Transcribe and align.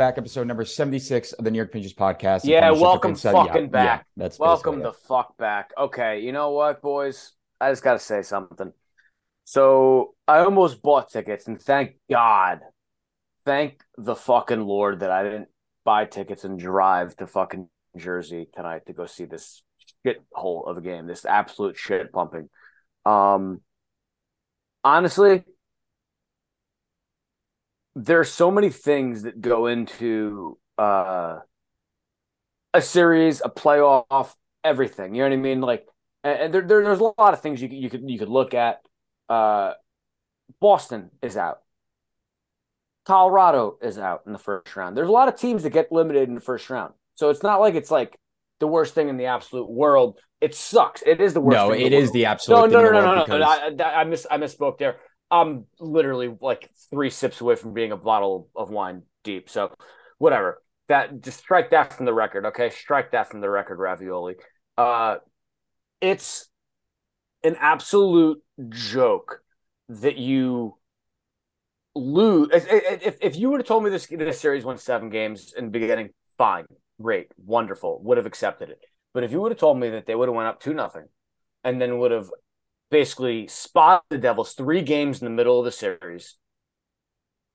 back, 0.00 0.16
episode 0.16 0.46
number 0.46 0.64
76 0.64 1.32
of 1.34 1.44
the 1.44 1.50
New 1.50 1.58
York 1.58 1.72
Pinches 1.72 1.92
podcast. 1.92 2.44
Yeah, 2.44 2.70
welcome 2.70 3.14
fucking 3.14 3.68
back. 3.68 4.00
Yeah, 4.00 4.02
that's 4.16 4.38
Welcome 4.38 4.80
the 4.80 4.94
fuck 4.94 5.36
back. 5.36 5.72
Okay, 5.76 6.20
you 6.20 6.32
know 6.32 6.52
what, 6.52 6.80
boys? 6.80 7.32
I 7.60 7.70
just 7.70 7.84
got 7.84 7.92
to 7.92 7.98
say 7.98 8.22
something. 8.22 8.72
So 9.44 10.14
I 10.26 10.38
almost 10.38 10.80
bought 10.80 11.10
tickets, 11.10 11.46
and 11.48 11.60
thank 11.60 11.96
God, 12.10 12.60
thank 13.44 13.82
the 13.98 14.16
fucking 14.16 14.62
Lord 14.62 15.00
that 15.00 15.10
I 15.10 15.22
didn't 15.22 15.48
buy 15.84 16.06
tickets 16.06 16.44
and 16.44 16.58
drive 16.58 17.14
to 17.16 17.26
fucking 17.26 17.68
Jersey 17.94 18.48
tonight 18.54 18.86
to 18.86 18.94
go 18.94 19.04
see 19.04 19.26
this 19.26 19.62
shit 20.06 20.22
hole 20.32 20.64
of 20.64 20.78
a 20.78 20.80
game, 20.80 21.08
this 21.08 21.26
absolute 21.26 21.76
shit 21.76 22.10
pumping. 22.10 22.48
Um, 23.04 23.60
honestly, 24.82 25.44
there's 28.04 28.30
so 28.30 28.50
many 28.50 28.70
things 28.70 29.22
that 29.22 29.40
go 29.40 29.66
into 29.66 30.58
uh 30.78 31.40
a 32.72 32.80
series, 32.80 33.42
a 33.44 33.50
playoff, 33.50 34.32
everything. 34.62 35.14
You 35.14 35.22
know 35.22 35.30
what 35.30 35.34
I 35.34 35.40
mean? 35.40 35.60
Like, 35.60 35.86
and 36.22 36.54
there, 36.54 36.62
there 36.62 36.82
there's 36.84 37.00
a 37.00 37.12
lot 37.18 37.34
of 37.34 37.40
things 37.40 37.60
you 37.60 37.68
could 37.68 37.78
you 37.78 37.90
could 37.90 38.08
you 38.08 38.18
could 38.18 38.28
look 38.28 38.54
at. 38.54 38.80
Uh, 39.28 39.74
Boston 40.60 41.10
is 41.22 41.36
out. 41.36 41.60
Colorado 43.06 43.76
is 43.82 43.98
out 43.98 44.22
in 44.26 44.32
the 44.32 44.38
first 44.38 44.74
round. 44.76 44.96
There's 44.96 45.08
a 45.08 45.12
lot 45.12 45.28
of 45.28 45.36
teams 45.36 45.62
that 45.64 45.70
get 45.70 45.90
limited 45.90 46.28
in 46.28 46.34
the 46.34 46.40
first 46.40 46.70
round, 46.70 46.94
so 47.16 47.30
it's 47.30 47.42
not 47.42 47.60
like 47.60 47.74
it's 47.74 47.90
like 47.90 48.16
the 48.60 48.66
worst 48.66 48.94
thing 48.94 49.08
in 49.08 49.16
the 49.16 49.26
absolute 49.26 49.70
world. 49.70 50.18
It 50.40 50.54
sucks. 50.54 51.02
It 51.04 51.20
is 51.20 51.34
the 51.34 51.40
worst. 51.40 51.56
No, 51.56 51.70
it 51.72 51.90
the 51.90 51.96
is 51.96 52.04
world. 52.04 52.14
the 52.14 52.26
absolute. 52.26 52.56
No, 52.56 52.62
thing 52.62 52.72
no, 52.72 53.00
no, 53.00 53.14
no, 53.14 53.24
no, 53.24 53.38
no. 53.38 53.84
I, 53.84 54.00
I 54.00 54.04
miss 54.04 54.26
I 54.30 54.38
misspoke 54.38 54.78
there. 54.78 54.96
I'm 55.30 55.66
literally 55.78 56.34
like 56.40 56.68
three 56.90 57.10
sips 57.10 57.40
away 57.40 57.56
from 57.56 57.72
being 57.72 57.92
a 57.92 57.96
bottle 57.96 58.48
of 58.56 58.70
wine 58.70 59.02
deep. 59.24 59.48
So, 59.48 59.74
whatever. 60.18 60.62
That 60.88 61.22
just 61.22 61.38
strike 61.38 61.70
that 61.70 61.92
from 61.92 62.06
the 62.06 62.12
record, 62.12 62.46
okay? 62.46 62.70
Strike 62.70 63.12
that 63.12 63.30
from 63.30 63.40
the 63.40 63.48
record, 63.48 63.78
Ravioli. 63.78 64.34
Uh, 64.76 65.16
it's 66.00 66.48
an 67.44 67.56
absolute 67.60 68.42
joke 68.70 69.42
that 69.88 70.16
you 70.16 70.76
lose. 71.94 72.48
If, 72.52 73.18
if, 73.20 73.36
you 73.36 73.50
would 73.50 73.60
have 73.60 73.66
told 73.66 73.84
me 73.84 73.90
this 73.90 74.06
this 74.06 74.40
series 74.40 74.64
won 74.64 74.78
seven 74.78 75.10
games 75.10 75.54
in 75.56 75.66
the 75.66 75.70
beginning, 75.70 76.10
fine, 76.38 76.64
great, 77.00 77.28
wonderful, 77.36 78.00
would 78.02 78.16
have 78.16 78.26
accepted 78.26 78.70
it. 78.70 78.80
But 79.12 79.24
if 79.24 79.32
you 79.32 79.40
would 79.40 79.52
have 79.52 79.58
told 79.58 79.78
me 79.78 79.90
that 79.90 80.06
they 80.06 80.14
would 80.14 80.28
have 80.28 80.34
went 80.34 80.48
up 80.48 80.60
two 80.60 80.74
nothing, 80.74 81.06
and 81.64 81.80
then 81.80 81.98
would 81.98 82.10
have 82.10 82.30
basically 82.90 83.46
spotted 83.48 84.04
the 84.10 84.18
Devils 84.18 84.54
three 84.54 84.82
games 84.82 85.20
in 85.20 85.26
the 85.26 85.30
middle 85.30 85.58
of 85.58 85.64
the 85.64 85.72
series, 85.72 86.36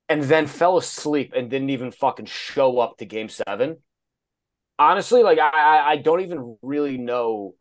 and 0.07 0.23
then 0.23 0.47
fell 0.47 0.77
asleep 0.77 1.33
and 1.35 1.49
didn't 1.49 1.69
even 1.71 1.91
fucking 1.91 2.25
show 2.25 2.79
up 2.79 2.97
to 2.97 3.05
Game 3.05 3.29
Seven. 3.29 3.77
Honestly, 4.77 5.23
like 5.23 5.39
I, 5.39 5.93
I- 5.93 5.97
don't 5.97 6.21
even 6.21 6.57
really 6.61 6.97
know 6.97 7.55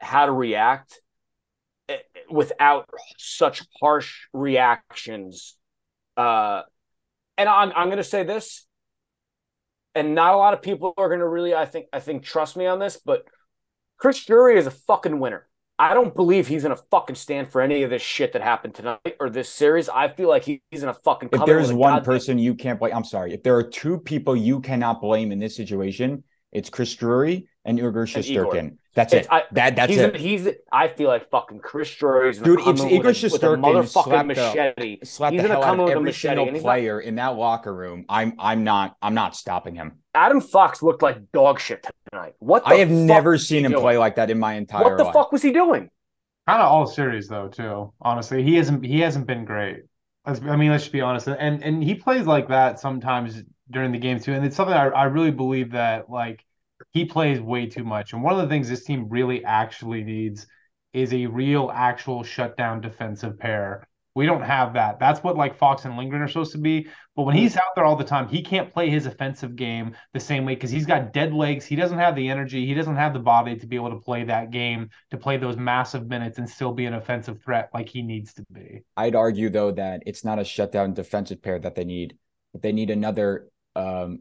how 0.00 0.26
to 0.26 0.32
react 0.32 1.00
eh, 1.88 1.98
without 2.30 2.88
such 3.18 3.62
harsh 3.80 4.26
reactions. 4.32 5.56
Uh, 6.16 6.62
and 7.38 7.48
I'm 7.48 7.72
I'm 7.76 7.90
gonna 7.90 8.04
say 8.04 8.24
this, 8.24 8.66
and 9.94 10.14
not 10.14 10.34
a 10.34 10.38
lot 10.38 10.54
of 10.54 10.62
people 10.62 10.94
are 10.96 11.08
gonna 11.08 11.28
really 11.28 11.54
I 11.54 11.66
think 11.66 11.86
I 11.92 12.00
think 12.00 12.22
trust 12.22 12.56
me 12.56 12.66
on 12.66 12.78
this, 12.78 12.98
but 13.04 13.24
Chris 13.98 14.24
Drury 14.24 14.58
is 14.58 14.66
a 14.66 14.72
fucking 14.72 15.20
winner. 15.20 15.48
I 15.78 15.94
don't 15.94 16.14
believe 16.14 16.46
he's 16.46 16.62
gonna 16.62 16.76
fucking 16.90 17.16
stand 17.16 17.50
for 17.50 17.60
any 17.60 17.82
of 17.82 17.90
this 17.90 18.02
shit 18.02 18.32
that 18.34 18.42
happened 18.42 18.74
tonight 18.74 19.16
or 19.18 19.30
this 19.30 19.48
series. 19.48 19.88
I 19.88 20.08
feel 20.08 20.28
like 20.28 20.44
he- 20.44 20.62
he's 20.70 20.80
gonna 20.80 20.94
fucking. 20.94 21.30
if 21.32 21.44
there's 21.46 21.72
one 21.72 21.94
goddamn- 21.94 22.04
person 22.04 22.38
you 22.38 22.54
can't 22.54 22.78
blame, 22.78 22.94
I'm 22.94 23.04
sorry. 23.04 23.32
If 23.32 23.42
there 23.42 23.56
are 23.56 23.62
two 23.62 23.98
people 23.98 24.36
you 24.36 24.60
cannot 24.60 25.00
blame 25.00 25.32
in 25.32 25.38
this 25.38 25.56
situation, 25.56 26.24
it's 26.52 26.70
Chris 26.70 26.94
Drury 26.94 27.48
and 27.64 27.78
Igor 27.78 28.02
And 28.14 28.24
Igor. 28.26 28.70
That's 28.94 29.12
It's- 29.14 29.24
it. 29.26 29.32
I- 29.32 29.44
that 29.52 29.76
that's 29.76 29.90
he's, 29.90 30.00
it. 30.00 30.16
he's 30.16 30.48
I 30.70 30.88
feel 30.88 31.08
like 31.08 31.30
fucking 31.30 31.60
Chris 31.60 31.94
Drury's 31.94 32.38
Dude, 32.38 32.58
gonna 32.58 32.70
if 32.72 32.80
in 32.80 32.88
Igor 32.90 33.06
with, 33.12 33.22
a, 33.22 33.26
with 33.30 33.42
a 33.42 33.46
motherfucking 33.46 33.88
slapped 33.88 34.28
the- 34.28 34.34
machete. 34.34 34.98
He's 35.00 35.18
the 35.18 35.30
gonna 35.30 35.48
hell 35.48 35.62
come 35.62 35.80
out 35.80 35.84
of 35.84 35.88
a 35.88 35.92
every 35.92 36.02
machete, 36.04 36.28
single 36.30 36.44
and 36.48 36.56
not- 36.56 36.62
player 36.62 37.00
in 37.00 37.14
that 37.14 37.36
locker 37.36 37.74
room. 37.74 38.04
I'm 38.08 38.34
I'm 38.38 38.64
not 38.64 38.96
I'm 39.00 39.14
not 39.14 39.34
stopping 39.36 39.74
him. 39.76 39.98
Adam 40.14 40.40
Fox 40.42 40.82
looked 40.82 41.02
like 41.02 41.32
dog 41.32 41.58
shit 41.58 41.86
tonight. 42.10 42.34
What 42.40 42.64
the 42.64 42.70
I 42.70 42.74
have 42.80 42.88
fuck 42.88 42.96
never 42.98 43.30
was 43.30 43.48
he 43.48 43.54
seen 43.56 43.64
him 43.64 43.72
doing? 43.72 43.82
play 43.82 43.96
like 43.96 44.16
that 44.16 44.28
in 44.30 44.38
my 44.38 44.54
entire 44.54 44.82
What 44.84 44.98
the 44.98 45.04
life. 45.04 45.14
fuck 45.14 45.32
was 45.32 45.40
he 45.40 45.52
doing? 45.52 45.88
Kind 46.46 46.60
of 46.60 46.68
all 46.70 46.86
series 46.86 47.28
though, 47.28 47.48
too. 47.48 47.92
Honestly, 48.02 48.42
he 48.42 48.56
hasn't 48.56 48.84
he 48.84 49.00
hasn't 49.00 49.26
been 49.26 49.44
great. 49.46 49.84
Let's, 50.26 50.40
I 50.42 50.56
mean, 50.56 50.70
let's 50.70 50.82
just 50.84 50.92
be 50.92 51.00
honest. 51.00 51.28
And 51.28 51.62
and 51.64 51.82
he 51.82 51.94
plays 51.94 52.26
like 52.26 52.48
that 52.48 52.78
sometimes 52.78 53.42
during 53.70 53.90
the 53.92 53.98
game 53.98 54.20
too. 54.20 54.34
And 54.34 54.44
it's 54.44 54.54
something 54.56 54.74
I, 54.76 54.88
I 54.88 55.04
really 55.04 55.30
believe 55.30 55.70
that 55.72 56.10
like 56.10 56.44
he 56.92 57.04
plays 57.04 57.40
way 57.40 57.66
too 57.66 57.84
much. 57.84 58.12
And 58.12 58.22
one 58.22 58.34
of 58.34 58.40
the 58.40 58.48
things 58.48 58.68
this 58.68 58.84
team 58.84 59.08
really 59.08 59.44
actually 59.44 60.04
needs 60.04 60.46
is 60.92 61.12
a 61.12 61.26
real 61.26 61.70
actual 61.74 62.22
shutdown 62.22 62.80
defensive 62.80 63.38
pair. 63.38 63.86
We 64.14 64.26
don't 64.26 64.42
have 64.42 64.74
that. 64.74 65.00
That's 65.00 65.22
what 65.22 65.38
like 65.38 65.56
Fox 65.56 65.86
and 65.86 65.96
Lindgren 65.96 66.20
are 66.20 66.28
supposed 66.28 66.52
to 66.52 66.58
be. 66.58 66.86
But 67.16 67.22
when 67.22 67.34
he's 67.34 67.56
out 67.56 67.74
there 67.74 67.86
all 67.86 67.96
the 67.96 68.04
time, 68.04 68.28
he 68.28 68.42
can't 68.42 68.70
play 68.70 68.90
his 68.90 69.06
offensive 69.06 69.56
game 69.56 69.96
the 70.12 70.20
same 70.20 70.44
way 70.44 70.54
because 70.54 70.70
he's 70.70 70.84
got 70.84 71.14
dead 71.14 71.32
legs. 71.32 71.64
He 71.64 71.76
doesn't 71.76 71.96
have 71.96 72.14
the 72.14 72.28
energy. 72.28 72.66
He 72.66 72.74
doesn't 72.74 72.96
have 72.96 73.14
the 73.14 73.20
body 73.20 73.56
to 73.56 73.66
be 73.66 73.76
able 73.76 73.88
to 73.88 74.00
play 74.00 74.24
that 74.24 74.50
game, 74.50 74.90
to 75.12 75.16
play 75.16 75.38
those 75.38 75.56
massive 75.56 76.08
minutes 76.08 76.36
and 76.36 76.48
still 76.48 76.74
be 76.74 76.84
an 76.84 76.92
offensive 76.92 77.42
threat 77.42 77.70
like 77.72 77.88
he 77.88 78.02
needs 78.02 78.34
to 78.34 78.44
be. 78.52 78.82
I'd 78.98 79.14
argue 79.14 79.48
though 79.48 79.72
that 79.72 80.02
it's 80.04 80.26
not 80.26 80.38
a 80.38 80.44
shutdown 80.44 80.92
defensive 80.92 81.40
pair 81.40 81.58
that 81.60 81.74
they 81.74 81.84
need. 81.84 82.18
They 82.52 82.72
need 82.72 82.90
another 82.90 83.48
um, 83.74 84.18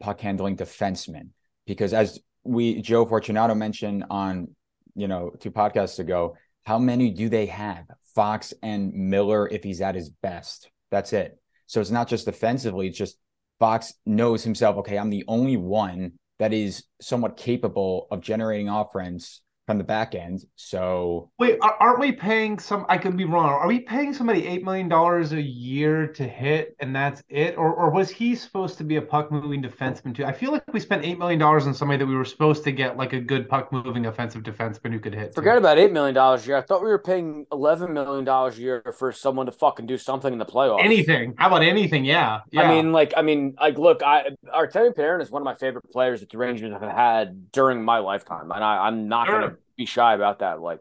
puck 0.00 0.20
handling 0.20 0.56
defenseman 0.56 1.28
because 1.66 1.92
as 1.92 2.18
we 2.42 2.80
Joe 2.82 3.06
Fortunato 3.06 3.54
mentioned 3.54 4.04
on 4.10 4.48
you 4.94 5.08
know 5.08 5.30
two 5.40 5.50
podcasts 5.50 5.98
ago, 5.98 6.36
how 6.64 6.78
many 6.78 7.10
do 7.10 7.28
they 7.28 7.46
have? 7.46 7.86
Fox 8.14 8.54
and 8.62 8.92
Miller 8.92 9.48
if 9.48 9.64
he's 9.64 9.80
at 9.80 9.94
his 9.94 10.10
best. 10.10 10.70
That's 10.90 11.12
it. 11.12 11.38
So 11.66 11.80
it's 11.80 11.90
not 11.90 12.08
just 12.08 12.26
defensively; 12.26 12.88
it's 12.88 12.98
just 12.98 13.18
Fox 13.58 13.94
knows 14.06 14.44
himself. 14.44 14.76
Okay, 14.78 14.98
I'm 14.98 15.10
the 15.10 15.24
only 15.28 15.56
one 15.56 16.12
that 16.38 16.52
is 16.52 16.84
somewhat 17.00 17.36
capable 17.36 18.06
of 18.10 18.20
generating 18.20 18.68
offense 18.68 19.40
from 19.66 19.78
the 19.78 19.84
back 19.84 20.14
end. 20.14 20.44
So 20.56 21.30
Wait, 21.38 21.58
are, 21.62 21.74
aren't 21.80 22.00
we 22.00 22.12
paying 22.12 22.58
some? 22.58 22.84
I 22.88 22.98
could 22.98 23.16
be 23.16 23.24
wrong. 23.24 23.48
Are 23.48 23.66
we 23.66 23.80
paying 23.80 24.12
somebody 24.12 24.46
eight 24.46 24.62
million 24.64 24.88
dollars 24.88 25.32
a 25.32 25.40
year 25.40 26.06
to 26.08 26.24
hit, 26.28 26.76
and 26.80 26.94
that's 26.94 27.22
it, 27.28 27.56
or 27.56 27.72
or 27.74 27.90
was 27.90 28.10
he 28.10 28.34
supposed 28.34 28.78
to 28.78 28.84
be 28.84 28.96
a 28.96 29.02
puck 29.02 29.30
moving 29.32 29.62
defenseman 29.62 30.14
too? 30.14 30.24
I 30.24 30.32
feel 30.32 30.52
like 30.52 30.64
we 30.72 30.80
spent 30.80 31.04
eight 31.04 31.18
million 31.18 31.38
dollars 31.38 31.66
on 31.66 31.74
somebody 31.74 31.98
that 31.98 32.06
we 32.06 32.14
were 32.14 32.24
supposed 32.24 32.64
to 32.64 32.72
get 32.72 32.96
like 32.96 33.12
a 33.12 33.20
good 33.20 33.48
puck 33.48 33.72
moving 33.72 34.06
offensive 34.06 34.42
defenseman 34.42 34.92
who 34.92 35.00
could 35.00 35.14
hit. 35.14 35.30
too. 35.30 35.34
Forget 35.34 35.56
about 35.56 35.78
eight 35.78 35.92
million 35.92 36.14
dollars 36.14 36.44
a 36.44 36.48
year. 36.48 36.56
I 36.56 36.62
thought 36.62 36.82
we 36.82 36.88
were 36.88 36.98
paying 36.98 37.46
eleven 37.52 37.92
million 37.92 38.24
dollars 38.24 38.58
a 38.58 38.60
year 38.60 38.94
for 38.98 39.12
someone 39.12 39.46
to 39.46 39.52
fucking 39.52 39.86
do 39.86 39.96
something 39.98 40.32
in 40.32 40.38
the 40.38 40.46
playoffs. 40.46 40.84
anything. 40.84 41.34
How 41.38 41.46
about 41.48 41.62
anything? 41.62 42.04
Yeah, 42.04 42.40
yeah. 42.50 42.62
I 42.62 42.68
mean, 42.68 42.92
like, 42.92 43.14
I 43.16 43.22
mean, 43.22 43.54
like, 43.60 43.78
look, 43.78 44.02
I 44.02 44.24
Artemi 44.54 44.94
Panarin 44.94 45.22
is 45.22 45.30
one 45.30 45.42
of 45.42 45.44
my 45.44 45.54
favorite 45.54 45.90
players 45.90 46.20
that 46.20 46.30
the 46.30 46.38
Rangers 46.38 46.72
have 46.72 46.82
had 46.82 47.50
during 47.52 47.82
my 47.84 47.98
lifetime, 47.98 48.50
and 48.50 48.62
I, 48.62 48.86
I'm 48.86 49.08
not 49.08 49.26
Sure. 49.26 49.40
gonna 49.40 49.53
be 49.76 49.86
shy 49.86 50.14
about 50.14 50.40
that. 50.40 50.60
Like, 50.60 50.80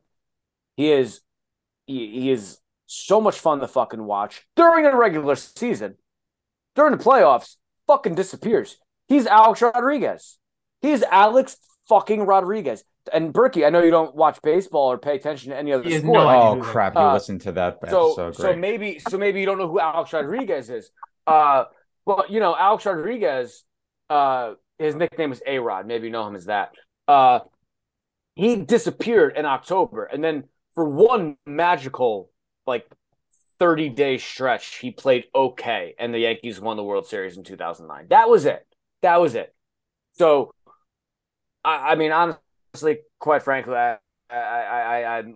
he 0.77 0.91
is, 0.91 1.21
he, 1.85 2.09
he 2.21 2.31
is 2.31 2.59
so 2.85 3.19
much 3.21 3.39
fun 3.39 3.59
to 3.59 3.67
fucking 3.67 4.03
watch 4.03 4.45
during 4.55 4.85
a 4.85 4.95
regular 4.95 5.35
season. 5.35 5.95
During 6.75 6.97
the 6.97 7.03
playoffs, 7.03 7.55
fucking 7.87 8.15
disappears. 8.15 8.77
He's 9.07 9.27
Alex 9.27 9.61
Rodriguez. 9.61 10.37
He's 10.81 11.03
Alex 11.03 11.57
fucking 11.87 12.21
Rodriguez. 12.25 12.83
And 13.11 13.33
Berkey, 13.33 13.65
I 13.65 13.69
know 13.69 13.83
you 13.83 13.91
don't 13.91 14.15
watch 14.15 14.39
baseball 14.41 14.91
or 14.91 14.97
pay 14.97 15.15
attention 15.15 15.51
to 15.51 15.57
any 15.57 15.73
other 15.73 15.83
He 15.83 15.91
has 15.93 16.01
sport. 16.01 16.17
no 16.23 16.29
oh 16.29 16.61
crap, 16.63 16.95
you 16.95 17.01
Uh, 17.01 17.13
listened 17.13 17.41
to 17.41 17.51
that 17.51 17.79
so 17.89 18.11
episode. 18.11 18.35
so 18.37 18.43
Great. 18.43 18.57
maybe 18.59 18.99
so 18.99 19.17
maybe 19.17 19.39
you 19.41 19.45
don't 19.45 19.57
know 19.57 19.67
who 19.67 19.79
Alex 19.79 20.13
Rodriguez 20.13 20.69
is. 20.69 20.89
Uh, 21.27 21.65
but 22.05 22.31
you 22.31 22.39
know 22.39 22.55
Alex 22.57 22.85
Rodriguez, 22.85 23.63
uh, 24.09 24.53
his 24.79 24.95
nickname 24.95 25.31
is 25.33 25.43
A 25.45 25.59
Rod. 25.59 25.85
Maybe 25.85 26.07
you 26.07 26.11
know 26.11 26.25
him 26.25 26.35
as 26.35 26.45
that. 26.45 26.71
Uh, 27.07 27.39
he 28.35 28.55
disappeared 28.55 29.37
in 29.37 29.45
October, 29.45 30.05
and 30.05 30.23
then 30.23 30.45
for 30.75 30.87
one 30.87 31.37
magical 31.45 32.31
like 32.65 32.87
thirty 33.59 33.89
day 33.89 34.17
stretch, 34.17 34.77
he 34.77 34.91
played 34.91 35.25
okay, 35.35 35.95
and 35.99 36.13
the 36.13 36.19
Yankees 36.19 36.59
won 36.59 36.77
the 36.77 36.83
World 36.83 37.05
Series 37.07 37.37
in 37.37 37.43
two 37.43 37.57
thousand 37.57 37.87
nine. 37.87 38.07
That 38.09 38.29
was 38.29 38.45
it. 38.45 38.65
That 39.01 39.21
was 39.21 39.35
it. 39.35 39.53
So, 40.13 40.53
I, 41.63 41.91
I 41.91 41.95
mean, 41.95 42.11
honestly, 42.11 42.99
quite 43.19 43.43
frankly, 43.43 43.75
I, 43.75 43.97
I, 44.29 44.35
I, 44.37 45.01
I 45.01 45.17
I'm- 45.17 45.33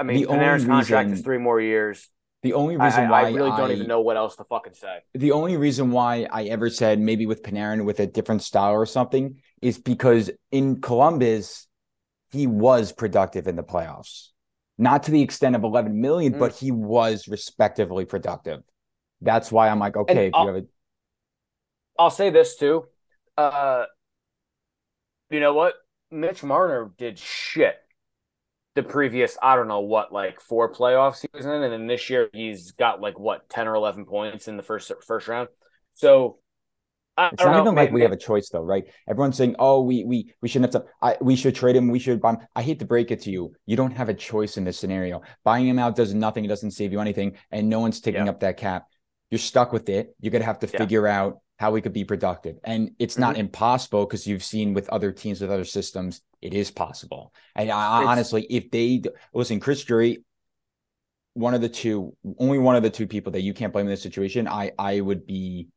I'm. 0.00 0.06
Mean, 0.06 0.22
The 0.22 0.26
Panarin's 0.26 0.64
contract 0.66 1.10
is 1.10 1.20
three 1.22 1.38
more 1.38 1.60
years. 1.60 2.08
The 2.44 2.52
only 2.52 2.76
reason 2.76 3.06
I, 3.06 3.10
why 3.10 3.20
I 3.22 3.30
really 3.30 3.50
don't 3.56 3.70
even 3.72 3.86
know 3.88 4.02
what 4.02 4.18
else 4.18 4.36
to 4.36 4.44
fucking 4.44 4.74
say. 4.74 4.98
the 5.14 5.32
only 5.32 5.56
reason 5.56 5.90
why 5.90 6.28
I 6.30 6.44
ever 6.44 6.68
said 6.68 7.00
maybe 7.00 7.24
with 7.24 7.42
Panarin 7.42 7.86
with 7.86 8.00
a 8.00 8.06
different 8.06 8.42
style 8.42 8.72
or 8.72 8.84
something 8.84 9.40
is 9.62 9.78
because 9.78 10.30
in 10.52 10.82
Columbus, 10.82 11.66
he 12.30 12.46
was 12.46 12.92
productive 12.92 13.46
in 13.46 13.56
the 13.56 13.62
playoffs. 13.62 14.28
Not 14.76 15.04
to 15.04 15.10
the 15.10 15.22
extent 15.22 15.56
of 15.56 15.64
11 15.64 15.98
million, 15.98 16.34
Mm. 16.34 16.38
but 16.38 16.52
he 16.54 16.70
was 16.70 17.28
respectively 17.28 18.04
productive. 18.04 18.62
That's 19.22 19.50
why 19.50 19.70
I'm 19.70 19.78
like, 19.78 19.96
okay, 19.96 20.26
if 20.26 20.34
I'll- 20.34 20.46
you 20.46 20.54
have 20.54 20.62
a 20.64 20.66
I'll 21.98 22.10
say 22.10 22.28
this 22.28 22.56
too. 22.56 22.84
Uh, 23.38 23.84
you 25.30 25.40
know 25.40 25.54
what? 25.54 25.74
Mitch 26.10 26.42
Marner 26.42 26.92
did 26.98 27.18
shit 27.18 27.76
the 28.74 28.82
previous, 28.82 29.38
I 29.42 29.56
don't 29.56 29.68
know 29.68 29.80
what, 29.80 30.12
like 30.12 30.40
four 30.40 30.72
playoff 30.72 31.16
season, 31.16 31.50
and 31.50 31.72
then 31.72 31.86
this 31.86 32.10
year 32.10 32.28
he's 32.32 32.72
got 32.72 33.00
like 33.00 33.18
what 33.18 33.48
ten 33.48 33.68
or 33.68 33.74
eleven 33.74 34.04
points 34.04 34.48
in 34.48 34.56
the 34.56 34.62
first 34.62 34.90
first 35.06 35.28
round. 35.28 35.48
So 35.94 36.38
I 37.16 37.28
it's 37.28 37.44
not 37.44 37.52
know, 37.52 37.62
even 37.62 37.74
maybe, 37.74 37.86
like 37.86 37.94
we 37.94 38.02
have 38.02 38.12
a 38.12 38.16
choice 38.16 38.48
though, 38.48 38.62
right? 38.62 38.84
Everyone's 39.08 39.36
saying, 39.36 39.54
"Oh, 39.58 39.82
we 39.82 40.04
we 40.04 40.34
we 40.42 40.48
shouldn't 40.48 40.74
have 40.74 40.82
to. 40.82 40.88
I, 41.00 41.16
we 41.20 41.36
should 41.36 41.54
trade 41.54 41.76
him. 41.76 41.88
We 41.88 42.00
should 42.00 42.20
buy 42.20 42.30
him." 42.30 42.38
I 42.56 42.62
hate 42.62 42.80
to 42.80 42.84
break 42.84 43.12
it 43.12 43.20
to 43.22 43.30
you, 43.30 43.54
you 43.66 43.76
don't 43.76 43.92
have 43.92 44.08
a 44.08 44.14
choice 44.14 44.56
in 44.56 44.64
this 44.64 44.78
scenario. 44.78 45.22
Buying 45.44 45.68
him 45.68 45.78
out 45.78 45.94
does 45.94 46.12
nothing. 46.12 46.44
It 46.44 46.48
doesn't 46.48 46.72
save 46.72 46.92
you 46.92 47.00
anything, 47.00 47.36
and 47.52 47.68
no 47.68 47.78
one's 47.78 48.00
taking 48.00 48.24
yeah. 48.24 48.30
up 48.30 48.40
that 48.40 48.56
cap. 48.56 48.86
You're 49.30 49.38
stuck 49.38 49.72
with 49.72 49.88
it. 49.88 50.14
You're 50.20 50.32
gonna 50.32 50.44
have 50.44 50.58
to 50.60 50.66
yeah. 50.66 50.78
figure 50.78 51.06
out 51.06 51.38
how 51.58 51.70
we 51.70 51.80
could 51.80 51.92
be 51.92 52.04
productive, 52.04 52.58
and 52.64 52.90
it's 52.98 53.14
mm-hmm. 53.14 53.22
not 53.22 53.36
impossible 53.36 54.04
because 54.06 54.26
you've 54.26 54.44
seen 54.44 54.74
with 54.74 54.88
other 54.88 55.12
teams 55.12 55.40
with 55.40 55.50
other 55.50 55.64
systems, 55.64 56.20
it 56.42 56.54
is 56.54 56.70
possible. 56.70 57.32
And 57.54 57.70
I, 57.70 58.04
honestly, 58.04 58.46
if 58.50 58.70
they 58.70 59.02
listen, 59.32 59.60
Chris 59.60 59.82
Drury, 59.84 60.24
one 61.34 61.54
of 61.54 61.60
the 61.60 61.68
two, 61.68 62.16
only 62.38 62.58
one 62.58 62.76
of 62.76 62.82
the 62.82 62.90
two 62.90 63.06
people 63.06 63.32
that 63.32 63.42
you 63.42 63.54
can't 63.54 63.72
blame 63.72 63.86
in 63.86 63.90
this 63.90 64.02
situation, 64.02 64.48
I 64.48 64.72
I 64.78 65.00
would 65.00 65.26
be 65.26 65.68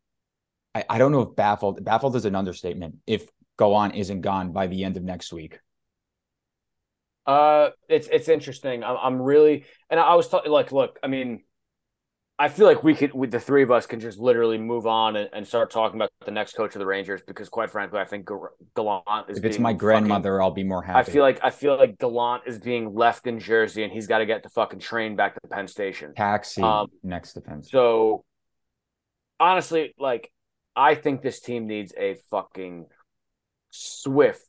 I, 0.74 0.84
I 0.90 0.98
don't 0.98 1.12
know 1.12 1.22
if 1.22 1.36
baffled 1.36 1.84
baffled 1.84 2.16
is 2.16 2.26
an 2.26 2.36
understatement. 2.36 2.98
If 3.08 3.28
Gallant 3.58 3.96
isn't 3.96 4.22
gone 4.22 4.52
by 4.52 4.68
the 4.68 4.84
end 4.84 4.98
of 4.98 5.04
next 5.04 5.34
week. 5.34 5.60
Uh, 7.26 7.72
it's 7.90 8.08
it's 8.08 8.30
interesting. 8.30 8.84
I'm, 8.84 8.98
I'm 9.02 9.22
really, 9.22 9.66
and 9.90 10.00
I 10.00 10.16
was 10.16 10.30
talking 10.30 10.52
like, 10.52 10.72
look, 10.72 11.00
I 11.04 11.08
mean, 11.08 11.44
I 12.40 12.50
feel 12.50 12.68
like 12.68 12.84
we 12.84 12.94
could, 12.94 13.16
with 13.16 13.32
the 13.32 13.40
three 13.40 13.64
of 13.64 13.72
us, 13.72 13.88
can 13.88 14.00
just 14.00 14.20
literally 14.20 14.60
move 14.60 14.86
on 14.86 15.16
and, 15.16 15.28
and, 15.34 15.48
start 15.48 15.72
talking 15.72 16.00
about 16.00 16.12
the 16.24 16.30
next 16.30 16.54
coach 16.54 16.76
of 16.76 16.80
the 16.80 16.86
Rangers 16.86 17.22
because, 17.26 17.50
quite 17.50 17.72
frankly, 17.72 18.00
I 18.00 18.06
think 18.06 18.30
Gallant 18.76 19.30
is. 19.30 19.40
If 19.40 19.46
it's 19.46 19.58
my 19.58 19.74
grandmother, 19.74 20.34
fucking, 20.34 20.44
I'll 20.44 20.52
be 20.52 20.64
more 20.64 20.84
happy. 20.84 21.00
I 21.00 21.04
feel 21.14 21.24
like 21.24 21.40
I 21.44 21.50
feel 21.50 21.78
like 21.78 21.98
Gallant 21.98 22.44
is 22.46 22.60
being 22.60 22.94
left 22.94 23.26
in 23.26 23.40
Jersey, 23.40 23.84
and 23.84 23.92
he's 23.92 24.06
got 24.06 24.20
to 24.20 24.28
get 24.28 24.44
the 24.44 24.50
fucking 24.50 24.80
train 24.80 25.16
back 25.16 25.34
to 25.34 25.48
Penn 25.48 25.68
Station. 25.68 26.14
Taxi 26.14 26.62
um, 26.62 26.88
next 27.02 27.34
to 27.34 27.42
Penn. 27.42 27.64
Station. 27.64 27.72
So, 27.80 28.24
honestly, 29.40 29.96
like 29.98 30.32
I 30.76 30.94
think 30.94 31.24
this 31.24 31.40
team 31.40 31.66
needs 31.66 31.92
a 31.98 32.18
fucking 32.30 32.86
swift, 33.72 34.46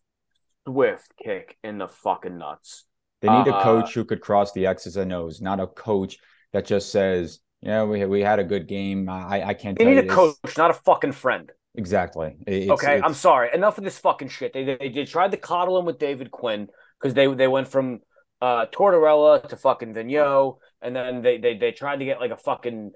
swift 0.66 1.10
kick 1.22 1.56
in 1.64 1.78
the 1.78 1.88
fucking 1.88 2.36
nuts. 2.36 2.84
They 3.22 3.28
need 3.28 3.48
uh, 3.48 3.56
a 3.56 3.62
coach 3.62 3.94
who 3.94 4.04
could 4.04 4.20
cross 4.20 4.52
the 4.52 4.66
X's 4.66 4.98
and 4.98 5.10
O's, 5.10 5.40
not 5.40 5.58
a 5.58 5.66
coach 5.66 6.18
that 6.52 6.66
just 6.66 6.92
says, 6.92 7.40
"Yeah, 7.60 7.84
we 7.84 8.04
we 8.04 8.20
had 8.20 8.38
a 8.38 8.44
good 8.44 8.66
game." 8.66 9.08
I 9.08 9.48
I 9.48 9.54
can't. 9.54 9.78
They 9.78 9.84
need 9.84 9.98
a 9.98 10.02
this. 10.02 10.12
coach, 10.12 10.36
not 10.56 10.70
a 10.70 10.74
fucking 10.74 11.12
friend. 11.12 11.50
Exactly. 11.74 12.36
It's, 12.46 12.70
okay, 12.70 12.96
it's... 12.96 13.04
I'm 13.04 13.14
sorry. 13.14 13.50
Enough 13.54 13.78
of 13.78 13.84
this 13.84 13.98
fucking 13.98 14.28
shit. 14.28 14.52
They 14.52 14.64
they, 14.64 14.88
they 14.88 15.04
tried 15.04 15.30
to 15.30 15.36
coddle 15.36 15.78
him 15.78 15.84
with 15.84 15.98
David 15.98 16.30
Quinn 16.30 16.68
because 17.00 17.14
they 17.14 17.32
they 17.34 17.48
went 17.48 17.68
from 17.68 18.00
uh 18.40 18.66
Tortorella 18.66 19.48
to 19.48 19.56
fucking 19.56 19.94
Vigneault, 19.94 20.58
and 20.82 20.94
then 20.94 21.22
they 21.22 21.38
they 21.38 21.56
they 21.56 21.72
tried 21.72 21.98
to 21.98 22.04
get 22.04 22.20
like 22.20 22.30
a 22.30 22.36
fucking 22.36 22.92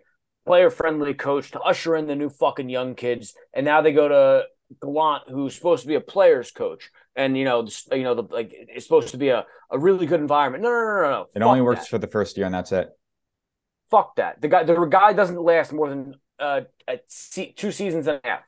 player 0.46 0.70
friendly 0.70 1.14
coach 1.14 1.52
to 1.52 1.60
usher 1.60 1.94
in 1.96 2.06
the 2.06 2.16
new 2.16 2.28
fucking 2.28 2.68
young 2.68 2.94
kids, 2.94 3.34
and 3.54 3.64
now 3.64 3.80
they 3.80 3.92
go 3.92 4.08
to 4.08 4.44
Gallant, 4.80 5.28
who's 5.28 5.54
supposed 5.54 5.82
to 5.82 5.88
be 5.88 5.94
a 5.94 6.00
player's 6.00 6.50
coach, 6.50 6.90
and 7.14 7.36
you 7.36 7.44
know, 7.44 7.66
you 7.92 8.02
know, 8.02 8.14
the 8.14 8.22
like 8.22 8.50
it's 8.52 8.84
supposed 8.84 9.08
to 9.08 9.16
be 9.16 9.28
a, 9.28 9.44
a 9.70 9.78
really 9.78 10.06
good 10.06 10.20
environment. 10.20 10.62
No, 10.62 10.70
no, 10.70 10.76
no, 10.76 11.02
no, 11.02 11.10
no. 11.10 11.26
It 11.34 11.38
Fuck 11.40 11.48
only 11.48 11.60
works 11.60 11.82
that. 11.82 11.88
for 11.88 11.98
the 11.98 12.06
first 12.06 12.36
year, 12.36 12.46
and 12.46 12.54
that's 12.54 12.72
it. 12.72 12.88
Fuck 13.92 14.16
that. 14.16 14.40
The 14.40 14.48
guy, 14.48 14.64
the 14.64 14.74
guy 14.86 15.12
doesn't 15.12 15.40
last 15.40 15.72
more 15.72 15.88
than 15.88 16.16
uh 16.40 16.62
two 17.56 17.70
seasons 17.70 18.08
and 18.08 18.20
a 18.24 18.28
half, 18.28 18.40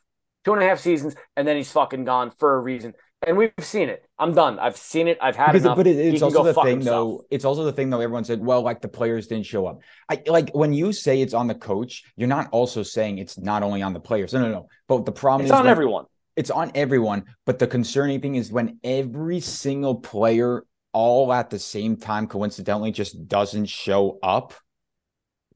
two 0.45 0.55
and 0.55 0.63
a 0.63 0.67
half 0.67 0.81
seasons, 0.81 1.15
and 1.37 1.47
then 1.47 1.57
he's 1.57 1.71
fucking 1.71 2.05
gone 2.05 2.33
for 2.33 2.57
a 2.57 2.61
reason 2.61 2.95
and 3.27 3.37
we've 3.37 3.53
seen 3.61 3.89
it. 3.89 4.05
I'm 4.19 4.33
done. 4.33 4.59
I've 4.59 4.77
seen 4.77 5.09
it. 5.09 5.19
I've 5.21 5.37
had 5.37 5.49
because, 5.49 5.65
enough. 5.65 5.77
But 5.77 5.87
it, 5.87 5.97
it's 5.97 6.23
also 6.23 6.43
the 6.43 6.55
thing, 6.55 6.79
himself. 6.79 7.21
though. 7.21 7.27
It's 7.31 7.45
also 7.45 7.65
the 7.65 7.73
thing, 7.73 7.91
though. 7.91 8.01
Everyone 8.01 8.25
said, 8.25 8.41
"Well, 8.41 8.63
like 8.63 8.81
the 8.81 8.89
players 8.89 9.27
didn't 9.27 9.47
show 9.47 9.67
up." 9.67 9.81
I 10.09 10.23
like 10.27 10.51
when 10.55 10.73
you 10.73 10.93
say 10.93 11.21
it's 11.21 11.35
on 11.35 11.47
the 11.47 11.55
coach. 11.55 12.05
You're 12.17 12.29
not 12.29 12.49
also 12.53 12.83
saying 12.83 13.19
it's 13.19 13.39
not 13.39 13.63
only 13.63 13.83
on 13.83 13.93
the 13.93 14.01
players. 14.01 14.33
No, 14.33 14.41
no, 14.41 14.51
no. 14.51 14.69
But 14.89 15.05
the 15.05 15.13
problem 15.13 15.43
it's 15.43 15.53
is 15.53 15.57
on 15.57 15.65
when, 15.65 15.71
everyone. 15.71 16.05
It's 16.37 16.51
on 16.51 16.73
everyone. 16.75 17.25
But 17.47 17.59
the 17.59 17.67
concerning 17.67 18.21
thing 18.21 18.35
is 18.37 18.53
when 18.53 18.79
every 18.85 19.41
single 19.41 19.97
player, 19.97 20.65
all 20.93 21.33
at 21.33 21.51
the 21.51 21.59
same 21.59 21.97
time, 21.97 22.27
coincidentally, 22.27 22.93
just 22.93 23.29
doesn't 23.29 23.67
show 23.67 24.19
up. 24.23 24.55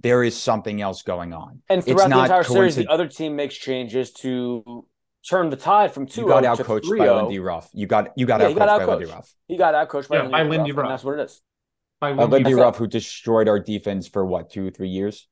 There 0.01 0.23
is 0.23 0.37
something 0.37 0.81
else 0.81 1.03
going 1.03 1.33
on. 1.33 1.63
And 1.69 1.85
throughout 1.85 2.11
the 2.11 2.23
entire 2.23 2.45
series, 2.45 2.77
the 2.77 2.87
other 2.87 3.09
team 3.09 3.35
makes 3.35 3.57
changes 3.57 4.13
to 4.15 4.87
turn 5.29 5.51
the 5.51 5.57
tide 5.57 5.93
from 5.93 6.07
two. 6.07 6.23
You 6.23 6.29
got 6.29 6.45
out 6.45 6.59
coached 6.61 6.89
by 6.97 7.09
oh. 7.09 7.23
Lindy 7.23 7.39
Ruff. 7.39 7.69
You 7.73 7.87
got 7.87 8.13
you 8.17 8.27
got 8.27 8.41
yeah, 8.41 8.47
out 8.47 8.55
coached 8.55 8.79
by 8.79 8.85
Lindy 8.85 9.07
Ruff. 9.07 9.33
He 9.47 9.57
got 9.57 9.75
out 9.75 9.89
coached 9.89 10.09
by, 10.09 10.17
yeah, 10.17 10.23
Lindy, 10.23 10.33
by 10.33 10.43
Lindy 10.45 10.73
Ruff. 10.73 10.83
Ruff. 10.85 10.91
that's 10.93 11.05
what 11.05 11.19
it 11.19 11.25
is. 11.25 11.43
By 12.01 12.13
Lindy, 12.13 12.37
Lindy 12.37 12.55
Ruff, 12.55 12.77
who 12.77 12.87
destroyed 12.87 13.49
our 13.49 13.59
defense 13.59 14.07
for 14.07 14.25
what 14.25 14.51
two 14.51 14.69
or 14.69 14.71
three 14.71 14.89
years. 14.89 15.27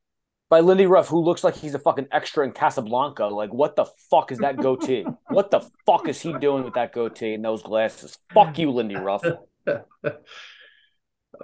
By 0.48 0.60
Lindy 0.60 0.86
Ruff, 0.86 1.08
who 1.08 1.20
looks 1.20 1.42
like 1.42 1.56
he's 1.56 1.74
a 1.74 1.78
fucking 1.78 2.08
extra 2.12 2.44
in 2.44 2.52
Casablanca. 2.52 3.26
Like, 3.26 3.52
what 3.52 3.74
the 3.74 3.86
fuck 4.10 4.30
is 4.30 4.38
that 4.38 4.56
goatee? 4.56 5.04
what 5.28 5.50
the 5.50 5.60
fuck 5.86 6.08
is 6.08 6.20
he 6.20 6.32
doing 6.34 6.64
with 6.64 6.74
that 6.74 6.92
goatee 6.92 7.34
and 7.34 7.44
those 7.44 7.62
glasses? 7.62 8.16
Fuck 8.32 8.58
you, 8.58 8.70
Lindy 8.70 8.94
Ruff. 8.94 9.22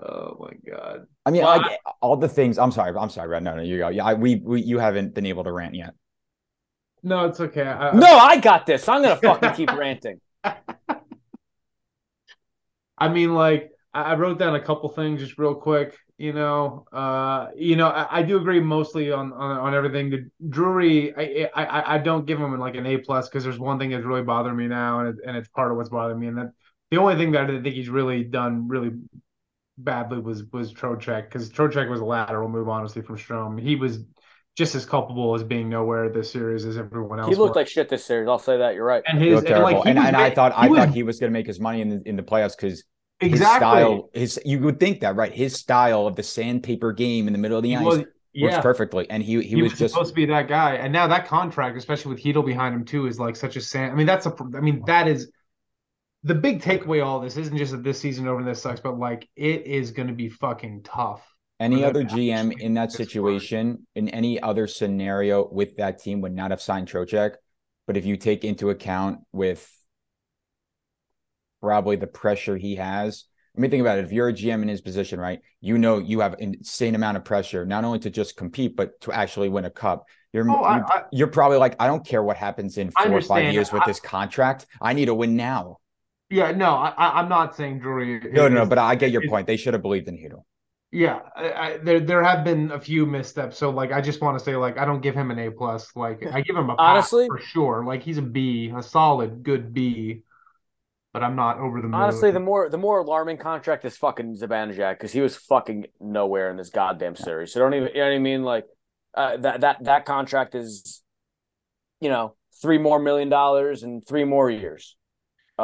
Oh 0.00 0.36
my 0.38 0.52
god! 0.70 1.06
I 1.26 1.30
mean, 1.30 1.42
well, 1.42 1.60
I, 1.60 1.76
all 2.00 2.16
the 2.16 2.28
things. 2.28 2.58
I'm 2.58 2.72
sorry. 2.72 2.96
I'm 2.96 3.10
sorry. 3.10 3.40
No, 3.40 3.56
no, 3.56 3.62
you 3.62 3.78
go. 3.78 3.88
Yeah, 3.88 4.04
I, 4.04 4.14
we, 4.14 4.36
we, 4.36 4.62
you 4.62 4.78
haven't 4.78 5.14
been 5.14 5.26
able 5.26 5.44
to 5.44 5.52
rant 5.52 5.74
yet. 5.74 5.94
No, 7.02 7.26
it's 7.26 7.40
okay. 7.40 7.66
I, 7.66 7.92
no, 7.92 8.06
I 8.06 8.38
got 8.38 8.66
this. 8.66 8.88
I'm 8.88 9.02
gonna 9.02 9.16
fucking 9.16 9.54
keep 9.54 9.72
ranting. 9.76 10.20
I 12.96 13.08
mean, 13.08 13.34
like 13.34 13.72
I 13.92 14.14
wrote 14.14 14.38
down 14.38 14.54
a 14.54 14.60
couple 14.60 14.88
things 14.88 15.20
just 15.20 15.38
real 15.38 15.54
quick. 15.54 15.96
You 16.18 16.32
know, 16.32 16.86
uh, 16.92 17.48
you 17.56 17.74
know, 17.74 17.88
I, 17.88 18.20
I 18.20 18.22
do 18.22 18.36
agree 18.36 18.60
mostly 18.60 19.10
on, 19.10 19.32
on, 19.32 19.58
on 19.58 19.74
everything. 19.74 20.10
The 20.10 20.30
Drury, 20.48 21.12
I, 21.16 21.50
I 21.54 21.94
I 21.94 21.98
don't 21.98 22.26
give 22.26 22.38
him 22.38 22.56
like 22.60 22.76
an 22.76 22.86
A 22.86 22.98
plus 22.98 23.28
because 23.28 23.42
there's 23.42 23.58
one 23.58 23.78
thing 23.78 23.90
that's 23.90 24.04
really 24.04 24.22
bothering 24.22 24.56
me 24.56 24.68
now, 24.68 25.00
and 25.00 25.08
it, 25.08 25.16
and 25.26 25.36
it's 25.36 25.48
part 25.48 25.72
of 25.72 25.76
what's 25.76 25.88
bothering 25.88 26.20
me. 26.20 26.28
And 26.28 26.38
that 26.38 26.52
the 26.92 26.98
only 26.98 27.16
thing 27.16 27.32
that 27.32 27.50
I 27.50 27.60
think 27.60 27.74
he's 27.74 27.88
really 27.88 28.22
done 28.22 28.68
really 28.68 28.92
badly 29.78 30.20
was 30.20 30.44
was 30.52 30.72
Trocheck 30.72 31.24
because 31.24 31.50
Trocheck 31.50 31.88
was 31.88 32.00
a 32.00 32.04
lateral 32.04 32.48
move, 32.48 32.68
honestly, 32.68 33.02
from 33.02 33.16
Strome. 33.16 33.60
He 33.60 33.76
was 33.76 34.00
just 34.56 34.74
as 34.74 34.84
culpable 34.84 35.34
as 35.34 35.42
being 35.42 35.68
nowhere 35.68 36.10
this 36.10 36.30
series 36.30 36.64
as 36.64 36.76
everyone 36.76 37.18
else. 37.18 37.30
He 37.30 37.34
looked 37.34 37.50
was. 37.50 37.56
like 37.56 37.68
shit 37.68 37.88
this 37.88 38.04
series. 38.04 38.28
I'll 38.28 38.38
say 38.38 38.58
that. 38.58 38.74
You're 38.74 38.84
right. 38.84 39.02
And 39.06 39.18
his 39.18 39.42
and, 39.44 39.62
like, 39.62 39.86
and, 39.86 39.98
and 39.98 40.16
I 40.16 40.30
thought 40.30 40.52
I 40.54 40.68
was, 40.68 40.78
thought 40.78 40.90
he 40.90 41.02
was 41.02 41.18
going 41.18 41.30
to 41.30 41.32
make 41.32 41.46
his 41.46 41.58
money 41.58 41.80
in 41.80 41.88
the 41.88 42.02
in 42.08 42.16
the 42.16 42.22
playoffs 42.22 42.56
because 42.56 42.84
exactly. 43.20 43.30
his 43.30 43.40
style, 43.40 44.10
his 44.12 44.40
you 44.44 44.58
would 44.60 44.78
think 44.78 45.00
that 45.00 45.16
right. 45.16 45.32
His 45.32 45.54
style 45.54 46.06
of 46.06 46.16
the 46.16 46.22
sandpaper 46.22 46.92
game 46.92 47.26
in 47.26 47.32
the 47.32 47.38
middle 47.38 47.56
of 47.56 47.62
the 47.62 47.70
he 47.70 47.76
ice 47.76 47.84
was, 47.84 48.04
yeah. 48.34 48.50
works 48.50 48.62
perfectly, 48.62 49.08
and 49.08 49.22
he 49.22 49.40
he, 49.40 49.48
he 49.48 49.62
was, 49.62 49.72
was, 49.72 49.78
just 49.78 49.94
supposed 49.94 50.10
to 50.10 50.14
be 50.14 50.26
that 50.26 50.48
guy. 50.48 50.74
And 50.74 50.92
now 50.92 51.06
that 51.06 51.26
contract, 51.26 51.78
especially 51.78 52.14
with 52.14 52.22
Chytil 52.22 52.44
behind 52.44 52.74
him 52.74 52.84
too, 52.84 53.06
is 53.06 53.18
like 53.18 53.36
such 53.36 53.56
a 53.56 53.60
sand. 53.60 53.92
I 53.92 53.94
mean, 53.94 54.06
that's 54.06 54.26
a. 54.26 54.36
I 54.54 54.60
mean, 54.60 54.82
that 54.86 55.08
is 55.08 55.30
the 56.24 56.34
big 56.34 56.62
takeaway. 56.62 57.04
All 57.04 57.20
this 57.20 57.36
isn't 57.36 57.56
just 57.56 57.72
that 57.72 57.82
this 57.82 58.00
season 58.00 58.28
over 58.28 58.42
this 58.42 58.62
sucks, 58.62 58.80
but 58.80 58.98
like 58.98 59.28
it 59.36 59.66
is 59.66 59.90
going 59.90 60.08
to 60.08 60.14
be 60.14 60.28
fucking 60.28 60.82
tough 60.82 61.26
any 61.62 61.84
other 61.84 62.02
GM 62.02 62.60
in 62.60 62.74
that 62.74 62.90
situation, 62.90 63.86
in 63.94 64.08
any 64.08 64.40
other 64.42 64.66
scenario 64.66 65.48
with 65.48 65.76
that 65.76 66.00
team, 66.00 66.20
would 66.22 66.34
not 66.34 66.50
have 66.50 66.60
signed 66.60 66.88
Trocheck. 66.88 67.36
But 67.86 67.96
if 67.96 68.04
you 68.04 68.16
take 68.16 68.44
into 68.44 68.70
account 68.70 69.20
with 69.32 69.70
probably 71.60 71.96
the 71.96 72.08
pressure 72.08 72.56
he 72.56 72.76
has, 72.76 73.26
I 73.56 73.60
mean, 73.60 73.70
think 73.70 73.80
about 73.80 73.98
it. 73.98 74.04
If 74.04 74.12
you're 74.12 74.28
a 74.28 74.32
GM 74.32 74.62
in 74.62 74.68
his 74.68 74.80
position, 74.80 75.20
right, 75.20 75.40
you 75.60 75.78
know 75.78 75.98
you 75.98 76.20
have 76.20 76.32
an 76.34 76.54
insane 76.54 76.94
amount 76.94 77.16
of 77.16 77.24
pressure, 77.24 77.64
not 77.64 77.84
only 77.84 78.00
to 78.00 78.10
just 78.10 78.36
compete, 78.36 78.74
but 78.74 79.00
to 79.02 79.12
actually 79.12 79.48
win 79.48 79.64
a 79.64 79.70
cup. 79.70 80.06
You're 80.32 80.50
oh, 80.50 80.62
I, 80.62 80.76
you're, 80.76 80.86
I, 80.86 81.02
you're, 81.12 81.26
probably 81.28 81.58
like, 81.58 81.76
I 81.78 81.86
don't 81.86 82.04
care 82.04 82.22
what 82.22 82.38
happens 82.38 82.78
in 82.78 82.90
four 82.90 83.12
or 83.12 83.20
five 83.20 83.52
years 83.52 83.70
with 83.70 83.82
I, 83.82 83.86
this 83.86 84.00
contract. 84.00 84.66
I 84.80 84.94
need 84.94 85.06
to 85.06 85.14
win 85.14 85.36
now. 85.36 85.78
Yeah, 86.32 86.50
no, 86.52 86.70
I, 86.76 87.20
am 87.20 87.28
not 87.28 87.54
saying 87.54 87.80
Drury. 87.80 88.18
No, 88.32 88.48
no, 88.48 88.60
no, 88.60 88.66
but 88.66 88.78
I 88.78 88.94
get 88.94 89.10
your 89.10 89.20
point. 89.28 89.46
They 89.46 89.58
should 89.58 89.74
have 89.74 89.82
believed 89.82 90.08
in 90.08 90.16
Chytil. 90.16 90.44
Yeah, 90.90 91.20
I, 91.36 91.52
I, 91.52 91.76
there 91.76 92.00
there 92.00 92.24
have 92.24 92.42
been 92.42 92.70
a 92.70 92.80
few 92.80 93.04
missteps. 93.04 93.58
So 93.58 93.68
like, 93.68 93.92
I 93.92 94.00
just 94.00 94.22
want 94.22 94.38
to 94.38 94.44
say 94.44 94.56
like, 94.56 94.78
I 94.78 94.86
don't 94.86 95.02
give 95.02 95.14
him 95.14 95.30
an 95.30 95.38
A 95.38 95.50
plus. 95.50 95.94
Like, 95.94 96.26
I 96.32 96.40
give 96.40 96.56
him 96.56 96.70
a 96.70 96.76
honestly 96.76 97.26
for 97.26 97.38
sure. 97.38 97.84
Like, 97.84 98.02
he's 98.02 98.16
a 98.16 98.22
B, 98.22 98.72
a 98.74 98.82
solid 98.82 99.42
good 99.42 99.74
B. 99.74 100.22
But 101.12 101.22
I'm 101.22 101.36
not 101.36 101.58
over 101.58 101.82
the 101.82 101.88
moon. 101.88 102.00
Honestly, 102.00 102.30
the 102.30 102.40
more 102.40 102.70
the 102.70 102.78
more 102.78 103.00
alarming 103.00 103.36
contract 103.36 103.84
is 103.84 103.98
fucking 103.98 104.34
Zibanejad 104.36 104.94
because 104.94 105.12
he 105.12 105.20
was 105.20 105.36
fucking 105.36 105.88
nowhere 106.00 106.50
in 106.50 106.56
this 106.56 106.70
goddamn 106.70 107.14
series. 107.14 107.52
So 107.52 107.60
don't 107.60 107.74
even 107.74 107.88
you 107.88 107.96
know 107.96 108.08
what 108.08 108.14
I 108.14 108.18
mean. 108.18 108.42
Like 108.42 108.64
uh, 109.14 109.36
that 109.36 109.60
that 109.60 109.84
that 109.84 110.06
contract 110.06 110.54
is, 110.54 111.02
you 112.00 112.08
know, 112.08 112.36
three 112.62 112.78
more 112.78 112.98
million 112.98 113.28
dollars 113.28 113.82
and 113.82 114.06
three 114.06 114.24
more 114.24 114.50
years. 114.50 114.96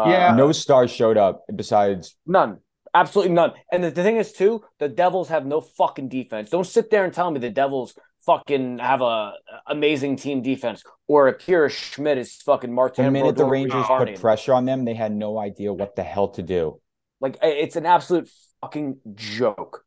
Uh, 0.06 0.10
yeah, 0.10 0.34
no 0.34 0.52
stars 0.52 0.90
showed 0.90 1.16
up 1.16 1.44
besides 1.54 2.16
none. 2.26 2.58
Absolutely 2.94 3.34
none. 3.34 3.52
And 3.70 3.84
the, 3.84 3.90
the 3.90 4.02
thing 4.02 4.16
is, 4.16 4.32
too, 4.32 4.64
the 4.78 4.88
Devils 4.88 5.28
have 5.28 5.44
no 5.44 5.60
fucking 5.60 6.08
defense. 6.08 6.48
Don't 6.50 6.66
sit 6.66 6.90
there 6.90 7.04
and 7.04 7.12
tell 7.12 7.30
me 7.30 7.38
the 7.38 7.50
Devils 7.50 7.94
fucking 8.24 8.78
have 8.78 9.00
a 9.02 9.32
amazing 9.66 10.16
team 10.16 10.42
defense 10.42 10.82
or 11.06 11.28
Akira 11.28 11.70
Schmidt 11.70 12.18
is 12.18 12.34
fucking 12.36 12.72
Martin. 12.72 13.04
The 13.04 13.10
minute 13.10 13.36
the 13.36 13.44
Rangers 13.44 13.84
Carney. 13.86 14.12
put 14.12 14.20
pressure 14.20 14.54
on 14.54 14.64
them, 14.64 14.84
they 14.84 14.94
had 14.94 15.12
no 15.12 15.38
idea 15.38 15.72
what 15.72 15.96
the 15.96 16.02
hell 16.02 16.28
to 16.30 16.42
do. 16.42 16.80
like 17.20 17.36
it's 17.42 17.76
an 17.76 17.86
absolute 17.86 18.28
fucking 18.62 18.98
joke. 19.14 19.84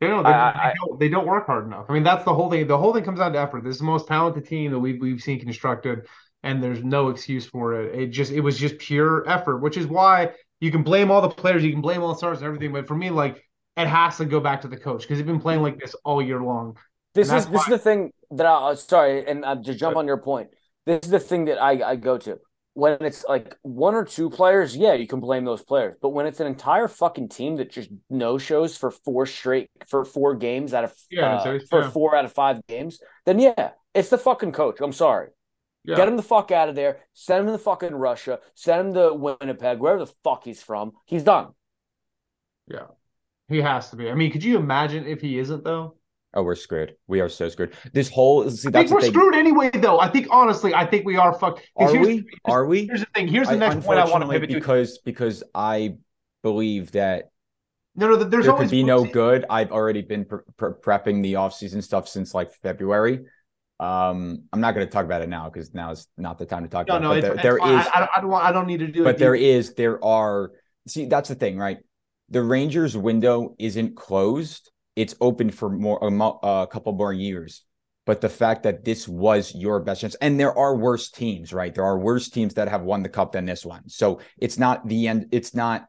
They 0.00 0.08
don't, 0.08 0.24
they, 0.24 0.30
I- 0.30 0.50
I- 0.50 0.68
they 0.68 0.74
don't. 0.86 1.00
They 1.00 1.08
don't 1.08 1.26
work 1.26 1.46
hard 1.46 1.66
enough. 1.66 1.86
I 1.88 1.92
mean, 1.92 2.02
that's 2.02 2.24
the 2.24 2.34
whole 2.34 2.50
thing. 2.50 2.66
The 2.66 2.76
whole 2.78 2.92
thing 2.92 3.04
comes 3.04 3.20
down 3.20 3.32
to 3.34 3.38
effort. 3.38 3.62
This 3.64 3.74
is 3.74 3.78
the 3.78 3.84
most 3.86 4.06
talented 4.08 4.46
team 4.46 4.70
that 4.72 4.78
we've 4.78 5.00
we've 5.00 5.20
seen 5.20 5.38
constructed, 5.40 6.06
and 6.42 6.62
there's 6.62 6.82
no 6.82 7.08
excuse 7.08 7.46
for 7.46 7.80
it. 7.80 7.98
It 7.98 8.06
just 8.08 8.32
it 8.32 8.40
was 8.40 8.58
just 8.58 8.78
pure 8.78 9.28
effort, 9.28 9.58
which 9.58 9.76
is 9.76 9.86
why 9.86 10.32
you 10.60 10.70
can 10.70 10.82
blame 10.82 11.10
all 11.10 11.20
the 11.20 11.28
players, 11.28 11.64
you 11.64 11.72
can 11.72 11.80
blame 11.80 12.02
all 12.02 12.08
the 12.08 12.18
stars 12.18 12.38
and 12.38 12.46
everything. 12.46 12.72
But 12.72 12.86
for 12.86 12.94
me, 12.94 13.10
like 13.10 13.44
it 13.76 13.86
has 13.86 14.16
to 14.18 14.24
go 14.24 14.40
back 14.40 14.60
to 14.62 14.68
the 14.68 14.76
coach 14.76 15.02
because 15.02 15.18
they've 15.18 15.26
been 15.26 15.40
playing 15.40 15.62
like 15.62 15.78
this 15.78 15.94
all 16.04 16.22
year 16.22 16.40
long. 16.40 16.76
This 17.14 17.32
is 17.32 17.46
this 17.46 17.62
is 17.62 17.68
the 17.68 17.78
thing 17.78 18.12
that 18.30 18.46
I 18.46 18.70
uh, 18.70 18.74
sorry, 18.74 19.26
and 19.26 19.44
uh, 19.44 19.56
to 19.56 19.74
jump 19.74 19.96
on 19.96 20.06
your 20.06 20.18
point, 20.18 20.48
this 20.86 21.00
is 21.02 21.10
the 21.10 21.20
thing 21.20 21.46
that 21.46 21.60
I, 21.60 21.90
I 21.90 21.96
go 21.96 22.18
to 22.18 22.38
when 22.74 22.96
it's 23.00 23.24
like 23.24 23.56
one 23.62 23.94
or 23.94 24.04
two 24.04 24.30
players. 24.30 24.76
Yeah, 24.76 24.94
you 24.94 25.06
can 25.06 25.20
blame 25.20 25.44
those 25.44 25.62
players, 25.62 25.96
but 26.00 26.10
when 26.10 26.26
it's 26.26 26.40
an 26.40 26.46
entire 26.46 26.88
fucking 26.88 27.28
team 27.28 27.56
that 27.56 27.70
just 27.70 27.90
no 28.08 28.38
shows 28.38 28.76
for 28.76 28.90
four 28.90 29.26
straight 29.26 29.68
for 29.88 30.04
four 30.04 30.34
games 30.34 30.72
out 30.72 30.84
of 30.84 30.94
Yeah, 31.10 31.34
uh, 31.36 31.58
for 31.68 31.82
yeah. 31.82 31.90
four 31.90 32.16
out 32.16 32.24
of 32.24 32.32
five 32.32 32.66
games, 32.66 33.00
then 33.26 33.38
yeah, 33.38 33.70
it's 33.94 34.08
the 34.08 34.18
fucking 34.18 34.52
coach. 34.52 34.80
I'm 34.80 34.92
sorry. 34.92 35.28
Yeah. 35.84 35.96
Get 35.96 36.08
him 36.08 36.16
the 36.16 36.22
fuck 36.22 36.50
out 36.52 36.68
of 36.68 36.74
there. 36.76 37.00
Send 37.12 37.46
him 37.48 37.52
to 37.54 37.58
fucking 37.58 37.94
Russia. 37.94 38.38
Send 38.54 38.88
him 38.88 38.94
to 38.94 39.14
Winnipeg, 39.14 39.78
wherever 39.80 40.04
the 40.04 40.12
fuck 40.22 40.44
he's 40.44 40.62
from. 40.62 40.92
He's 41.06 41.24
done. 41.24 41.48
Yeah. 42.68 42.86
He 43.48 43.60
has 43.60 43.90
to 43.90 43.96
be. 43.96 44.08
I 44.10 44.14
mean, 44.14 44.30
could 44.30 44.44
you 44.44 44.56
imagine 44.56 45.06
if 45.06 45.20
he 45.20 45.38
isn't 45.38 45.64
though? 45.64 45.96
Oh, 46.34 46.42
we're 46.42 46.54
screwed. 46.54 46.94
We 47.08 47.20
are 47.20 47.28
so 47.28 47.48
screwed. 47.48 47.74
This 47.92 48.08
whole 48.08 48.48
see 48.48 48.68
I 48.68 48.72
think 48.72 48.90
we're 48.90 49.00
thing. 49.02 49.10
screwed 49.12 49.34
anyway 49.34 49.70
though. 49.74 49.98
I 50.00 50.08
think 50.08 50.28
honestly, 50.30 50.72
I 50.72 50.86
think 50.86 51.04
we 51.04 51.16
are 51.16 51.38
fucked. 51.38 51.68
'cause 51.76 51.90
Are 51.90 51.92
here's- 51.98 52.06
we? 52.06 52.24
Are 52.46 52.64
we? 52.66 52.86
Here's 52.86 53.00
the 53.00 53.06
thing. 53.14 53.28
Here's 53.28 53.48
the 53.48 53.54
I- 53.54 53.58
next 53.58 53.84
point 53.84 53.98
I 53.98 54.04
want 54.04 54.22
to 54.22 54.30
unfortunately, 54.30 54.34
pivot 54.36 54.50
to. 54.50 54.54
because 54.54 54.98
because 54.98 55.42
I 55.54 55.96
believe 56.42 56.92
that 56.92 57.30
No, 57.96 58.08
no, 58.08 58.16
there's 58.16 58.44
there 58.46 58.54
always 58.54 58.70
could 58.70 58.74
be 58.76 58.84
no 58.84 59.04
good. 59.04 59.44
I've 59.50 59.72
already 59.72 60.00
been 60.00 60.24
pre- 60.24 60.38
pre- 60.56 60.70
prepping 60.72 61.22
the 61.22 61.34
offseason 61.34 61.82
stuff 61.82 62.08
since 62.08 62.32
like 62.32 62.50
February. 62.54 63.26
Um, 63.82 64.44
I'm 64.52 64.60
not 64.60 64.74
going 64.74 64.86
to 64.86 64.92
talk 64.92 65.04
about 65.04 65.22
it 65.22 65.28
now 65.28 65.50
because 65.50 65.74
now 65.74 65.90
is 65.90 66.06
not 66.16 66.38
the 66.38 66.46
time 66.46 66.62
to 66.62 66.68
talk 66.68 66.86
No, 66.86 66.96
about 66.98 67.02
no, 67.02 67.12
it. 67.14 67.22
But 67.22 67.32
it's 67.32 67.42
there, 67.42 67.52
there 67.54 67.58
fine. 67.58 67.86
I, 67.92 67.98
don't- 67.98 68.10
I 68.16 68.20
don't 68.20 68.30
want. 68.30 68.44
I 68.44 68.52
don't 68.52 68.66
need 68.68 68.78
to 68.80 68.86
do 68.86 69.00
it. 69.02 69.04
but 69.04 69.18
there 69.18 69.34
is, 69.34 69.74
there 69.74 70.02
are. 70.04 70.52
See, 70.86 71.06
that's 71.06 71.28
the 71.28 71.34
thing, 71.34 71.58
right? 71.58 71.78
The 72.30 72.42
Rangers 72.42 72.96
window 72.96 73.56
isn't 73.58 73.96
closed. 73.96 74.70
It's 74.94 75.14
open 75.20 75.50
for 75.50 75.68
more 75.68 75.98
a, 76.00 76.46
a 76.62 76.66
couple 76.68 76.92
more 76.92 77.12
years. 77.12 77.64
But 78.06 78.20
the 78.20 78.28
fact 78.28 78.64
that 78.64 78.84
this 78.84 79.08
was 79.08 79.54
your 79.54 79.80
best 79.80 80.00
chance, 80.00 80.14
and 80.16 80.38
there 80.38 80.56
are 80.56 80.76
worse 80.76 81.10
teams, 81.10 81.52
right? 81.52 81.74
There 81.74 81.84
are 81.84 81.98
worse 81.98 82.28
teams 82.28 82.54
that 82.54 82.68
have 82.68 82.82
won 82.82 83.02
the 83.02 83.08
cup 83.08 83.32
than 83.32 83.46
this 83.46 83.64
one. 83.64 83.88
So 83.88 84.20
it's 84.38 84.58
not 84.58 84.86
the 84.86 85.08
end. 85.08 85.26
It's 85.32 85.54
not 85.54 85.86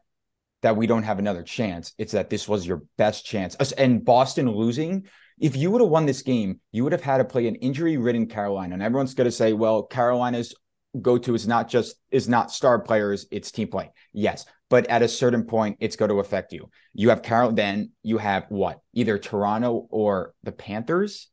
that 0.62 0.76
we 0.76 0.86
don't 0.86 1.02
have 1.02 1.18
another 1.18 1.42
chance. 1.42 1.92
It's 1.98 2.12
that 2.12 2.30
this 2.30 2.48
was 2.48 2.66
your 2.66 2.82
best 2.98 3.24
chance. 3.26 3.54
And 3.72 4.04
Boston 4.04 4.50
losing, 4.50 5.06
if 5.38 5.56
you 5.56 5.70
would 5.70 5.80
have 5.80 5.90
won 5.90 6.06
this 6.06 6.22
game, 6.22 6.60
you 6.72 6.84
would 6.84 6.92
have 6.92 7.02
had 7.02 7.18
to 7.18 7.24
play 7.24 7.46
an 7.46 7.56
injury-ridden 7.56 8.26
Carolina. 8.26 8.74
And 8.74 8.82
everyone's 8.82 9.14
going 9.14 9.26
to 9.26 9.32
say, 9.32 9.52
well, 9.52 9.82
Carolina's 9.82 10.54
go-to 11.00 11.34
is 11.34 11.46
not 11.48 11.68
just 11.68 11.96
is 12.10 12.28
not 12.28 12.52
star 12.52 12.78
players, 12.78 13.26
it's 13.32 13.50
team 13.50 13.68
play. 13.68 13.90
Yes, 14.12 14.46
but 14.70 14.86
at 14.86 15.02
a 15.02 15.08
certain 15.08 15.44
point, 15.44 15.76
it's 15.80 15.96
going 15.96 16.10
to 16.10 16.20
affect 16.20 16.52
you. 16.52 16.70
You 16.92 17.08
have 17.08 17.22
Carol, 17.22 17.52
then 17.52 17.90
you 18.02 18.18
have 18.18 18.44
what? 18.48 18.80
Either 18.92 19.18
Toronto 19.18 19.88
or 19.90 20.34
the 20.44 20.52
Panthers. 20.52 21.28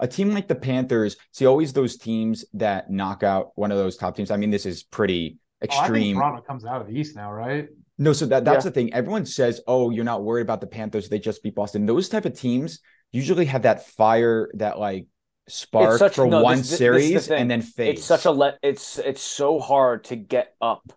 A 0.00 0.06
team 0.06 0.30
like 0.30 0.46
the 0.48 0.54
Panthers, 0.54 1.16
see, 1.32 1.44
always 1.44 1.72
those 1.72 1.96
teams 1.96 2.44
that 2.54 2.88
knock 2.88 3.22
out 3.24 3.50
one 3.56 3.72
of 3.72 3.78
those 3.78 3.96
top 3.96 4.16
teams. 4.16 4.30
I 4.30 4.36
mean, 4.36 4.50
this 4.50 4.64
is 4.64 4.84
pretty 4.84 5.38
Oh, 5.60 5.64
I 5.64 5.66
think 5.66 5.80
extreme. 5.80 6.16
Toronto 6.16 6.42
comes 6.42 6.64
out 6.64 6.80
of 6.80 6.86
the 6.86 6.94
East 6.94 7.16
now, 7.16 7.32
right? 7.32 7.68
No, 7.98 8.12
so 8.12 8.26
that 8.26 8.44
that's 8.44 8.64
Yeah. 8.64 8.70
the 8.70 8.74
thing. 8.74 8.94
Everyone 8.94 9.26
says, 9.26 9.60
"Oh, 9.66 9.90
you're 9.90 10.04
not 10.04 10.22
worried 10.22 10.42
about 10.42 10.60
the 10.60 10.68
Panthers; 10.68 11.08
they 11.08 11.18
just 11.18 11.42
beat 11.42 11.56
Boston." 11.56 11.84
Those 11.84 12.08
type 12.08 12.24
of 12.26 12.32
teams 12.38 12.78
usually 13.12 13.46
have 13.46 13.62
that 13.62 13.86
fire, 13.86 14.50
that 14.54 14.78
like 14.78 15.06
spark 15.48 15.98
such- 15.98 16.14
for 16.16 16.26
no, 16.26 16.42
one 16.42 16.58
this- 16.58 16.70
this- 16.70 16.78
this 16.78 16.78
the 16.78 16.84
series 16.84 17.30
and 17.30 17.50
then 17.50 17.62
fades. 17.62 17.98
It's 18.00 18.06
such 18.06 18.24
a 18.24 18.30
let. 18.30 18.58
It's 18.62 18.98
it's 18.98 19.22
so 19.22 19.58
hard 19.58 20.04
to 20.04 20.16
get 20.16 20.54
up 20.60 20.92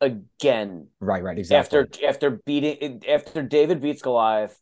again 0.00 0.88
right, 1.00 1.22
right, 1.22 1.38
exactly. 1.38 1.78
after 1.78 2.06
after 2.06 2.30
beating 2.44 3.02
after 3.08 3.42
David 3.42 3.80
beats 3.80 4.02
Goliath. 4.02 4.58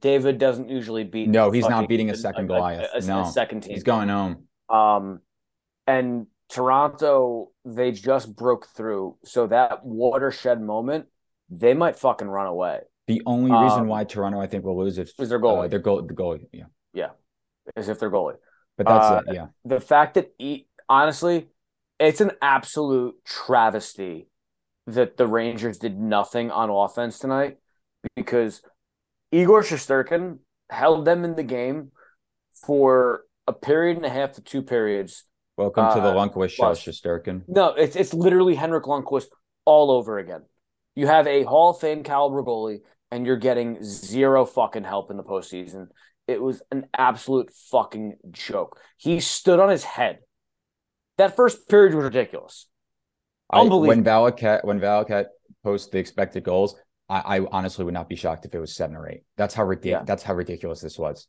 David 0.00 0.36
doesn't 0.38 0.68
usually 0.68 1.04
beat. 1.04 1.28
No, 1.30 1.50
he's 1.50 1.66
not 1.68 1.88
beating 1.88 2.10
a 2.10 2.14
second 2.14 2.46
Goliath. 2.46 2.90
a- 2.94 2.98
a 2.98 3.00
No, 3.00 3.24
second 3.24 3.62
team. 3.62 3.72
he's 3.72 3.82
going 3.82 4.08
home. 4.10 4.44
Um, 4.68 5.20
and 5.86 6.26
Toronto, 6.50 7.50
they 7.64 7.92
just 7.92 8.36
broke 8.36 8.66
through. 8.76 9.16
So 9.24 9.46
that 9.46 9.84
watershed 9.86 10.60
moment, 10.60 11.06
they 11.48 11.72
might 11.72 11.96
fucking 11.96 12.28
run 12.28 12.46
away. 12.46 12.80
The 13.08 13.22
only 13.26 13.50
reason 13.50 13.80
Um, 13.80 13.88
why 13.88 14.04
Toronto, 14.04 14.38
I 14.40 14.46
think, 14.46 14.64
will 14.64 14.76
lose 14.78 14.98
if 14.98 15.18
is 15.18 15.30
their 15.30 15.40
goalie. 15.40 15.64
Uh, 15.64 15.68
their 15.68 15.78
goal, 15.80 16.02
the 16.02 16.14
goalie, 16.14 16.46
yeah. 16.52 16.66
Yeah, 16.92 17.10
as 17.74 17.88
if 17.88 17.98
they're 17.98 18.10
goalie. 18.10 18.36
But 18.76 18.86
that's 18.86 19.06
Uh, 19.06 19.22
it, 19.26 19.34
yeah. 19.34 19.46
the 19.64 19.80
fact 19.80 20.14
that 20.14 20.32
e- 20.38 20.66
honestly, 20.88 21.48
it's 21.98 22.20
an 22.20 22.32
absolute 22.42 23.16
travesty 23.24 24.28
that 24.86 25.16
the 25.16 25.26
Rangers 25.26 25.78
did 25.78 25.98
nothing 25.98 26.50
on 26.50 26.70
offense 26.70 27.18
tonight 27.18 27.58
because 28.14 28.62
Igor 29.32 29.62
Shesterkin 29.62 30.38
held 30.70 31.04
them 31.04 31.24
in 31.24 31.34
the 31.34 31.42
game 31.42 31.92
for 32.66 33.24
a 33.46 33.52
period 33.52 33.96
and 33.96 34.06
a 34.06 34.10
half 34.10 34.32
to 34.32 34.42
two 34.42 34.62
periods. 34.62 35.24
Welcome 35.56 35.92
to 35.94 36.00
the 36.00 36.08
uh, 36.10 36.14
Lundqvist 36.14 36.50
show. 36.50 36.72
Shesterkin. 36.72 37.42
No, 37.48 37.70
it's 37.74 37.96
it's 37.96 38.12
literally 38.14 38.54
Henrik 38.54 38.84
Lundqvist 38.84 39.28
all 39.64 39.90
over 39.90 40.18
again. 40.18 40.42
You 40.94 41.06
have 41.06 41.26
a 41.26 41.42
Hall 41.44 41.70
of 41.70 41.80
Fame 41.80 42.02
caliber 42.02 42.42
goalie, 42.42 42.80
and 43.10 43.26
you're 43.26 43.36
getting 43.36 43.82
zero 43.82 44.44
fucking 44.44 44.84
help 44.84 45.10
in 45.10 45.16
the 45.16 45.22
postseason. 45.22 45.88
It 46.26 46.42
was 46.42 46.62
an 46.70 46.86
absolute 46.96 47.50
fucking 47.70 48.16
joke. 48.30 48.78
He 48.98 49.20
stood 49.20 49.60
on 49.60 49.70
his 49.70 49.84
head. 49.84 50.18
That 51.16 51.36
first 51.36 51.68
period 51.68 51.94
was 51.94 52.04
ridiculous. 52.04 52.66
I, 53.50 53.58
when 53.58 53.66
Unbelievable. 53.66 54.02
Valakat 54.10 54.64
when 54.64 54.78
Valakat 54.78 55.26
posts 55.64 55.88
the 55.88 55.98
expected 55.98 56.44
goals, 56.44 56.76
I, 57.08 57.38
I 57.38 57.46
honestly 57.50 57.84
would 57.84 57.94
not 57.94 58.08
be 58.08 58.16
shocked 58.16 58.44
if 58.44 58.54
it 58.54 58.58
was 58.58 58.76
seven 58.76 58.94
or 58.94 59.08
eight. 59.08 59.22
That's 59.36 59.54
how 59.54 59.64
ridiculous. 59.64 60.02
Yeah. 60.02 60.04
That's 60.04 60.22
how 60.22 60.34
ridiculous 60.34 60.80
this 60.80 60.98
was. 60.98 61.26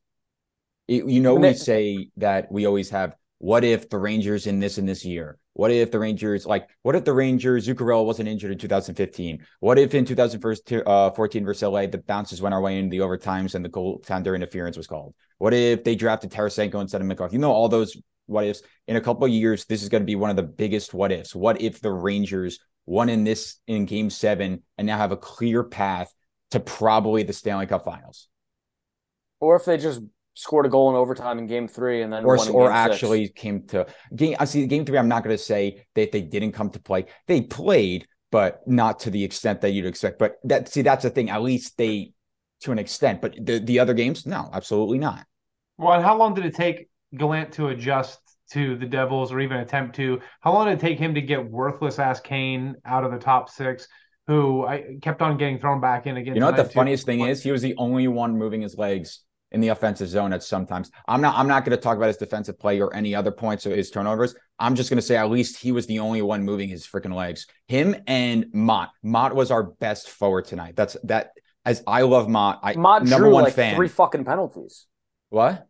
It- 0.88 1.06
you 1.06 1.22
know, 1.22 1.36
we 1.36 1.42
they- 1.42 1.54
say 1.54 2.10
that 2.18 2.52
we 2.52 2.68
always 2.68 2.90
have. 2.90 3.16
What 3.40 3.64
if 3.64 3.90
the 3.90 3.98
Rangers 3.98 4.48
in 4.48 4.60
this 4.60 4.78
and 4.78 4.88
this 4.88 5.06
year? 5.06 5.38
What 5.54 5.72
if 5.72 5.92
the 5.92 6.00
Rangers 6.00 6.46
like? 6.46 6.70
What 6.84 6.96
if 6.96 7.06
the 7.06 7.14
Rangers 7.14 7.68
Zuccarello 7.68 8.06
wasn't 8.06 8.30
injured 8.30 8.52
in 8.52 8.58
2015? 8.58 9.46
What 9.62 9.80
if 9.80 9.94
in 9.94 10.06
2014 10.06 10.84
uh, 10.86 11.10
versus 11.10 11.62
LA 11.64 11.88
the 11.88 12.04
bounces 12.06 12.42
went 12.42 12.54
our 12.54 12.62
way 12.62 12.78
in 12.78 12.90
the 12.90 13.00
overtimes 13.00 13.56
and 13.56 13.64
the 13.64 13.70
goaltender 13.70 14.36
interference 14.36 14.78
was 14.78 14.88
called? 14.88 15.16
What 15.38 15.54
if 15.54 15.84
they 15.84 15.96
drafted 15.96 16.32
Tarasenko 16.32 16.82
instead 16.82 17.02
of 17.02 17.08
Mikov? 17.08 17.34
You 17.34 17.40
know 17.40 17.52
all 17.52 17.70
those 17.70 17.98
what 18.26 18.46
ifs. 18.46 18.62
In 18.88 18.96
a 18.96 19.02
couple 19.02 19.26
of 19.26 19.32
years, 19.32 19.66
this 19.66 19.84
is 19.84 19.90
going 19.90 20.02
to 20.02 20.08
be 20.08 20.16
one 20.16 20.30
of 20.30 20.36
the 20.36 20.44
biggest 20.44 20.94
what 20.94 21.12
ifs. 21.12 21.34
What 21.34 21.62
if 21.62 21.82
the 21.82 21.92
Rangers 21.92 22.60
won 22.86 23.10
in 23.10 23.24
this 23.24 23.58
in 23.68 23.86
Game 23.86 24.10
Seven 24.10 24.64
and 24.78 24.86
now 24.86 24.98
have 24.98 25.12
a 25.12 25.18
clear 25.18 25.64
path 25.64 26.14
to 26.52 26.60
probably 26.60 27.24
the 27.24 27.34
Stanley 27.34 27.68
Cup 27.68 27.86
Finals, 27.86 28.28
Or 29.40 29.56
if 29.56 29.66
they 29.66 29.78
just 29.78 30.02
scored 30.40 30.66
a 30.66 30.70
goal 30.70 30.90
in 30.90 30.96
overtime 30.96 31.38
in 31.38 31.48
game 31.48 31.68
three 31.68 32.02
and 32.02 32.12
then 32.14 32.24
or 32.24 32.38
won 32.38 32.50
or 32.50 32.70
game 32.70 32.78
six. 32.84 32.96
actually 32.96 33.28
came 33.30 33.68
to 33.68 33.86
game? 34.16 34.36
I 34.40 34.46
see 34.46 34.66
Game 34.68 34.86
Three. 34.86 34.98
I'm 34.98 35.10
not 35.10 35.24
going 35.24 35.36
to 35.36 35.44
say 35.44 35.86
that 35.96 36.12
they 36.12 36.22
didn't 36.22 36.54
come 36.54 36.70
to 36.72 36.80
play. 36.80 37.06
They 37.28 37.42
played, 37.42 38.08
but 38.32 38.62
not 38.66 39.02
to 39.02 39.10
the 39.10 39.24
extent 39.24 39.62
that 39.62 39.72
you'd 39.72 39.86
expect. 39.86 40.18
But 40.18 40.38
that 40.46 40.70
see, 40.70 40.82
that's 40.82 41.04
the 41.04 41.10
thing. 41.10 41.30
At 41.30 41.42
least 41.42 41.78
they, 41.78 42.14
to 42.62 42.72
an 42.72 42.80
extent. 42.80 43.22
But 43.22 43.36
the 43.40 43.60
the 43.60 43.80
other 43.80 43.94
games, 43.94 44.26
no, 44.26 44.50
absolutely 44.54 44.98
not. 44.98 45.26
Well, 45.78 45.94
and 45.94 46.04
how 46.04 46.18
long 46.18 46.34
did 46.34 46.46
it 46.46 46.56
take 46.56 46.90
Gallant 47.16 47.52
to 47.54 47.68
adjust 47.68 48.20
to 48.52 48.76
the 48.78 48.86
Devils 48.86 49.32
or 49.32 49.40
even 49.40 49.58
attempt 49.58 49.96
to? 49.98 50.22
How 50.42 50.54
long 50.54 50.68
did 50.68 50.78
it 50.78 50.80
take 50.80 51.00
him 51.00 51.14
to 51.16 51.22
get 51.22 51.50
worthless 51.50 52.00
ass 52.00 52.20
Kane 52.20 52.76
out 52.86 53.04
of 53.04 53.12
the 53.12 53.20
top 53.20 53.50
six, 53.50 53.88
who 54.28 54.66
I 54.66 54.98
kept 55.02 55.22
on 55.22 55.38
getting 55.38 55.60
thrown 55.60 55.82
back 55.82 56.08
in 56.08 56.18
again? 56.18 56.36
You 56.36 56.40
know 56.40 56.48
what 56.48 56.56
the 56.56 56.64
tonight, 56.64 56.72
too? 56.72 56.80
funniest 56.80 57.06
thing 57.06 57.22
is? 57.22 57.44
He 57.44 57.52
was 57.52 57.62
the 57.62 57.76
only 57.78 58.08
one 58.08 58.38
moving 58.38 58.62
his 58.62 58.76
legs 58.78 59.22
in 59.52 59.62
the 59.62 59.70
offensive 59.70 60.08
zone 60.08 60.34
at 60.34 60.44
sometimes. 60.44 60.92
I'm 61.08 61.22
not 61.22 61.38
I'm 61.38 61.48
not 61.48 61.66
going 61.66 61.76
to 61.76 61.82
talk 61.82 61.98
about 61.98 62.08
his 62.08 62.18
defensive 62.18 62.60
play 62.60 62.80
or 62.82 62.94
any 62.96 63.16
other 63.16 63.32
points 63.32 63.66
or 63.66 63.76
his 63.76 63.90
turnovers. 63.90 64.36
I'm 64.60 64.76
just 64.76 64.90
going 64.90 64.98
to 64.98 65.06
say 65.06 65.16
at 65.16 65.30
least 65.30 65.58
he 65.58 65.72
was 65.72 65.88
the 65.88 66.00
only 66.00 66.22
one 66.22 66.44
moving 66.44 66.70
his 66.70 66.86
freaking 66.86 67.14
legs. 67.14 67.48
Him 67.68 67.96
and 68.08 68.48
Motte. 68.54 68.90
Motte 69.04 69.36
was 69.36 69.52
our 69.52 69.64
best 69.64 70.10
forward 70.10 70.46
tonight. 70.46 70.76
That's 70.76 70.98
that 71.04 71.32
as 71.66 71.84
I 71.88 72.04
love 72.04 72.28
Motte. 72.28 72.60
I 72.62 72.74
Motte 72.74 73.06
number 73.06 73.26
drew 73.26 73.34
one 73.34 73.44
like 73.46 73.54
fan. 73.54 73.76
three 73.76 73.88
fucking 73.88 74.26
penalties. 74.26 74.86
what? 75.30 75.66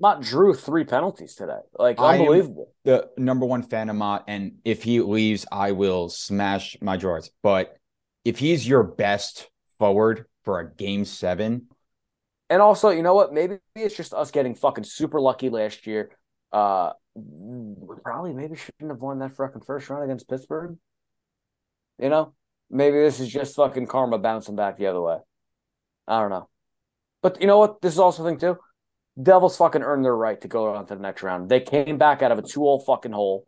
Motte 0.00 0.22
drew 0.22 0.54
three 0.54 0.84
penalties 0.84 1.34
today. 1.34 1.58
Like 1.76 1.98
unbelievable. 1.98 2.72
The 2.84 3.08
number 3.16 3.44
one 3.46 3.62
fan 3.62 3.90
of 3.90 3.96
Motte 3.96 4.24
and 4.28 4.58
if 4.64 4.84
he 4.84 5.00
leaves 5.00 5.44
I 5.50 5.72
will 5.72 6.08
smash 6.08 6.76
my 6.80 6.96
drawers. 6.96 7.30
But 7.42 7.76
if 8.24 8.38
he's 8.38 8.66
your 8.66 8.84
best 8.84 9.50
forward 9.78 10.26
for 10.44 10.60
a 10.60 10.74
game 10.74 11.04
7, 11.04 11.66
And 12.50 12.62
also, 12.62 12.90
you 12.90 13.02
know 13.02 13.14
what? 13.14 13.32
Maybe 13.32 13.58
it's 13.74 13.96
just 13.96 14.14
us 14.14 14.30
getting 14.30 14.54
fucking 14.54 14.84
super 14.84 15.20
lucky 15.20 15.50
last 15.50 15.86
year. 15.86 16.10
Uh, 16.50 16.92
probably 18.02 18.32
maybe 18.32 18.56
shouldn't 18.56 18.90
have 18.90 19.02
won 19.02 19.18
that 19.18 19.36
fucking 19.36 19.62
first 19.62 19.90
round 19.90 20.04
against 20.04 20.28
Pittsburgh. 20.28 20.78
You 21.98 22.08
know, 22.08 22.34
maybe 22.70 22.98
this 22.98 23.20
is 23.20 23.28
just 23.28 23.56
fucking 23.56 23.86
karma 23.86 24.18
bouncing 24.18 24.56
back 24.56 24.78
the 24.78 24.86
other 24.86 25.00
way. 25.00 25.18
I 26.06 26.20
don't 26.20 26.30
know. 26.30 26.48
But 27.22 27.40
you 27.40 27.46
know 27.46 27.58
what? 27.58 27.80
This 27.80 27.94
is 27.94 27.98
also 27.98 28.24
a 28.24 28.28
thing 28.28 28.38
too. 28.38 28.56
Devils 29.20 29.56
fucking 29.56 29.82
earned 29.82 30.04
their 30.04 30.16
right 30.16 30.40
to 30.40 30.48
go 30.48 30.74
on 30.74 30.86
to 30.86 30.94
the 30.94 31.02
next 31.02 31.22
round. 31.22 31.48
They 31.48 31.60
came 31.60 31.98
back 31.98 32.22
out 32.22 32.32
of 32.32 32.38
a 32.38 32.42
two 32.42 32.60
hole 32.60 32.80
fucking 32.80 33.12
hole, 33.12 33.46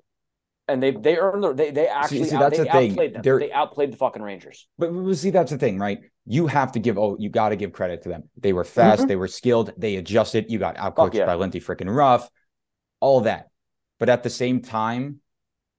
and 0.71 0.83
they 0.83 0.93
they 0.93 1.17
earned 1.17 1.43
their 1.43 1.53
they 1.55 1.71
they 1.71 1.87
actually 1.89 2.25
see, 2.25 2.37
out, 2.37 2.41
that's 2.41 2.59
they 2.59 2.65
the 2.65 2.71
thing. 2.71 2.91
outplayed 2.91 3.15
them. 3.15 3.23
They're- 3.23 3.39
They 3.39 3.53
outplayed 3.53 3.93
the 3.93 3.97
fucking 3.97 4.23
Rangers. 4.23 4.69
But, 4.79 4.93
but 4.93 5.15
see, 5.15 5.31
that's 5.31 5.51
the 5.51 5.59
thing, 5.59 5.79
right? 5.79 6.01
You 6.27 6.47
have 6.47 6.73
to 6.73 6.79
give 6.79 6.99
oh, 6.99 7.17
you 7.19 7.29
got 7.29 7.51
to 7.51 7.57
give 7.57 7.73
credit 7.73 8.03
to 8.03 8.09
them. 8.09 8.25
They 8.37 8.53
were 8.53 8.65
fast, 8.65 9.03
Mhm. 9.03 9.09
they 9.09 9.17
were 9.17 9.29
skilled, 9.29 9.73
they 9.77 9.97
adjusted. 9.97 10.51
You 10.51 10.59
got 10.59 10.77
outcoached 10.77 11.15
yeah. 11.15 11.27
by 11.27 11.35
Lindy 11.35 11.61
freaking 11.61 11.95
Ruff, 11.95 12.29
all 13.01 13.23
that. 13.23 13.49
But 13.99 14.09
at 14.09 14.23
the 14.23 14.31
same 14.31 14.61
time, 14.63 15.21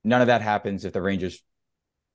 none 0.03 0.21
of 0.21 0.27
that 0.27 0.41
happens 0.41 0.86
if 0.86 0.93
the 0.93 1.01
Rangers 1.01 1.41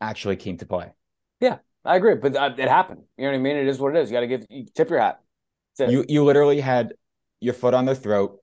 actually 0.00 0.36
came 0.36 0.56
to 0.58 0.66
play. 0.66 0.92
Yeah, 1.40 1.58
I 1.84 1.96
agree, 1.96 2.14
but 2.14 2.36
uh, 2.36 2.54
it 2.56 2.68
happened. 2.68 3.02
You 3.16 3.24
know 3.24 3.30
what 3.32 3.38
I 3.38 3.40
mean? 3.40 3.56
It 3.56 3.66
is 3.66 3.78
what 3.78 3.94
it 3.96 4.00
is. 4.00 4.10
You 4.10 4.16
got 4.16 4.20
to 4.20 4.26
give 4.26 4.46
you 4.48 4.66
tip 4.74 4.90
your 4.90 5.00
hat. 5.00 5.20
You 5.78 6.04
you 6.08 6.24
literally 6.24 6.60
had 6.60 6.94
your 7.40 7.54
foot 7.54 7.74
on 7.74 7.84
their 7.84 7.94
throat. 7.94 8.40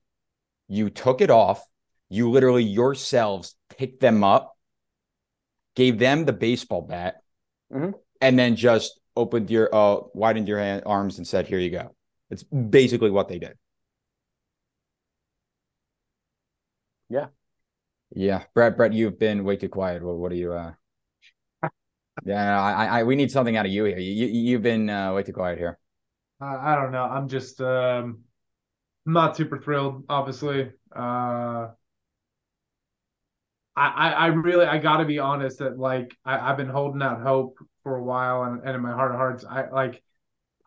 You 0.67 0.89
took 0.89 1.21
it 1.21 1.29
off. 1.31 1.63
You 2.09 2.29
literally 2.29 2.63
yourselves 2.63 3.55
picked 3.69 3.99
them 3.99 4.23
up, 4.23 4.55
gave 5.75 5.97
them 5.99 6.25
the 6.25 6.33
baseball 6.33 6.81
bat, 6.81 7.23
Mhm. 7.71 7.93
and 8.21 8.37
then 8.37 8.55
just 8.55 8.99
opened 9.15 9.49
your 9.49 9.73
uh 9.73 10.01
widened 10.13 10.47
your 10.47 10.59
hand, 10.59 10.83
arms 10.85 11.17
and 11.17 11.27
said, 11.27 11.47
"Here 11.47 11.59
you 11.59 11.69
go." 11.71 11.95
It's 12.29 12.43
basically 12.43 13.11
what 13.11 13.27
they 13.27 13.39
did. 13.39 13.57
Yeah. 17.09 17.27
Yeah, 18.15 18.43
Brett. 18.53 18.77
Brett, 18.77 18.93
you've 18.93 19.19
been 19.19 19.43
way 19.43 19.55
too 19.57 19.69
quiet. 19.69 20.03
What, 20.03 20.17
what 20.17 20.31
are 20.31 20.35
you? 20.35 20.53
uh 20.53 20.73
Yeah, 22.25 22.61
I, 22.61 22.99
I, 22.99 23.03
we 23.03 23.15
need 23.15 23.31
something 23.31 23.57
out 23.57 23.65
of 23.65 23.71
you 23.71 23.85
here. 23.85 23.97
You, 23.97 24.11
you 24.11 24.27
you've 24.27 24.61
been 24.61 24.89
uh, 24.89 25.13
way 25.13 25.23
too 25.23 25.33
quiet 25.33 25.57
here. 25.57 25.79
I, 26.39 26.73
I 26.73 26.75
don't 26.75 26.91
know. 26.91 27.03
I'm 27.03 27.27
just 27.27 27.59
um 27.61 28.19
not 29.05 29.35
super 29.35 29.59
thrilled, 29.59 30.05
obviously. 30.09 30.71
Uh 30.95 31.69
I, 33.75 33.87
I, 33.87 34.09
I 34.11 34.25
really 34.27 34.65
I 34.65 34.77
gotta 34.77 35.05
be 35.05 35.19
honest 35.19 35.59
that 35.59 35.77
like 35.77 36.15
I, 36.25 36.37
I've 36.37 36.57
been 36.57 36.69
holding 36.69 37.01
out 37.01 37.21
hope 37.21 37.57
for 37.83 37.95
a 37.97 38.03
while 38.03 38.43
and, 38.43 38.61
and 38.63 38.75
in 38.75 38.81
my 38.81 38.91
heart 38.91 39.11
of 39.11 39.17
hearts 39.17 39.45
I 39.45 39.69
like 39.69 40.01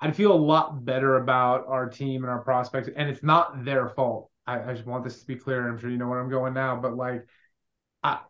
I 0.01 0.11
feel 0.11 0.33
a 0.33 0.35
lot 0.35 0.85
better 0.85 1.17
about 1.17 1.67
our 1.69 1.89
team 1.89 2.23
and 2.23 2.31
our 2.31 2.43
prospects 2.43 2.89
and 2.95 3.09
it's 3.09 3.23
not 3.23 3.65
their 3.65 3.89
fault. 3.89 4.31
I, 4.47 4.71
I 4.71 4.75
just 4.75 4.87
want 4.87 5.05
this 5.05 5.21
to 5.21 5.27
be 5.27 5.37
clear. 5.37 5.69
I'm 5.69 5.79
sure 5.79 5.91
you 5.91 5.97
know 5.97 6.09
where 6.09 6.21
I'm 6.21 6.31
going 6.31 6.55
now, 6.55 6.77
but 6.77 6.97
like 6.97 7.27
I 8.03 8.21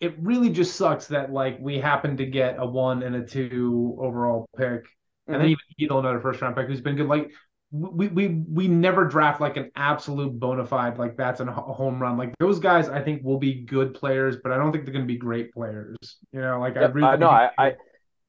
it 0.00 0.16
really 0.18 0.50
just 0.50 0.76
sucks 0.76 1.06
that 1.08 1.32
like 1.32 1.58
we 1.60 1.78
happen 1.78 2.16
to 2.16 2.26
get 2.26 2.56
a 2.58 2.66
one 2.66 3.02
and 3.02 3.16
a 3.16 3.24
two 3.24 3.96
overall 4.00 4.46
pick 4.56 4.84
and 5.26 5.36
then 5.36 5.48
mm-hmm. 5.48 5.56
even 5.78 5.88
Heedle, 5.96 6.00
another 6.00 6.20
first 6.20 6.40
round 6.42 6.54
pick 6.56 6.66
who's 6.66 6.80
been 6.80 6.96
good. 6.96 7.06
Like 7.06 7.30
we 7.76 8.06
we 8.06 8.28
we 8.28 8.68
never 8.68 9.04
draft 9.04 9.40
like 9.40 9.56
an 9.56 9.70
absolute 9.74 10.38
bona 10.38 10.64
fide 10.64 10.96
like 10.96 11.16
that's 11.16 11.40
a 11.40 11.44
home 11.46 12.00
run. 12.00 12.16
Like 12.16 12.32
those 12.38 12.60
guys, 12.60 12.88
I 12.88 13.02
think 13.02 13.24
will 13.24 13.38
be 13.38 13.64
good 13.64 13.94
players, 13.94 14.36
but 14.42 14.52
I 14.52 14.56
don't 14.56 14.70
think 14.70 14.84
they're 14.84 14.92
going 14.94 15.04
to 15.04 15.12
be 15.12 15.18
great 15.18 15.52
players. 15.52 15.96
You 16.32 16.40
know, 16.40 16.60
like 16.60 16.76
I 16.76 16.82
Yep, 16.82 16.94
really 16.94 17.08
I 17.08 17.16
know. 17.16 17.28
I, 17.30 17.50
I 17.58 17.72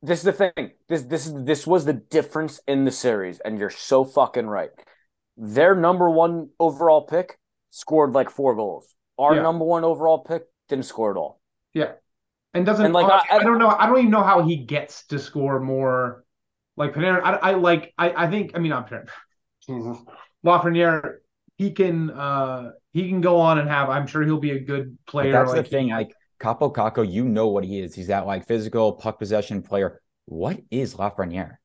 this 0.01 0.19
is 0.19 0.25
the 0.25 0.33
thing. 0.33 0.71
This 0.89 1.03
this 1.03 1.27
is 1.27 1.33
this 1.43 1.67
was 1.67 1.85
the 1.85 1.93
difference 1.93 2.59
in 2.67 2.85
the 2.85 2.91
series, 2.91 3.39
and 3.39 3.59
you're 3.59 3.69
so 3.69 4.03
fucking 4.03 4.47
right. 4.47 4.71
Their 5.37 5.75
number 5.75 6.09
one 6.09 6.49
overall 6.59 7.03
pick 7.05 7.37
scored 7.69 8.13
like 8.13 8.31
four 8.31 8.55
goals. 8.55 8.87
Our 9.19 9.35
Yeah. 9.35 9.43
number 9.43 9.63
one 9.65 9.83
overall 9.83 10.19
pick 10.23 10.43
didn't 10.69 10.85
score 10.85 11.11
at 11.11 11.17
all. 11.17 11.39
yeah, 11.73 11.91
and 12.55 12.65
doesn't 12.65 12.85
And, 12.85 12.93
like, 12.95 13.05
I- 13.05 13.35
I, 13.37 13.43
don't 13.43 13.59
know. 13.59 13.67
I 13.69 13.85
don't 13.85 13.99
even 13.99 14.11
know 14.11 14.23
how 14.23 14.41
he 14.41 14.55
gets 14.57 15.05
to 15.07 15.19
score 15.19 15.59
more. 15.59 16.23
Like 16.77 16.93
Panarin, 16.93 17.21
I, 17.23 17.33
I 17.35 17.51
like. 17.51 17.93
I 17.97 18.25
I 18.25 18.29
think. 18.29 18.51
I 18.55 18.59
mean, 18.59 18.71
not 18.71 18.89
Panarin. 18.89 19.07
Jesus, 19.67 19.97
Lafreniere. 20.45 21.17
He 21.57 21.71
can. 21.71 22.11
uh 22.11 22.71
He 22.93 23.07
can 23.09 23.21
go 23.21 23.39
on 23.39 23.59
and 23.59 23.69
have. 23.69 23.89
I'm 23.89 24.07
sure 24.07 24.23
he'll 24.23 24.39
be 24.39 24.51
a 24.51 24.59
good 24.59 24.97
But 25.05 25.11
player. 25.11 25.31
that's 25.31 25.51
like, 25.51 25.63
the 25.63 25.69
thing. 25.69 25.89
Like 25.89 26.11
Kaapo 26.39 26.73
Kakko, 26.73 27.09
you 27.09 27.25
know 27.25 27.47
what 27.47 27.63
he 27.63 27.79
is. 27.79 27.95
He's 27.95 28.07
that 28.07 28.25
like 28.25 28.45
physical 28.47 28.93
puck 28.93 29.19
possession 29.19 29.61
player. 29.61 30.01
What 30.25 30.59
is 30.71 30.95
Lafreniere? 30.95 31.57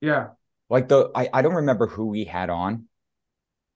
Yeah. 0.00 0.28
Like 0.70 0.88
the 0.88 1.10
I, 1.14 1.28
I 1.32 1.42
don't 1.42 1.54
remember 1.54 1.86
who 1.86 2.06
we 2.06 2.24
had 2.24 2.50
on. 2.50 2.86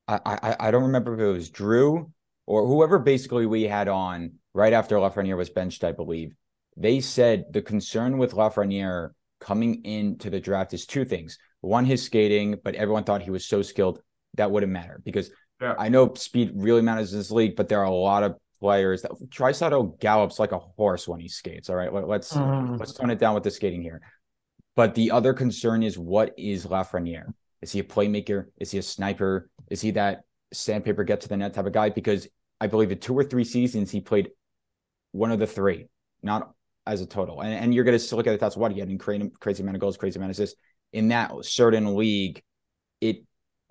I, 0.08 0.18
I 0.24 0.56
I 0.68 0.70
don't 0.70 0.84
remember 0.84 1.14
if 1.14 1.20
it 1.20 1.32
was 1.32 1.50
Drew 1.50 2.10
or 2.46 2.66
whoever 2.66 2.98
basically 2.98 3.46
we 3.46 3.62
had 3.62 3.88
on 3.88 4.32
right 4.52 4.72
after 4.72 4.96
Lafreniere 4.96 5.36
was 5.36 5.50
benched, 5.50 5.84
I 5.84 5.92
believe. 5.92 6.34
They 6.76 7.00
said 7.00 7.46
the 7.52 7.62
concern 7.62 8.18
with 8.18 8.32
Lafreniere 8.32 9.10
coming 9.40 9.84
into 9.84 10.30
the 10.30 10.40
draft 10.40 10.74
is 10.74 10.86
two 10.86 11.04
things. 11.04 11.38
One, 11.62 11.84
his 11.84 12.02
skating, 12.02 12.58
but 12.62 12.74
everyone 12.74 13.04
thought 13.04 13.22
he 13.22 13.30
was 13.30 13.46
so 13.46 13.62
skilled 13.62 14.02
that 14.34 14.50
wouldn't 14.50 14.72
matter 14.72 15.00
because 15.04 15.30
Yeah. 15.60 15.74
I 15.78 15.88
know 15.88 16.12
speed 16.14 16.50
really 16.54 16.82
matters 16.82 17.12
in 17.12 17.18
this 17.20 17.30
league, 17.30 17.54
but 17.54 17.68
there 17.68 17.78
are 17.78 17.84
a 17.84 17.94
lot 17.94 18.24
of 18.24 18.36
players 18.58 19.02
that 19.02 19.12
Trisato 19.28 19.98
gallops 20.00 20.40
like 20.40 20.50
a 20.50 20.58
horse 20.58 21.06
when 21.06 21.20
he 21.20 21.28
skates. 21.28 21.70
All 21.70 21.76
right. 21.76 21.92
Let, 21.92 22.08
let's 22.08 22.32
Mhm. 22.32 22.78
let's 22.80 22.92
tone 22.94 23.10
it 23.10 23.18
down 23.20 23.34
with 23.34 23.44
the 23.44 23.50
skating 23.50 23.80
here. 23.80 24.00
But 24.74 24.94
the 24.96 25.12
other 25.12 25.34
concern 25.34 25.82
is 25.84 25.96
what 25.96 26.34
is 26.36 26.66
Lafreniere? 26.66 27.32
Is 27.60 27.70
he 27.70 27.78
a 27.78 27.84
playmaker? 27.84 28.46
Is 28.58 28.72
he 28.72 28.78
a 28.78 28.82
sniper? 28.82 29.48
Is 29.70 29.80
he 29.80 29.92
that 29.92 30.24
sandpaper 30.52 31.04
get 31.04 31.20
to 31.20 31.28
the 31.28 31.36
net 31.36 31.54
type 31.54 31.66
of 31.66 31.72
guy? 31.72 31.90
Because 31.90 32.26
I 32.60 32.66
believe 32.66 32.90
in 32.90 32.98
two 32.98 33.16
or 33.16 33.22
three 33.22 33.44
seasons 33.44 33.90
he 33.92 34.00
played 34.00 34.30
one 35.12 35.30
of 35.30 35.38
the 35.38 35.46
three, 35.46 35.86
not 36.22 36.52
as 36.86 37.00
a 37.00 37.06
total. 37.06 37.40
And, 37.40 37.52
and 37.54 37.74
you're 37.74 37.84
going 37.84 37.98
to 37.98 38.16
look 38.16 38.26
at 38.26 38.34
it. 38.34 38.40
That's 38.40 38.56
what 38.56 38.72
he 38.72 38.80
had 38.80 38.88
in 38.88 38.98
crazy, 38.98 39.30
crazy 39.38 39.62
amount 39.62 39.76
of 39.76 39.80
goals, 39.80 39.96
crazy 39.96 40.18
amount 40.18 40.30
of 40.30 40.34
assists 40.34 40.56
in 40.92 41.08
that 41.08 41.32
certain 41.44 41.96
league. 41.96 42.42
It 43.00 43.24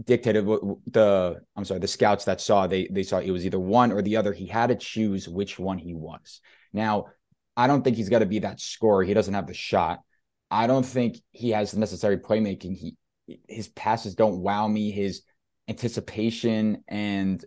dictated 0.04 0.46
what 0.46 0.62
the 0.88 1.42
I'm 1.56 1.66
sorry, 1.66 1.80
the 1.80 1.88
scouts 1.88 2.26
that 2.26 2.42
saw 2.42 2.68
they 2.68 2.88
they 2.92 3.04
saw 3.04 3.20
it 3.20 3.32
was 3.32 3.46
either 3.46 3.60
one 3.60 3.92
or 3.92 4.02
the 4.02 4.18
other. 4.18 4.34
He 4.34 4.48
had 4.48 4.68
to 4.68 4.76
choose 4.76 5.28
which 5.28 5.60
one 5.60 5.78
he 5.78 5.94
was. 5.94 6.42
Now, 6.74 7.06
I 7.56 7.68
don't 7.68 7.84
think 7.84 7.98
he's 7.98 8.10
got 8.10 8.20
to 8.20 8.26
be 8.26 8.40
that 8.40 8.60
scorer. 8.60 9.04
He 9.04 9.14
doesn't 9.14 9.34
have 9.34 9.48
the 9.48 9.54
shot. 9.54 10.00
I 10.50 10.68
don't 10.68 10.86
think 10.86 11.18
he 11.32 11.52
has 11.52 11.72
the 11.72 11.80
necessary 11.80 12.18
playmaking. 12.18 12.76
He 12.76 12.96
his 13.48 13.70
passes 13.70 14.16
don't 14.16 14.40
wow 14.40 14.68
me. 14.68 14.92
His 14.92 15.22
anticipation 15.68 16.84
and 16.88 17.44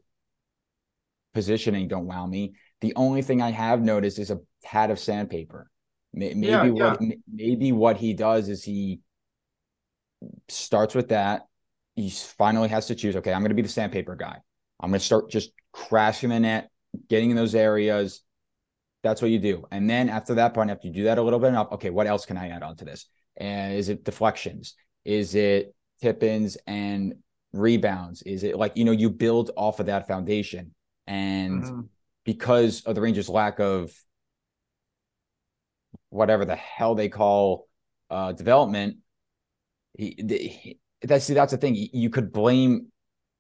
positioning 1.35 1.89
don't 1.89 2.07
wow 2.07 2.27
me. 2.27 2.55
The 2.81 2.95
only 2.97 3.23
thing 3.23 3.43
I 3.43 3.51
have 3.51 3.83
noticed 3.83 4.19
is 4.19 4.31
a 4.31 4.41
tad 4.63 4.91
of 4.91 4.99
sandpaper. 4.99 5.71
Maybe 6.13 6.47
Yeah, 6.47 6.69
what 6.69 7.01
maybe 7.31 7.73
what 7.73 7.97
he 7.97 8.15
does 8.15 8.49
is 8.49 8.63
he 8.63 9.01
starts 10.49 10.95
with 10.95 11.09
that. 11.09 11.47
He 11.97 12.11
finally 12.11 12.69
has 12.69 12.87
to 12.87 12.95
choose. 12.95 13.17
Okay, 13.17 13.33
I'm 13.33 13.41
going 13.41 13.51
to 13.51 13.55
be 13.55 13.63
the 13.63 13.69
sandpaper 13.69 14.17
guy. 14.17 14.39
I'm 14.81 14.91
going 14.91 14.99
to 14.99 15.05
start 15.05 15.31
just 15.31 15.53
crashing 15.73 16.31
the 16.31 16.41
net, 16.41 16.71
getting 17.09 17.31
in 17.31 17.37
those 17.37 17.55
areas. 17.55 18.23
That's 19.03 19.23
what 19.23 19.31
you 19.31 19.39
do. 19.39 19.67
And 19.71 19.89
then 19.89 20.09
after 20.09 20.35
that 20.37 20.55
point, 20.55 20.71
after 20.71 20.89
you 20.89 20.93
do 20.93 21.05
that 21.05 21.19
a 21.19 21.23
little 21.23 21.39
bit 21.39 21.49
enough, 21.49 21.73
okay, 21.73 21.91
what 21.91 22.07
else 22.07 22.27
can 22.27 22.37
I 22.37 22.49
add 22.49 22.63
onto 22.63 22.85
this? 22.85 23.07
And 23.37 23.75
is 23.75 23.89
it 23.89 24.05
deflections? 24.05 24.75
Is 25.05 25.35
it 25.35 25.75
tip 26.01 26.23
ins 26.23 26.57
and 26.67 27.15
rebounds? 27.53 28.23
Is 28.23 28.43
it 28.43 28.57
like, 28.57 28.77
you 28.77 28.85
know, 28.85 28.93
you 28.93 29.11
build 29.11 29.51
off 29.57 29.79
of 29.81 29.87
that 29.87 30.09
foundation. 30.09 30.75
And 31.07 31.63
Mhm. 31.63 31.89
because 32.25 32.83
of 32.83 32.95
the 32.95 33.01
Rangers' 33.01 33.29
lack 33.29 33.61
of 33.61 33.93
whatever 36.09 36.45
the 36.45 36.57
hell 36.57 36.95
they 36.95 37.09
call 37.09 37.69
uh, 38.11 38.33
development, 38.33 38.99
he, 39.97 40.17
he, 40.19 40.79
that's 41.03 41.27
that's 41.27 41.53
the 41.53 41.59
thing. 41.59 41.75
You 41.75 42.11
could 42.11 42.33
blame 42.33 42.89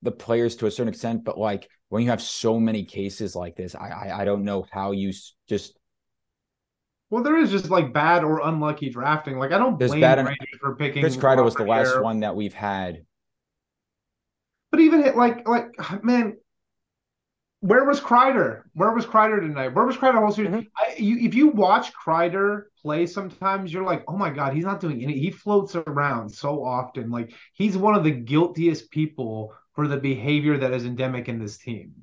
the 0.02 0.12
players 0.12 0.56
to 0.56 0.66
a 0.66 0.70
certain 0.70 0.88
extent, 0.88 1.24
but 1.24 1.38
like 1.38 1.68
when 1.88 2.02
you 2.02 2.10
have 2.10 2.22
so 2.22 2.60
many 2.60 2.84
cases 2.84 3.34
like 3.34 3.56
this, 3.56 3.74
I 3.74 3.88
I, 3.88 4.20
I 4.20 4.24
don't 4.24 4.44
know 4.44 4.66
how 4.70 4.92
you 4.92 5.12
just 5.48 5.76
Well, 7.10 7.22
there 7.22 7.36
is 7.36 7.50
just 7.50 7.70
like 7.70 7.92
bad 7.92 8.24
or 8.24 8.40
unlucky 8.40 8.90
drafting. 8.90 9.38
Like 9.38 9.52
I 9.52 9.58
don't 9.58 9.78
blame 9.78 10.00
bad 10.00 10.18
Rangers 10.18 10.58
for 10.60 10.76
picking. 10.76 11.02
Chris 11.02 11.16
Kreider 11.16 11.44
was 11.44 11.54
the 11.54 11.64
last 11.64 12.00
one 12.00 12.20
that 12.20 12.36
we've 12.36 12.54
had. 12.54 13.04
But 14.70 14.80
even 14.80 15.14
like 15.16 15.48
like 15.48 16.04
man, 16.04 16.36
where 17.64 17.85
was 17.85 17.98
Kreider? 17.98 18.62
Where 18.74 18.92
was 18.92 19.07
Kreider 19.07 19.40
tonight? 19.40 19.68
Where 19.68 19.87
was 19.87 19.96
Kreider 19.96 20.20
all 20.20 20.31
series? 20.31 20.50
Mhm. 20.50 20.66
I, 20.77 20.96
you, 20.98 21.27
if 21.27 21.35
you 21.35 21.48
watch 21.48 21.92
Kreider 21.94 22.64
play, 22.83 23.07
sometimes 23.07 23.72
you're 23.72 23.85
like, 23.85 24.05
oh 24.07 24.16
my 24.16 24.29
god, 24.29 24.53
he's 24.53 24.66
not 24.66 24.81
doing 24.81 25.03
any. 25.03 25.18
He 25.18 25.31
floats 25.31 25.74
around 25.74 26.29
so 26.29 26.62
often. 26.62 27.11
Like 27.11 27.33
he's 27.55 27.77
one 27.77 27.94
of 27.94 28.05
the 28.05 28.11
guiltiest 28.11 28.90
people 28.90 29.55
for 29.74 29.88
the 29.88 29.96
behavior 29.96 30.59
that 30.59 30.72
is 30.74 30.85
endemic 30.85 31.29
in 31.31 31.38
this 31.38 31.57
team. 31.57 31.94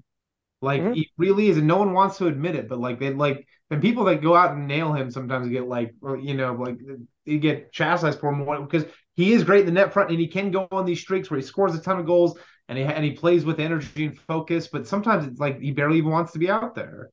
Like 0.64 0.82
Mhm. 0.82 0.96
he 0.96 1.12
really 1.18 1.50
is, 1.50 1.58
and 1.58 1.68
no 1.68 1.78
one 1.78 1.94
wants 1.94 2.18
to 2.18 2.28
admit 2.28 2.56
it. 2.56 2.68
But 2.68 2.80
like 2.80 3.00
they 3.00 3.14
like 3.14 3.46
and 3.70 3.82
people 3.82 4.04
that 4.06 4.22
go 4.22 4.36
out 4.36 4.52
and 4.56 4.68
nail 4.68 4.94
him 4.94 5.12
sometimes 5.12 5.48
get 5.48 5.68
like, 5.68 5.94
you 6.22 6.34
know, 6.34 6.54
like 6.54 6.78
you 7.26 7.40
get 7.40 7.72
chastised 7.72 8.20
for 8.20 8.34
him 8.34 8.66
because 8.66 8.86
he 9.16 9.34
is 9.34 9.44
great 9.44 9.62
in 9.62 9.66
the 9.68 9.72
net 9.72 9.94
front 9.94 10.10
and 10.10 10.20
he 10.20 10.28
can 10.28 10.52
go 10.52 10.68
on 10.72 10.86
these 10.86 11.02
streaks 11.02 11.30
where 11.30 11.40
he 11.40 11.46
scores 11.46 11.76
a 11.76 11.82
ton 11.82 12.00
of 12.00 12.06
goals 12.06 12.38
and 12.72 12.80
he 12.80 12.86
and 12.86 13.04
he 13.04 13.12
plays 13.12 13.44
with 13.44 13.60
energy 13.60 14.06
and 14.06 14.18
focus. 14.18 14.68
But 14.68 14.88
sometimes 14.88 15.28
it's 15.28 15.42
like 15.42 15.60
he 15.60 15.72
barely 15.72 15.98
even 15.98 16.10
wants 16.12 16.32
to 16.32 16.40
be 16.40 16.50
out 16.50 16.74
there. 16.74 17.10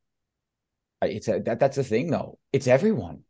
It's 1.02 1.26
a, 1.26 1.40
that 1.40 1.58
that's 1.58 1.74
the 1.74 1.82
thing 1.82 2.10
though. 2.10 2.38
It's 2.52 2.68
everyone. 2.68 3.24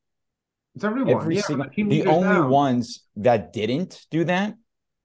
It's 0.75 0.85
everyone. 0.85 1.15
Every 1.15 1.37
yeah, 1.37 1.43
single 1.43 1.67
the 1.75 2.07
only 2.07 2.29
now. 2.29 2.49
ones 2.49 3.05
that 3.17 3.55
didn't 3.55 4.07
do 4.11 4.25
that, 4.25 4.55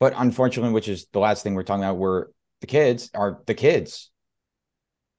but 0.02 0.14
unfortunately, 0.18 0.74
which 0.74 0.90
is 0.90 1.08
the 1.14 1.20
last 1.20 1.44
thing 1.44 1.56
we're 1.56 1.64
talking 1.64 1.86
about, 1.86 1.98
were 1.98 2.32
the 2.60 2.68
kids 2.68 3.10
are 3.14 3.42
the 3.46 3.54
kids. 3.54 4.12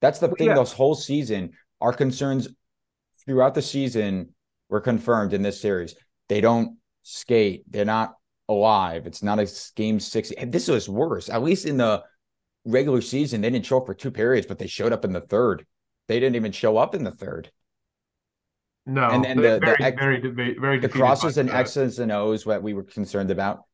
That's 0.03 0.19
the 0.19 0.27
Well, 0.27 0.37
thing. 0.37 0.49
yeah. 0.49 0.59
This 0.59 0.75
whole 0.75 0.95
season, 0.95 1.53
our 1.81 1.95
concerns 1.95 2.49
throughout 3.25 3.55
the 3.55 3.63
season 3.63 4.35
were 4.69 4.83
confirmed 4.83 5.33
in 5.33 5.41
this 5.41 5.59
series. 5.59 5.95
They 6.29 6.43
don't 6.43 6.77
skate. 7.03 7.65
They're 7.67 7.87
not 7.87 8.15
alive. 8.49 9.07
It's 9.07 9.23
not 9.23 9.39
a 9.39 9.43
s- 9.43 9.71
game 9.75 10.01
six. 10.01 10.31
And 10.33 10.53
this 10.53 10.69
was 10.69 10.89
worse. 10.89 11.29
At 11.29 11.43
least 11.43 11.67
in 11.67 11.77
the 11.77 12.03
regular 12.65 13.01
season, 13.01 13.41
they 13.41 13.51
didn't 13.51 13.67
show 13.67 13.79
up 13.79 13.87
for 13.87 13.95
two 13.95 14.11
periods, 14.11 14.47
but 14.47 14.59
they 14.59 14.67
showed 14.67 14.93
up 14.93 15.05
in 15.05 15.13
the 15.13 15.21
third. 15.21 15.67
They 16.09 16.21
didn't 16.21 16.37
even 16.37 16.53
show 16.53 16.77
up 16.77 16.95
in 16.95 17.05
the 17.05 17.11
third. 17.11 17.51
No, 18.87 19.09
And 19.09 19.25
then 19.25 19.39
they're 19.41 19.55
the- 19.55 19.61
the 19.61 19.67
very, 19.67 19.83
ex- 19.85 19.99
very, 19.99 20.21
deba- 20.21 20.61
very 20.61 20.77
the 20.79 20.89
defeated 20.89 20.99
crosses 21.01 21.39
and 21.39 21.49
that. 21.49 21.57
X's 21.57 21.99
and 21.99 22.13
O's 22.13 22.45
that 22.45 22.63
we 22.63 22.75
were 22.75 22.83
concerned 22.83 23.31
about 23.31 23.65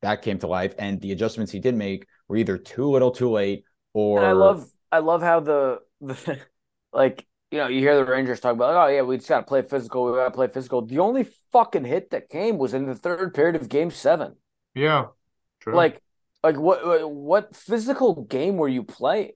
that 0.00 0.22
came 0.22 0.38
to 0.38 0.46
life, 0.46 0.74
and 0.78 1.00
the 1.00 1.12
adjustments 1.12 1.50
he 1.52 1.58
did 1.58 1.74
make 1.74 2.06
were 2.28 2.36
either 2.36 2.56
too 2.56 2.88
little, 2.88 3.10
too 3.10 3.30
late, 3.30 3.64
or 3.92 4.18
And 4.20 4.28
I 4.28 4.32
love 4.32 4.66
I 4.92 4.98
love 5.00 5.22
how 5.22 5.40
the 5.40 5.80
the 6.00 6.38
like 6.92 7.26
you 7.50 7.58
know 7.58 7.68
you 7.68 7.80
hear 7.80 7.96
the 7.96 8.04
Rangers 8.04 8.40
talk 8.40 8.54
about 8.54 8.74
like, 8.74 8.90
oh 8.90 8.94
yeah 8.94 9.02
we 9.02 9.16
just 9.16 9.28
got 9.28 9.40
to 9.40 9.46
play 9.46 9.62
physical 9.62 10.04
we 10.04 10.12
got 10.12 10.24
to 10.24 10.30
play 10.30 10.48
physical. 10.48 10.82
The 10.82 10.98
only 10.98 11.26
fucking 11.52 11.84
hit 11.84 12.10
that 12.10 12.28
came 12.28 12.58
was 12.58 12.74
in 12.74 12.86
the 12.86 12.94
third 12.94 13.34
period 13.34 13.56
of 13.56 13.68
Game 13.68 13.90
Seven. 13.90 14.36
Yeah, 14.74 15.06
true. 15.60 15.74
Like 15.74 16.02
like 16.42 16.56
what 16.56 17.10
what 17.10 17.56
physical 17.56 18.22
game 18.22 18.56
were 18.56 18.68
you 18.68 18.82
playing? 18.84 19.32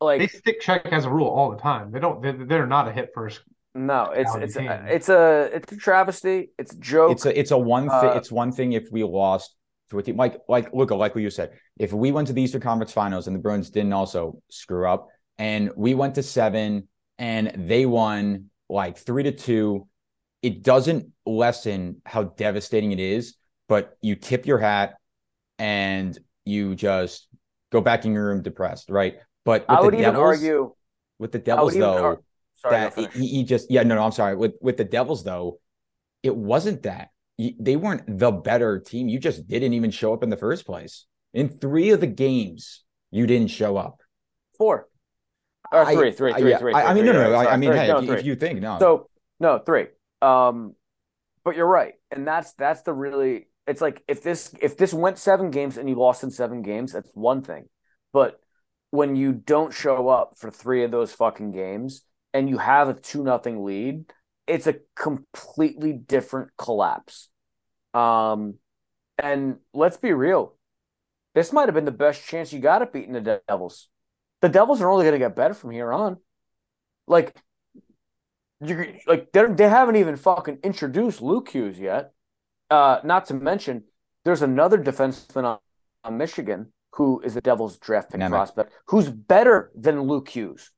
Like 0.00 0.18
they 0.20 0.26
stick 0.26 0.60
check 0.60 0.86
as 0.86 1.04
a 1.04 1.10
rule 1.10 1.28
all 1.28 1.50
the 1.50 1.58
time. 1.58 1.92
They 1.92 2.00
don't. 2.00 2.20
They're, 2.20 2.44
they're 2.44 2.66
not 2.66 2.88
a 2.88 2.92
hit 2.92 3.10
first. 3.14 3.40
no, 3.74 4.10
it's 4.10 4.34
it's 4.34 4.56
a, 4.56 4.84
it's 4.88 5.08
a 5.08 5.50
it's 5.54 5.72
a 5.72 5.76
travesty. 5.76 6.50
It's 6.58 6.74
a 6.74 6.78
joke. 6.78 7.12
it's 7.12 7.24
a 7.24 7.38
it's 7.38 7.52
a 7.52 7.58
one 7.58 7.88
thing. 7.88 8.10
Uh, 8.10 8.14
it's 8.16 8.32
one 8.32 8.52
thing 8.52 8.72
if 8.72 8.88
we 8.90 9.04
lost 9.04 9.54
to 9.90 9.98
a 9.98 10.02
team 10.02 10.16
like 10.16 10.40
like 10.48 10.74
look 10.74 10.90
like 10.90 11.14
what 11.14 11.22
you 11.22 11.30
said. 11.30 11.52
If 11.78 11.92
we 11.92 12.10
went 12.10 12.26
to 12.26 12.32
the 12.32 12.42
Eastern 12.42 12.60
Conference 12.60 12.92
Finals 12.92 13.28
and 13.28 13.36
the 13.36 13.40
Bruins 13.40 13.70
didn't 13.70 13.92
also 13.92 14.42
screw 14.50 14.88
up, 14.88 15.08
and 15.42 15.72
we 15.74 15.92
went 15.94 16.14
to 16.14 16.22
seven 16.22 16.86
and 17.18 17.52
they 17.68 17.84
won 17.84 18.50
like 18.68 18.96
three 18.96 19.24
to 19.24 19.32
two, 19.32 19.88
it 20.40 20.62
doesn't 20.62 21.08
lessen 21.26 22.00
how 22.06 22.22
devastating 22.22 22.92
it 22.92 23.00
is. 23.00 23.34
But 23.68 23.96
you 24.02 24.14
tip 24.14 24.46
your 24.46 24.58
hat 24.58 24.94
and 25.58 26.16
you 26.44 26.76
just 26.76 27.26
go 27.72 27.80
back 27.80 28.04
in 28.04 28.12
your 28.12 28.26
room 28.28 28.42
depressed, 28.42 28.88
right? 28.88 29.16
But 29.44 29.62
with 29.62 29.78
I 29.78 29.80
would 29.80 29.94
the 29.94 29.98
even 29.98 30.12
Devils, 30.14 30.22
argue. 30.38 30.74
with 31.18 31.32
the 31.32 31.40
Devils 31.40 31.74
though, 31.74 32.04
ar- 32.04 32.20
sorry, 32.54 32.76
that 32.76 33.12
he, 33.12 33.26
he 33.26 33.42
just 33.42 33.68
yeah 33.68 33.82
no 33.82 33.96
no 33.96 34.04
I'm 34.04 34.12
sorry 34.12 34.36
with 34.36 34.54
with 34.60 34.76
the 34.76 34.84
Devils 34.84 35.24
though 35.24 35.58
it 36.22 36.36
wasn't 36.36 36.84
that 36.84 37.08
You- 37.36 37.56
they 37.58 37.74
weren't 37.74 38.04
the 38.06 38.30
better 38.30 38.78
team 38.78 39.08
you 39.08 39.18
just 39.18 39.48
didn't 39.48 39.72
even 39.72 39.90
show 39.90 40.12
up 40.14 40.22
in 40.22 40.30
the 40.30 40.36
first 40.36 40.64
place 40.64 41.06
in 41.34 41.48
three 41.48 41.90
of 41.90 42.00
the 42.00 42.06
games 42.06 42.84
you 43.10 43.26
didn't 43.26 43.48
show 43.48 43.76
up 43.76 44.00
four 44.56 44.86
or 45.72 45.84
I- 45.84 45.94
three, 45.94 46.12
three, 46.12 46.32
I- 46.32 46.38
three, 46.38 46.50
yeah, 46.50 46.58
three, 46.58 46.72
I, 46.72 46.90
I 46.90 46.94
mean 46.94 47.06
no 47.06 47.12
no, 47.12 47.30
no 47.30 47.34
I, 47.34 47.54
I 47.54 47.56
mean 47.56 47.70
three, 47.70 47.78
hey 47.80 47.88
no, 47.88 47.98
if, 47.98 48.04
you, 48.04 48.12
if 48.12 48.24
you 48.24 48.36
think 48.36 48.60
no 48.60 48.78
So 48.78 49.08
no, 49.40 49.58
three. 49.58 49.86
Um, 50.20 50.74
but 51.44 51.56
you're 51.56 51.66
right, 51.66 51.94
and 52.10 52.26
that's 52.26 52.52
that's 52.52 52.82
the 52.82 52.92
really. 52.92 53.48
It's 53.66 53.80
like 53.80 54.02
if 54.08 54.22
this 54.22 54.54
if 54.60 54.76
this 54.76 54.92
went 54.92 55.18
seven 55.18 55.50
games 55.50 55.76
and 55.76 55.88
you 55.88 55.94
lost 55.94 56.22
in 56.22 56.30
seven 56.30 56.62
games, 56.62 56.92
that's 56.92 57.10
one 57.14 57.42
thing. 57.42 57.68
But 58.12 58.40
when 58.90 59.16
you 59.16 59.32
don't 59.32 59.72
show 59.72 60.08
up 60.08 60.34
for 60.36 60.50
three 60.50 60.84
of 60.84 60.90
those 60.90 61.12
fucking 61.12 61.52
games 61.52 62.02
and 62.34 62.48
you 62.48 62.58
have 62.58 62.88
a 62.88 62.94
two 62.94 63.24
nothing 63.24 63.64
lead, 63.64 64.04
it's 64.46 64.66
a 64.66 64.76
completely 64.94 65.92
different 65.92 66.50
collapse. 66.58 67.28
Um, 67.94 68.54
and 69.18 69.56
let's 69.72 69.96
be 69.96 70.12
real, 70.12 70.56
this 71.34 71.52
might 71.52 71.66
have 71.66 71.74
been 71.74 71.84
the 71.84 71.90
best 71.90 72.26
chance 72.26 72.52
you 72.52 72.60
got 72.60 72.82
at 72.82 72.92
beating 72.92 73.12
the 73.12 73.40
Devils. 73.48 73.88
The 74.42 74.48
Devils 74.48 74.82
are 74.82 74.90
only 74.90 75.04
going 75.04 75.14
to 75.14 75.18
get 75.18 75.34
better 75.34 75.54
from 75.54 75.70
here 75.70 75.92
on. 75.92 76.18
Like 77.06 77.34
you 78.60 78.94
like 79.06 79.32
they 79.32 79.46
they 79.46 79.68
haven't 79.68 79.96
even 79.96 80.16
fucking 80.16 80.58
introduced 80.62 81.22
Luke 81.22 81.48
Hughes 81.48 81.78
yet. 81.78 82.12
Uh, 82.70 82.98
not 83.04 83.26
to 83.26 83.34
mention, 83.34 83.84
there's 84.24 84.42
another 84.42 84.78
defenseman 84.78 85.44
on, 85.44 85.58
on 86.04 86.16
Michigan 86.16 86.72
who 86.92 87.20
is 87.20 87.36
a 87.36 87.40
Devils 87.40 87.78
draft 87.78 88.10
pick 88.10 88.20
prospect 88.20 88.72
who's 88.86 89.08
better 89.08 89.70
than 89.74 90.02
Luke 90.02 90.28
Hughes. 90.28 90.70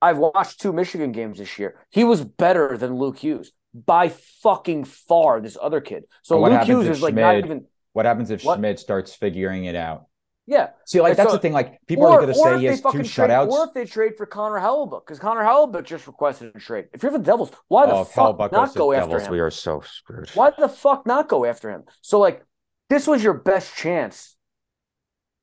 I've 0.00 0.18
watched 0.18 0.60
two 0.60 0.72
Michigan 0.72 1.12
games 1.12 1.38
this 1.38 1.58
year. 1.58 1.76
He 1.90 2.04
was 2.04 2.24
better 2.24 2.76
than 2.76 2.96
Luke 2.96 3.18
Hughes 3.18 3.52
by 3.72 4.08
fucking 4.08 4.84
far. 4.84 5.40
This 5.40 5.56
other 5.60 5.80
kid. 5.80 6.04
So 6.22 6.38
what 6.38 6.52
Luke 6.52 6.62
Hughes 6.62 6.88
is 6.88 7.02
like 7.02 7.14
not 7.14 7.36
even. 7.38 7.66
what 7.92 8.04
happens 8.06 8.30
if 8.30 8.44
What? 8.44 8.58
Schmidt 8.58 8.78
starts 8.78 9.14
figuring 9.14 9.64
it 9.64 9.76
out 9.76 10.06
Yeah, 10.46 10.70
see 10.86 11.00
like 11.00 11.10
And 11.10 11.18
that's 11.18 11.30
so- 11.30 11.36
the 11.36 11.40
thing 11.40 11.52
like 11.52 11.78
people 11.86 12.04
or, 12.04 12.10
are 12.12 12.20
going 12.20 12.32
to 12.32 12.34
say 12.34 12.54
if 12.54 12.60
he 12.60 12.66
they 12.66 12.70
has 12.70 12.80
two 12.80 12.82
fucking 12.82 13.04
trade, 13.04 13.30
shutouts 13.30 13.48
or 13.48 13.64
if 13.66 13.74
they 13.74 13.84
trade 13.84 14.14
for 14.16 14.26
Connor 14.26 14.58
Hellebuyck 14.58 15.06
because 15.06 15.20
Connor 15.20 15.42
Hellebuyck 15.42 15.84
just 15.84 16.06
requested 16.06 16.52
a 16.54 16.58
trade. 16.58 16.86
If 16.92 17.02
you're 17.02 17.12
the 17.12 17.20
Devils, 17.20 17.52
why 17.68 17.86
the 17.86 17.92
oh 17.92 18.04
fuck 18.04 18.38
not 18.50 18.74
go 18.74 18.92
after 18.92 19.06
Devils 19.06 19.26
him? 19.26 19.32
we 19.32 19.40
are 19.40 19.50
so 19.52 19.82
screwed 19.82 20.30
Why 20.30 20.50
the 20.58 20.68
fuck 20.68 21.06
not 21.06 21.28
go 21.28 21.44
after 21.44 21.70
him? 21.70 21.84
So 22.00 22.18
like 22.18 22.44
this 22.90 23.06
was 23.06 23.22
your 23.22 23.34
best 23.34 23.76
chance 23.76 24.36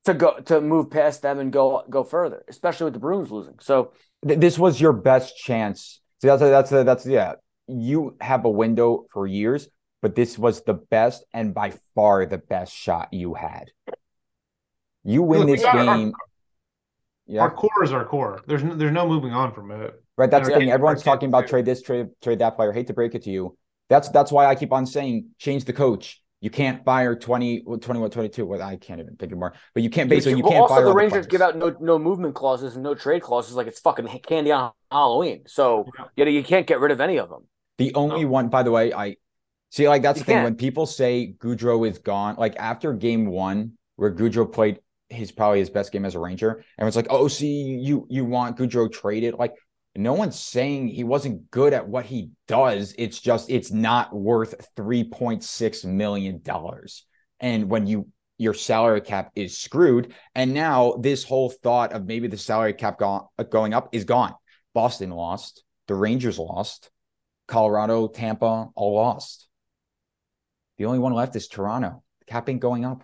to 0.05 0.13
go 0.13 0.39
to 0.41 0.59
move 0.59 0.91
past 0.91 1.21
them 1.21 1.39
and 1.39 1.51
go 1.51 1.83
go 1.89 2.03
further, 2.03 2.43
especially 2.49 2.85
with 2.85 2.93
the 2.93 2.99
Bruins 2.99 3.31
losing. 3.31 3.55
So 3.62 3.93
Th- 4.27 4.39
this 4.39 4.59
was 4.59 4.81
your 4.81 4.93
best 4.93 5.38
chance. 5.38 6.01
See, 6.21 6.27
that's 6.27 6.41
that's 6.41 6.69
that's 6.71 7.05
yeah. 7.05 7.35
You 7.67 8.17
have 8.19 8.43
a 8.45 8.49
window 8.49 9.05
for 9.12 9.27
years, 9.27 9.69
but 10.01 10.15
this 10.15 10.38
was 10.38 10.63
the 10.63 10.73
best 10.73 11.23
and 11.33 11.53
by 11.53 11.73
far 11.95 12.25
the 12.25 12.38
best 12.38 12.73
shot 12.73 13.13
you 13.13 13.33
had. 13.35 13.71
You 15.10 15.24
win 15.24 15.39
Look, 15.39 15.48
we 15.50 15.56
this 15.56 15.63
got 15.63 15.76
our- 15.88 15.98
game. 15.98 16.13
Yeah, 17.26 17.41
Our 17.41 17.52
core 17.52 17.84
is 17.84 17.91
our 17.91 18.06
core. 18.06 18.41
There's 18.48 18.63
no, 18.63 18.76
there's 18.76 18.91
no 18.91 19.08
moving 19.08 19.34
on 19.34 19.54
from 19.54 19.69
it. 19.72 20.02
right. 20.17 20.30
That's 20.32 20.50
the 20.50 20.56
thing. 20.56 20.72
Everyone's 20.72 21.04
talking 21.04 21.30
about 21.30 21.48
trade 21.48 21.65
this, 21.65 21.82
trade 21.82 22.10
trade 22.24 22.39
that 22.39 22.56
player. 22.56 22.72
Hate 22.72 22.88
to 22.88 22.93
break 22.93 23.13
it 23.15 23.24
to 23.24 23.30
you. 23.30 23.56
That's 23.88 24.10
that's 24.10 24.32
why 24.32 24.45
I 24.48 24.56
keep 24.56 24.72
on 24.74 24.86
saying 24.86 25.30
change 25.38 25.65
the 25.65 25.74
coach. 25.74 26.22
You 26.41 26.50
can't 26.50 26.84
fire 26.86 27.15
20, 27.15 27.63
well, 27.65 27.78
21, 27.78 28.12
22. 28.12 28.45
Well, 28.45 28.62
I 28.62 28.78
can't 28.78 29.00
even 29.02 29.15
think 29.17 29.32
anymore. 29.32 29.54
But 29.74 29.84
you 29.84 29.89
can't 29.89 30.10
basically 30.10 30.38
you 30.38 30.43
well, 30.43 30.52
can't 30.54 30.62
also 30.63 30.76
fire 30.76 30.86
the 30.86 30.93
Rangers 30.93 31.12
players. 31.12 31.28
give 31.28 31.41
out 31.41 31.56
no 31.58 31.76
no 31.80 32.00
movement 32.00 32.34
clauses 32.34 32.76
and 32.76 32.84
no 32.84 32.95
trade 32.95 33.22
clauses 33.22 33.56
like 33.56 33.67
it's 33.67 33.80
fucking 33.80 34.08
candy 34.26 34.52
on 34.52 34.72
Halloween. 34.91 35.43
So 35.48 35.86
you 36.15 36.26
know 36.26 36.32
you 36.32 36.43
can't 36.43 36.65
get 36.65 36.80
rid 36.80 36.91
of 36.91 37.00
any 37.02 37.17
of 37.17 37.30
them. 37.30 37.45
The 37.78 37.93
only 37.95 38.24
No. 38.24 38.30
one, 38.30 38.48
by 38.50 38.63
the 38.63 38.72
way, 38.72 38.91
I 38.93 39.17
see 39.69 39.88
like 39.88 40.02
that's 40.02 40.17
You 40.17 40.22
the 40.24 40.26
thing 40.26 40.36
can't. 40.38 40.43
when 40.45 40.56
people 40.56 40.86
say 40.88 41.34
Goodrow 41.38 41.88
is 41.88 42.00
gone, 42.00 42.36
like 42.38 42.56
after 42.58 42.93
game 42.93 43.28
one, 43.28 43.74
where 43.98 44.12
Goodrow 44.13 44.52
played 44.52 44.80
his 45.10 45.32
probably 45.32 45.60
his 45.60 45.69
best 45.69 45.91
game 45.91 46.06
as 46.06 46.15
a 46.15 46.19
Ranger, 46.19 46.63
everyone's 46.78 46.95
like, 46.95 47.08
oh, 47.10 47.28
see, 47.28 47.80
you 47.82 48.06
you 48.10 48.26
want 48.26 48.58
Goodrow 48.58 48.91
traded. 48.91 49.36
Like, 49.36 49.56
no 49.95 50.13
one's 50.13 50.39
saying 50.39 50.89
he 50.89 51.04
wasn't 51.04 51.50
good 51.52 51.74
at 51.74 51.88
what 51.88 52.06
he 52.06 52.32
does. 52.48 52.93
It's 52.98 53.19
just 53.19 53.50
it's 53.50 53.72
not 53.72 54.15
worth 54.15 54.56
$3.6 54.76 55.86
million. 55.86 56.41
And 57.39 57.69
when 57.69 57.88
you 57.88 58.08
your 58.38 58.54
salary 58.54 59.02
cap 59.02 59.32
is 59.36 59.58
screwed, 59.58 60.13
and 60.34 60.54
now 60.54 60.93
this 60.93 61.26
whole 61.26 61.50
thought 61.50 61.91
of 61.91 62.06
maybe 62.06 62.28
the 62.28 62.38
salary 62.38 62.74
cap 62.74 62.98
go- 62.98 63.30
going 63.50 63.74
up 63.74 63.89
is 63.91 64.06
gone. 64.06 64.34
Boston 64.74 65.10
lost, 65.10 65.63
the 65.88 65.95
Rangers 65.95 66.39
lost. 66.39 66.89
Colorado, 67.50 68.08
Tampa, 68.08 68.69
all 68.76 68.95
lost. 68.95 69.48
The 70.78 70.86
only 70.86 71.00
one 71.00 71.13
left 71.13 71.36
is 71.36 71.48
Toronto. 71.48 72.04
The 72.19 72.26
cap 72.26 72.48
ain't 72.48 72.62
going 72.62 72.86
up. 72.86 73.04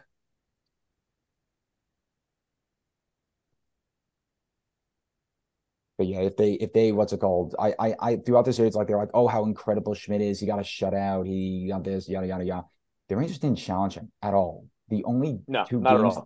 But 5.98 6.08
yeah, 6.08 6.20
if 6.20 6.36
they 6.36 6.54
if 6.54 6.74
they 6.74 6.92
what's 6.92 7.14
it 7.14 7.22
called? 7.22 7.56
I 7.58 7.74
I, 7.80 7.96
I 8.00 8.16
throughout 8.18 8.46
the 8.46 8.54
series, 8.54 8.76
like 8.76 8.88
they're 8.88 8.98
like, 8.98 9.12
oh, 9.14 9.28
how 9.28 9.46
incredible 9.46 9.94
Schmidt 9.94 10.22
is. 10.22 10.40
He 10.40 10.46
got 10.46 10.60
a 10.60 10.64
shutout. 10.64 11.26
He 11.26 11.68
got 11.70 11.84
this, 11.84 12.10
yada 12.10 12.28
yada 12.28 12.44
yada. 12.44 12.66
The 13.08 13.16
Rangers 13.16 13.40
didn't 13.40 13.60
challenge 13.60 13.94
him 13.96 14.12
at 14.22 14.34
all. 14.34 14.68
The 14.90 15.04
only 15.06 15.40
No, 15.48 15.64
two 15.64 15.82
games, 15.82 16.18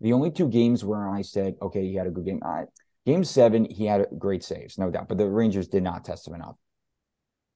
the 0.00 0.12
only 0.12 0.30
two 0.30 0.48
games 0.48 0.84
where 0.84 1.08
I 1.08 1.22
said, 1.22 1.56
okay, 1.60 1.82
he 1.86 1.94
had 1.94 2.06
a 2.06 2.10
good 2.10 2.24
game. 2.24 2.40
I, 2.44 2.64
game 3.04 3.24
seven, 3.24 3.66
he 3.68 3.86
had 3.86 4.06
great 4.18 4.44
saves, 4.44 4.78
no 4.78 4.90
doubt. 4.90 5.08
But 5.08 5.18
the 5.18 5.28
Rangers 5.28 5.68
did 5.68 5.82
not 5.82 6.04
test 6.04 6.28
him 6.28 6.34
enough. 6.34 6.56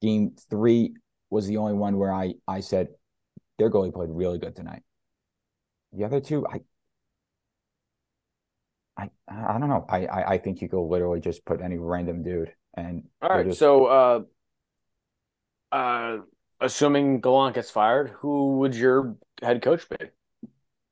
Game 0.02 0.33
three 0.48 0.94
was 1.28 1.46
the 1.46 1.59
only 1.59 1.74
one 1.74 1.98
where 1.98 2.12
I 2.12 2.35
I 2.48 2.61
said 2.61 2.88
their 3.59 3.70
goalie 3.70 3.92
played 3.92 4.09
really 4.11 4.38
good 4.38 4.56
tonight. 4.56 4.83
The 5.92 6.04
other 6.04 6.20
two, 6.20 6.46
I 6.46 6.61
I 8.96 9.11
I 9.29 9.59
don't 9.59 9.68
know. 9.68 9.87
I 9.88 10.07
I, 10.07 10.31
I 10.33 10.38
think 10.38 10.61
you 10.61 10.68
could 10.68 10.81
literally 10.83 11.20
just 11.20 11.44
put 11.44 11.61
any 11.61 11.79
random 11.79 12.22
dude 12.22 12.53
and 12.74 13.05
all 13.22 13.29
right. 13.31 13.46
just- 13.46 13.59
So, 13.59 13.87
uh, 13.87 14.20
uh, 15.72 16.18
assuming 16.61 17.20
Gallant 17.20 17.55
gets 17.55 17.70
fired, 17.70 18.11
who 18.18 18.59
would 18.59 18.74
your 18.74 19.16
head 19.42 19.62
coach 19.62 19.88
be? 19.88 19.96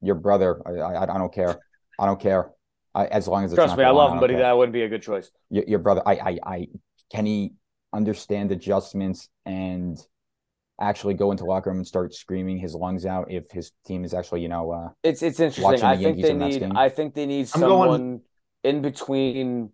your 0.00 0.14
brother. 0.14 0.62
I, 0.66 0.70
I 0.80 1.02
I 1.14 1.18
don't 1.18 1.32
care. 1.32 1.60
I 1.98 2.06
don't 2.06 2.20
care. 2.20 2.50
I, 2.94 3.06
as 3.06 3.26
long 3.28 3.44
as 3.44 3.52
it's 3.52 3.58
Trust 3.58 3.76
me, 3.76 3.84
I 3.84 3.90
love 3.90 4.12
him, 4.12 4.20
but 4.20 4.30
care. 4.30 4.38
that 4.38 4.56
wouldn't 4.56 4.72
be 4.72 4.82
a 4.82 4.88
good 4.88 5.02
choice. 5.02 5.30
your, 5.50 5.64
your 5.66 5.78
brother. 5.80 6.02
I 6.06 6.12
I 6.14 6.38
I 6.44 6.68
can 7.12 7.26
he 7.26 7.54
understand 7.92 8.52
adjustments 8.52 9.28
and 9.44 9.98
actually 10.80 11.14
go 11.14 11.30
into 11.32 11.44
locker 11.44 11.70
room 11.70 11.78
and 11.78 11.86
start 11.86 12.14
screaming 12.14 12.58
his 12.58 12.74
lungs 12.74 13.04
out 13.04 13.30
if 13.30 13.50
his 13.50 13.72
team 13.86 14.04
is 14.04 14.14
actually 14.14 14.40
you 14.42 14.48
know 14.48 14.70
uh 14.70 14.88
It's 15.02 15.22
it's 15.22 15.40
interesting. 15.40 15.82
I 15.82 15.96
think 15.96 16.02
Yankees 16.02 16.22
they 16.24 16.30
and 16.30 16.38
Mets 16.38 16.56
need. 16.56 16.72
I 16.76 16.88
think 16.88 17.14
they 17.14 17.26
need 17.26 17.48
I'm 17.54 17.60
going- 17.60 17.90
someone 17.92 18.20
in 18.64 18.82
between, 18.82 19.70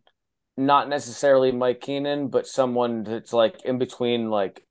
not 0.56 0.88
necessarily 0.88 1.52
Mike 1.52 1.80
Keenan, 1.80 2.28
but 2.28 2.46
someone 2.46 3.02
that's 3.04 3.32
like 3.32 3.64
in 3.64 3.78
between, 3.78 4.30
like 4.30 4.64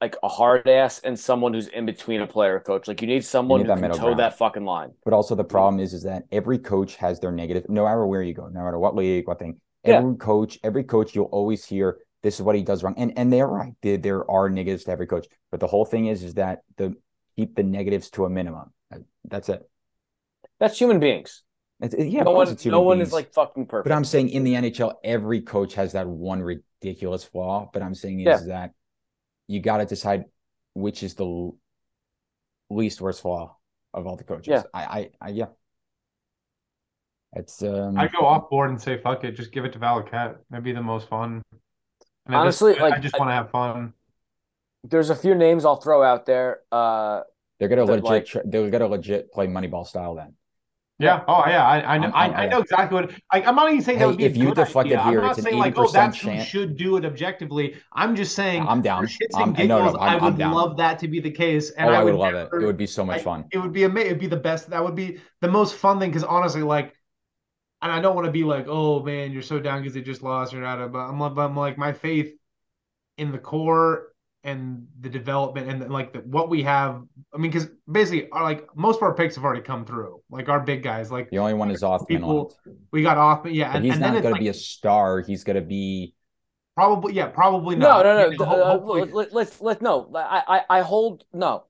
like 0.00 0.16
a 0.22 0.28
hard 0.28 0.68
ass 0.68 1.00
and 1.00 1.18
someone 1.18 1.52
who's 1.52 1.66
in 1.66 1.84
between 1.84 2.20
a 2.20 2.26
player 2.26 2.60
coach. 2.60 2.86
Like 2.86 3.00
you 3.02 3.08
need 3.08 3.24
someone 3.24 3.60
need 3.62 3.68
who 3.68 3.74
can 3.80 3.90
toe 3.90 3.96
ground. 3.98 4.20
that 4.20 4.38
fucking 4.38 4.64
line. 4.64 4.92
But 5.04 5.12
also 5.12 5.34
the 5.34 5.42
problem 5.44 5.80
is, 5.80 5.92
is 5.92 6.04
that 6.04 6.22
every 6.30 6.58
coach 6.58 6.94
has 6.96 7.18
their 7.18 7.32
negative. 7.32 7.68
No 7.68 7.84
matter 7.84 8.06
where 8.06 8.22
you 8.22 8.32
go, 8.32 8.46
no 8.46 8.62
matter 8.62 8.78
what 8.78 8.94
league, 8.94 9.26
what 9.26 9.38
thing, 9.40 9.60
Yeah. 9.84 9.96
every 9.96 10.14
coach, 10.16 10.58
every 10.62 10.84
coach, 10.84 11.14
you'll 11.16 11.24
always 11.26 11.64
hear 11.64 11.98
this 12.22 12.34
is 12.36 12.42
what 12.42 12.56
he 12.56 12.62
does 12.62 12.82
wrong, 12.82 12.94
and 12.96 13.12
and 13.16 13.32
they're 13.32 13.46
right. 13.46 13.74
There, 13.82 13.96
there 13.96 14.30
are 14.30 14.48
negatives 14.50 14.84
to 14.84 14.90
every 14.90 15.06
coach, 15.06 15.26
but 15.50 15.60
the 15.60 15.66
whole 15.66 15.84
thing 15.84 16.06
is, 16.06 16.22
is 16.22 16.34
that 16.34 16.62
the 16.76 16.94
keep 17.36 17.54
the 17.54 17.62
negatives 17.62 18.10
to 18.10 18.24
a 18.24 18.30
minimum. 18.30 18.72
That's 19.24 19.48
it. 19.48 19.68
That's 20.58 20.78
human 20.78 20.98
beings. 20.98 21.42
It's, 21.80 21.94
yeah, 21.96 22.24
no 22.24 22.32
one, 22.32 22.48
it's 22.48 22.62
human 22.64 22.78
no 22.78 22.82
one 22.82 22.96
beings. 22.98 23.08
is 23.08 23.12
like 23.14 23.32
fucking 23.32 23.66
perfect. 23.66 23.88
But 23.88 23.94
I'm 23.94 24.04
saying 24.04 24.30
in 24.30 24.42
the 24.42 24.54
NHL, 24.54 24.94
every 25.04 25.42
coach 25.42 25.74
has 25.74 25.92
that 25.92 26.08
one 26.08 26.42
ridiculous 26.42 27.22
flaw. 27.22 27.70
But 27.72 27.82
I'm 27.82 27.94
saying 27.94 28.20
is 28.20 28.26
Yeah. 28.26 28.38
that 28.48 28.72
you 29.46 29.60
got 29.60 29.76
to 29.76 29.86
decide 29.86 30.24
which 30.74 31.02
is 31.04 31.14
the 31.14 31.50
least 32.70 33.00
worst 33.00 33.22
flaw 33.22 33.56
of 33.94 34.06
all 34.06 34.16
the 34.16 34.24
coaches. 34.24 34.48
Yeah. 34.48 34.62
I, 34.74 34.82
I, 34.82 35.10
I 35.20 35.28
yeah. 35.30 35.46
It's 37.34 37.62
um. 37.62 37.98
I'd 37.98 38.12
go 38.12 38.24
off 38.26 38.48
board 38.50 38.70
and 38.70 38.80
say 38.80 39.00
fuck 39.00 39.22
it, 39.24 39.32
just 39.32 39.52
give 39.52 39.64
it 39.64 39.72
to 39.74 39.78
Valaket. 39.78 40.36
That'd 40.50 40.64
be 40.64 40.72
the 40.72 40.82
most 40.82 41.08
fun. 41.08 41.42
And 42.28 42.36
at 42.36 42.44
this 42.44 42.60
Honestly, 42.62 42.74
point, 42.80 42.94
I 42.94 42.98
just 42.98 43.18
want 43.18 43.30
to 43.30 43.34
have 43.34 43.50
fun. 43.50 43.94
There's 44.84 45.10
a 45.10 45.16
few 45.16 45.34
names 45.34 45.64
I'll 45.64 45.76
throw 45.76 46.02
out 46.02 46.26
there. 46.26 46.60
Uh, 46.70 47.22
They're 47.58 47.68
gonna 47.68 47.84
legit. 47.84 48.04
like- 48.04 48.26
tr- 48.26 48.38
they're 48.44 48.70
gonna 48.70 48.86
legit 48.86 49.32
play 49.32 49.46
Moneyball 49.46 49.86
style. 49.86 50.14
Then 50.14 50.34
Yeah. 51.00 51.24
Oh 51.26 51.42
yeah. 51.46 51.66
I 51.66 51.94
I 51.94 51.98
know. 51.98 52.08
I'm- 52.14 52.34
I, 52.34 52.46
know 52.46 52.60
exactly 52.60 52.94
what. 53.00 53.10
I, 53.32 53.42
I'm 53.42 53.54
not 53.56 53.70
even 53.70 53.82
saying 53.82 53.98
Hey, 53.98 54.04
that 54.04 54.08
would 54.08 54.18
be 54.18 54.24
if 54.24 54.34
a 54.34 54.38
you 54.38 54.46
good 54.46 54.56
deflected 54.56 54.98
idea. 54.98 55.10
here, 55.10 55.18
I'm 55.20 55.24
not 55.26 55.30
it's 55.30 55.38
an 55.38 55.44
saying 55.46 55.58
like, 55.58 55.78
oh, 55.78 55.84
80% 55.86 55.92
that's 55.92 56.20
who 56.20 56.40
should 56.42 56.76
do 56.76 56.96
it 56.96 57.04
objectively. 57.04 57.76
I'm 57.94 58.14
just 58.14 58.34
saying. 58.36 58.64
I'm 58.68 58.82
down. 58.82 59.06
For 59.06 59.12
shits 59.12 59.36
I'm- 59.36 59.54
and 59.58 59.68
no, 59.68 59.78
no, 59.84 59.98
I'm- 59.98 60.00
I 60.00 60.26
I'm 60.26 60.36
would 60.36 60.38
love 60.38 60.76
that 60.76 60.98
to 61.00 61.08
be 61.08 61.18
the 61.20 61.30
case, 61.30 61.70
and 61.70 61.88
oh, 61.90 61.92
I 61.94 62.04
would, 62.04 62.12
would 62.14 62.20
love 62.20 62.34
it. 62.34 62.44
never- 62.44 62.60
It 62.60 62.66
would 62.66 62.76
be 62.76 62.86
so 62.86 63.04
much 63.04 63.20
I- 63.20 63.22
fun. 63.22 63.44
It 63.52 63.58
would 63.58 63.72
be 63.72 63.84
amazing. 63.84 64.06
It'd 64.10 64.20
be 64.20 64.26
the 64.28 64.36
best. 64.36 64.70
That 64.70 64.84
would 64.84 64.94
be 64.94 65.18
the 65.40 65.48
most 65.48 65.74
fun 65.76 65.98
thing 65.98 66.10
because 66.10 66.24
honestly, 66.24 66.62
like, 66.62 66.94
and 67.82 67.92
I 67.92 68.00
don't 68.00 68.14
want 68.14 68.26
to 68.26 68.32
be 68.32 68.44
like, 68.44 68.66
oh 68.68 69.02
man, 69.02 69.32
you're 69.32 69.42
so 69.42 69.60
down 69.60 69.80
because 69.80 69.94
they 69.94 70.00
just 70.02 70.22
lost 70.22 70.52
or 70.54 70.60
not. 70.60 70.90
But 70.92 70.98
I'm, 70.98 71.20
I'm 71.20 71.56
like, 71.56 71.78
my 71.78 71.92
faith 71.92 72.32
in 73.16 73.32
the 73.32 73.38
core 73.38 74.08
and 74.44 74.86
the 75.00 75.08
development 75.08 75.68
and 75.68 75.92
like 75.92 76.12
the, 76.12 76.20
what 76.20 76.48
we 76.48 76.62
have. 76.62 77.02
I 77.34 77.38
mean, 77.38 77.50
because 77.50 77.68
basically, 77.90 78.30
our, 78.30 78.42
like 78.42 78.66
most 78.76 78.96
of 78.96 79.02
our 79.02 79.14
picks 79.14 79.34
have 79.36 79.44
already 79.44 79.62
come 79.62 79.84
through. 79.84 80.22
Like 80.30 80.48
our 80.48 80.60
big 80.60 80.82
guys, 80.82 81.10
like 81.10 81.30
The 81.30 81.38
only 81.38 81.54
one 81.54 81.70
is 81.70 81.82
off 81.82 82.06
people- 82.06 82.54
we 82.92 83.02
got 83.02 83.18
off. 83.18 83.46
Yeah, 83.46 83.68
but 83.68 83.76
and, 83.76 83.84
he's 83.84 83.94
and 83.94 84.00
not 84.00 84.06
then 84.08 84.16
it's 84.16 84.22
gonna 84.24 84.38
be 84.38 84.48
a 84.48 84.54
star. 84.54 85.20
He's 85.20 85.44
gonna 85.44 85.60
be. 85.60 86.14
probably 86.76 87.14
yeah, 87.14 87.26
probably 87.26 87.76
no, 87.76 87.88
not. 87.88 88.04
no, 88.04 88.14
no. 88.16 88.30
Yeah, 88.30 88.46
ho- 88.46 88.62
uh, 88.62 88.70
hopefully- 88.72 89.10
let, 89.12 89.32
let's 89.32 89.60
let 89.60 89.82
no. 89.82 90.10
I, 90.14 90.42
I 90.48 90.78
I 90.78 90.80
hold 90.82 91.24
no. 91.32 91.64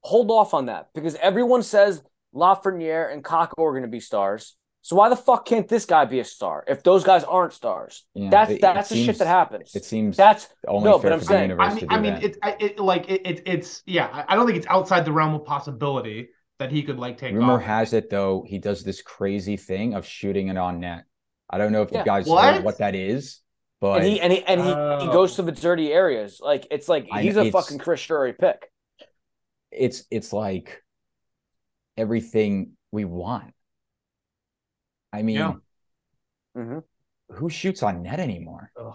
Hold 0.00 0.30
off 0.30 0.52
on 0.52 0.66
that 0.66 0.88
because 0.94 1.14
everyone 1.16 1.62
says 1.62 2.02
Lafreniere 2.34 3.10
and 3.10 3.24
Kakko 3.24 3.58
are 3.60 3.72
going 3.72 3.82
to 3.82 3.88
be 3.88 4.00
stars. 4.00 4.54
So 4.86 4.96
why 4.96 5.08
the 5.08 5.16
fuck 5.16 5.46
can't 5.46 5.66
this 5.66 5.86
guy 5.86 6.04
be 6.04 6.20
a 6.20 6.24
star 6.26 6.62
if 6.68 6.82
those 6.82 7.04
guys 7.04 7.24
aren't 7.24 7.54
stars? 7.54 8.04
Yeah, 8.12 8.28
That's 8.28 8.50
it- 8.50 8.54
it 8.56 8.60
that's 8.60 8.90
the 8.90 8.96
seems- 8.96 9.06
shit 9.06 9.18
that 9.18 9.26
happens. 9.28 9.74
It 9.74 9.82
seems 9.86 10.14
That's 10.14 10.46
only 10.68 10.90
no, 10.90 10.98
fair 10.98 11.08
but 11.08 11.14
I'm 11.14 11.18
for 11.20 11.24
saying- 11.24 11.48
the 11.48 11.54
universe 11.54 11.66
I 11.66 11.74
mean, 11.74 11.88
to 11.88 11.94
I 11.94 12.00
mean, 12.00 12.12
that. 12.14 12.22
it's 12.24 12.38
it 12.60 12.78
like 12.78 13.08
it, 13.08 13.22
it 13.26 13.42
it's 13.46 13.82
yeah. 13.86 14.10
I- 14.12 14.26
I 14.28 14.36
don't 14.36 14.44
think 14.44 14.58
it's 14.58 14.66
outside 14.68 15.06
the 15.06 15.12
realm 15.12 15.34
of 15.34 15.46
possibility 15.46 16.28
that 16.58 16.70
he 16.70 16.82
could 16.82 16.98
like 16.98 17.16
take 17.16 17.32
Rumor 17.34 17.54
off. 17.54 17.62
has 17.62 17.94
it 17.94 18.10
though 18.10 18.44
he 18.46 18.58
does 18.58 18.84
this 18.84 19.00
crazy 19.00 19.56
thing 19.56 19.94
of 19.94 20.04
shooting 20.04 20.48
it 20.48 20.58
on 20.58 20.80
net. 20.80 21.04
I 21.48 21.56
don't 21.56 21.72
know 21.72 21.80
if 21.80 21.90
Yeah. 21.90 22.00
you 22.00 22.04
guys 22.04 22.26
What? 22.26 22.56
heard 22.56 22.64
what 22.64 22.76
that 22.78 22.94
is, 22.94 23.40
but 23.80 24.02
and 24.02 24.04
he 24.06 24.20
and 24.20 24.30
he 24.34 24.44
and 24.44 24.60
he, 24.60 24.66
he 24.66 24.74
Oh. 24.74 25.12
goes 25.12 25.36
to 25.36 25.42
the 25.42 25.52
dirty 25.52 25.94
areas. 25.94 26.40
Like 26.42 26.66
it's 26.70 26.90
like 26.90 27.06
he's 27.20 27.36
know, 27.36 27.40
a 27.44 27.50
fucking 27.50 27.78
Chris 27.78 28.04
Drury 28.04 28.34
pick. 28.34 28.70
it's 29.72 30.04
it's 30.10 30.30
like 30.34 30.82
everything 31.96 32.72
we 32.92 33.06
want. 33.06 33.53
I 35.14 35.22
mean, 35.22 35.36
Yeah. 35.36 35.52
Mhm. 36.56 36.82
who 37.30 37.48
shoots 37.50 37.82
on 37.82 38.02
net 38.02 38.20
anymore? 38.20 38.70
Ugh. 38.78 38.94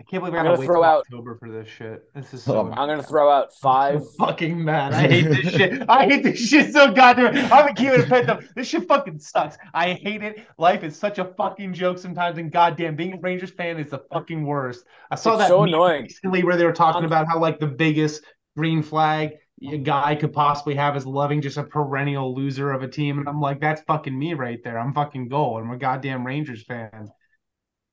I 0.00 0.04
can't 0.04 0.22
believe 0.22 0.34
I 0.34 0.38
I'm 0.38 0.44
gotta 0.44 0.48
gonna 0.56 0.60
wait 0.60 0.66
throw 0.66 0.84
out- 0.84 1.00
October 1.00 1.34
for 1.40 1.50
this 1.50 1.66
shit. 1.68 2.04
This 2.14 2.32
is 2.32 2.42
Oh 2.48 2.52
so. 2.52 2.64
my 2.64 2.76
I'm 2.76 2.88
gonna 2.88 3.02
throw 3.02 3.28
out 3.30 3.52
five. 3.60 3.96
I'm 3.96 4.04
fucking 4.18 4.64
mad. 4.64 4.92
I 4.94 5.08
hate 5.08 5.22
this 5.24 5.52
shit. 5.52 5.82
I 5.88 6.04
hate 6.06 6.22
this 6.22 6.38
shit 6.38 6.72
so 6.72 6.92
goddamn. 6.92 7.34
I'm 7.34 7.48
gonna 7.48 7.74
keep 7.74 7.88
it 7.90 8.08
pent 8.08 8.28
up. 8.28 8.40
This 8.54 8.68
shit 8.68 8.86
fucking 8.86 9.18
sucks. 9.18 9.56
I 9.74 9.94
hate 9.94 10.22
it. 10.22 10.46
Life 10.56 10.84
is 10.84 10.96
such 10.96 11.18
a 11.18 11.24
fucking 11.36 11.72
joke 11.74 11.98
sometimes, 11.98 12.38
and 12.38 12.52
goddamn, 12.52 12.94
being 12.94 13.14
a 13.14 13.18
Rangers 13.18 13.50
fan 13.50 13.78
is 13.80 13.90
the 13.90 13.98
fucking 14.12 14.44
worst. 14.46 14.84
I 15.10 15.16
saw 15.16 15.32
It's 15.32 15.40
that 15.42 15.48
so 15.48 15.64
annoying. 15.64 16.02
recently 16.04 16.44
where 16.44 16.56
they 16.56 16.64
were 16.64 16.72
talking 16.72 17.02
I'm- 17.02 17.06
about 17.06 17.26
how 17.26 17.40
like 17.40 17.58
the 17.58 17.66
biggest 17.66 18.22
green 18.56 18.82
flag 18.84 19.32
a 19.62 19.78
guy 19.78 20.14
could 20.14 20.32
possibly 20.32 20.74
have 20.74 20.96
is 20.96 21.06
loving 21.06 21.40
just 21.40 21.56
a 21.56 21.64
perennial 21.64 22.34
loser 22.34 22.72
of 22.72 22.82
a 22.82 22.88
team, 22.88 23.18
and 23.18 23.28
I'm 23.28 23.40
like, 23.40 23.60
that's 23.60 23.82
fucking 23.82 24.16
me 24.16 24.34
right 24.34 24.62
there. 24.62 24.78
I'm 24.78 24.94
fucking 24.94 25.28
gold. 25.28 25.62
I'm 25.62 25.70
a 25.70 25.76
goddamn 25.76 26.26
Rangers 26.26 26.64
fan. 26.64 27.08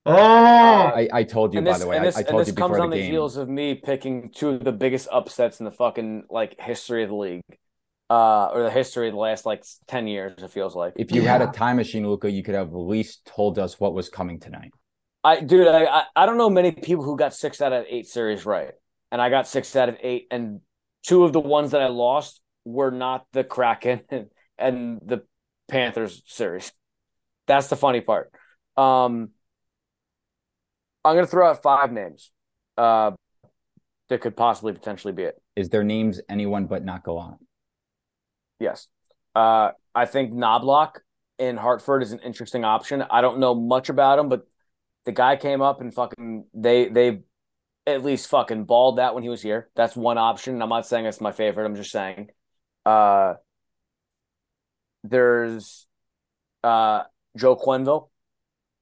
Oh, 0.06 0.14
I, 0.14 1.08
I 1.12 1.24
told 1.24 1.54
you 1.54 1.60
and 1.60 1.66
by 1.66 1.80
the 1.80 1.88
way. 1.88 1.98
and 1.98 2.04
I, 2.04 2.06
this, 2.06 2.18
I 2.18 2.20
and 2.20 2.28
told 2.30 2.42
this 2.42 2.50
you 2.50 2.54
comes 2.54 2.78
on 2.78 2.92
the 2.92 2.98
the 2.98 3.02
game. 3.02 3.12
heels 3.12 3.38
of 3.38 3.50
me 3.50 3.74
picking 3.74 4.30
two 4.32 4.50
of 4.50 4.64
the 4.64 4.72
biggest 4.72 5.08
upsets 5.12 5.60
in 5.60 5.66
the 5.66 5.72
fucking 5.72 6.26
like 6.30 6.60
history 6.60 7.02
of 7.04 7.10
the 7.10 7.16
league, 7.16 7.42
uh, 8.12 8.48
or 8.48 8.62
the 8.64 8.70
history 8.70 9.08
of 9.08 9.14
the 9.14 9.20
last 9.20 9.48
like 9.48 9.64
ten 9.88 10.08
years. 10.08 10.34
It 10.38 10.52
feels 10.52 10.76
like. 10.76 10.94
If 10.96 11.12
you 11.12 11.24
had 11.24 11.42
a 11.42 11.48
time 11.48 11.78
machine, 11.78 12.08
Luca, 12.08 12.30
you 12.30 12.44
could 12.44 12.54
have 12.54 12.68
at 12.68 12.78
least 12.78 13.26
told 13.26 13.58
us 13.58 13.80
what 13.80 13.96
was 13.96 14.10
coming 14.10 14.40
tonight. 14.40 14.72
I, 15.24 15.40
dude, 15.40 15.68
I, 15.68 15.86
I, 15.86 16.04
I 16.16 16.26
don't 16.28 16.38
know 16.38 16.52
many 16.52 16.72
people 16.72 17.04
who 17.04 17.18
got 17.18 17.34
six 17.34 17.60
out 17.60 17.74
of 17.74 17.86
eight 17.90 18.06
series 18.06 18.46
right, 18.46 18.74
and 19.12 19.20
I 19.20 19.32
got 19.32 19.48
six 19.48 19.76
out 19.76 19.90
of 19.90 19.98
eight, 20.04 20.28
and 20.30 20.62
two 21.06 21.24
of 21.24 21.34
the 21.34 21.40
ones 21.40 21.72
that 21.72 21.82
I 21.82 21.88
lost 21.88 22.42
were 22.64 22.92
not 22.92 23.26
the 23.32 23.44
Kraken 23.44 24.02
and, 24.10 24.28
and 24.58 25.00
the 25.06 25.24
Panthers 25.68 26.24
series. 26.26 26.72
That's 27.48 27.68
the 27.68 27.76
funny 27.76 28.02
part. 28.02 28.32
Um, 28.78 29.30
I'm 31.04 31.16
gonna 31.16 31.28
throw 31.28 31.50
out 31.50 31.62
five 31.62 31.92
names, 31.92 32.32
uh, 32.78 33.12
that 34.10 34.22
could 34.22 34.36
possibly 34.36 34.74
potentially 34.74 35.14
be 35.14 35.24
it. 35.24 35.42
Is 35.56 35.70
their 35.70 35.84
names 35.84 36.22
anyone 36.30 36.66
but 36.66 36.84
not 36.84 37.04
Gallant? 37.04 37.38
Yes. 38.60 38.88
Uh, 39.34 39.72
I 39.94 40.06
think 40.06 40.34
Knoblauch 40.34 41.00
in 41.40 41.58
Hartford 41.58 42.04
is 42.04 42.12
an 42.12 42.20
interesting 42.20 42.64
option. 42.64 43.02
I 43.02 43.22
don't 43.22 43.40
know 43.40 43.56
much 43.56 43.90
about 43.90 44.20
him, 44.20 44.30
but 44.30 44.48
the 45.06 45.12
guy 45.12 45.36
came 45.36 45.62
up 45.62 45.82
and 45.82 45.94
fucking 45.94 46.46
they 46.54 46.88
they 46.90 47.22
at 47.88 48.04
least 48.04 48.30
fucking 48.30 48.66
balled 48.66 48.98
that 48.98 49.14
when 49.14 49.24
he 49.24 49.30
was 49.30 49.42
here. 49.42 49.70
That's 49.76 49.96
one 49.96 50.18
option. 50.18 50.62
I'm 50.62 50.70
not 50.70 50.88
saying 50.88 51.06
it's 51.06 51.22
my 51.22 51.32
favorite. 51.32 51.66
I'm 51.66 51.76
just 51.76 51.92
saying. 51.92 52.30
Uh, 52.86 53.36
there's 55.04 55.88
uh 56.64 57.04
Joe 57.38 57.56
Quenneville. 57.56 58.10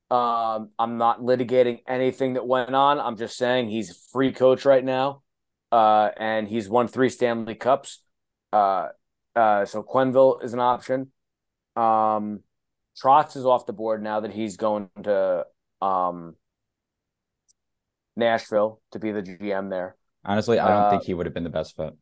Um, 0.09 0.69
I'm 0.77 0.97
not 0.97 1.21
litigating 1.21 1.81
anything 1.87 2.33
that 2.33 2.45
went 2.45 2.75
on. 2.75 2.99
I'm 2.99 3.17
just 3.17 3.35
saying 3.35 3.69
he's 3.69 4.07
free 4.11 4.31
coach 4.31 4.63
right 4.63 4.83
now. 4.83 5.23
Uh, 5.71 6.11
and 6.17 6.47
he's 6.47 6.69
won 6.69 6.87
three 6.87 7.09
Stanley 7.09 7.55
Cups. 7.55 8.03
Uh, 8.51 8.89
uh, 9.35 9.65
so 9.65 9.81
Quenneville 9.81 10.43
is 10.43 10.53
an 10.53 10.59
option. 10.59 11.11
Um, 11.75 12.41
Trotz 13.01 13.35
is 13.35 13.45
off 13.45 13.65
the 13.65 13.73
board 13.73 14.03
now 14.03 14.19
that 14.19 14.31
he's 14.31 14.55
going 14.55 14.89
to 15.03 15.45
um, 15.81 16.35
Nashville 18.15 18.81
to 18.91 18.99
be 18.99 19.11
the 19.11 19.21
GM 19.21 19.69
there. 19.69 19.95
Honestly, 20.25 20.59
I 20.59 20.67
don't 20.67 20.83
Uh, 20.85 20.89
think 20.91 21.03
he 21.03 21.13
would 21.13 21.25
have 21.25 21.33
been 21.33 21.43
the 21.43 21.49
best 21.49 21.75
fit. 21.75 21.93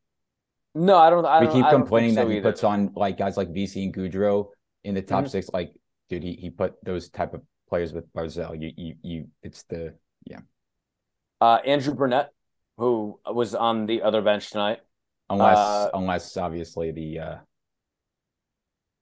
No, 0.75 0.97
I 0.97 1.09
don't. 1.09 1.25
I 1.25 1.39
we 1.41 1.45
don't, 1.47 1.55
keep 1.55 1.65
I 1.65 1.71
complaining 1.71 2.13
so 2.15 2.23
that 2.23 2.31
he 2.31 2.37
either. 2.37 2.51
puts 2.51 2.63
on 2.63 2.91
like 2.95 3.17
guys 3.17 3.35
like 3.37 3.49
Vesey 3.49 3.83
and 3.85 3.93
Goodrow 3.93 4.49
in 4.83 4.93
the 4.95 5.01
top 5.01 5.25
Mhm. 5.25 5.29
six. 5.29 5.49
Like, 5.51 5.73
dude, 6.09 6.23
he, 6.23 6.33
he 6.33 6.49
put 6.49 6.75
those 6.83 7.09
type 7.09 7.33
of 7.33 7.41
players 7.67 7.93
with 7.93 8.11
Barzal. 8.13 8.59
You 8.61 8.71
you 8.77 8.95
you. 9.01 9.27
It's 9.41 9.63
the 9.63 9.95
yeah. 10.25 10.39
uh, 11.41 11.59
Andrew 11.65 11.93
Brunette, 11.93 12.31
who 12.77 13.19
was 13.25 13.53
on 13.55 13.85
the 13.85 14.01
other 14.03 14.21
bench 14.21 14.49
tonight. 14.51 14.79
unless 15.29 15.57
Uh, 15.57 15.89
unless 15.93 16.37
obviously 16.37 16.91
the 16.91 17.19
uh 17.19 17.37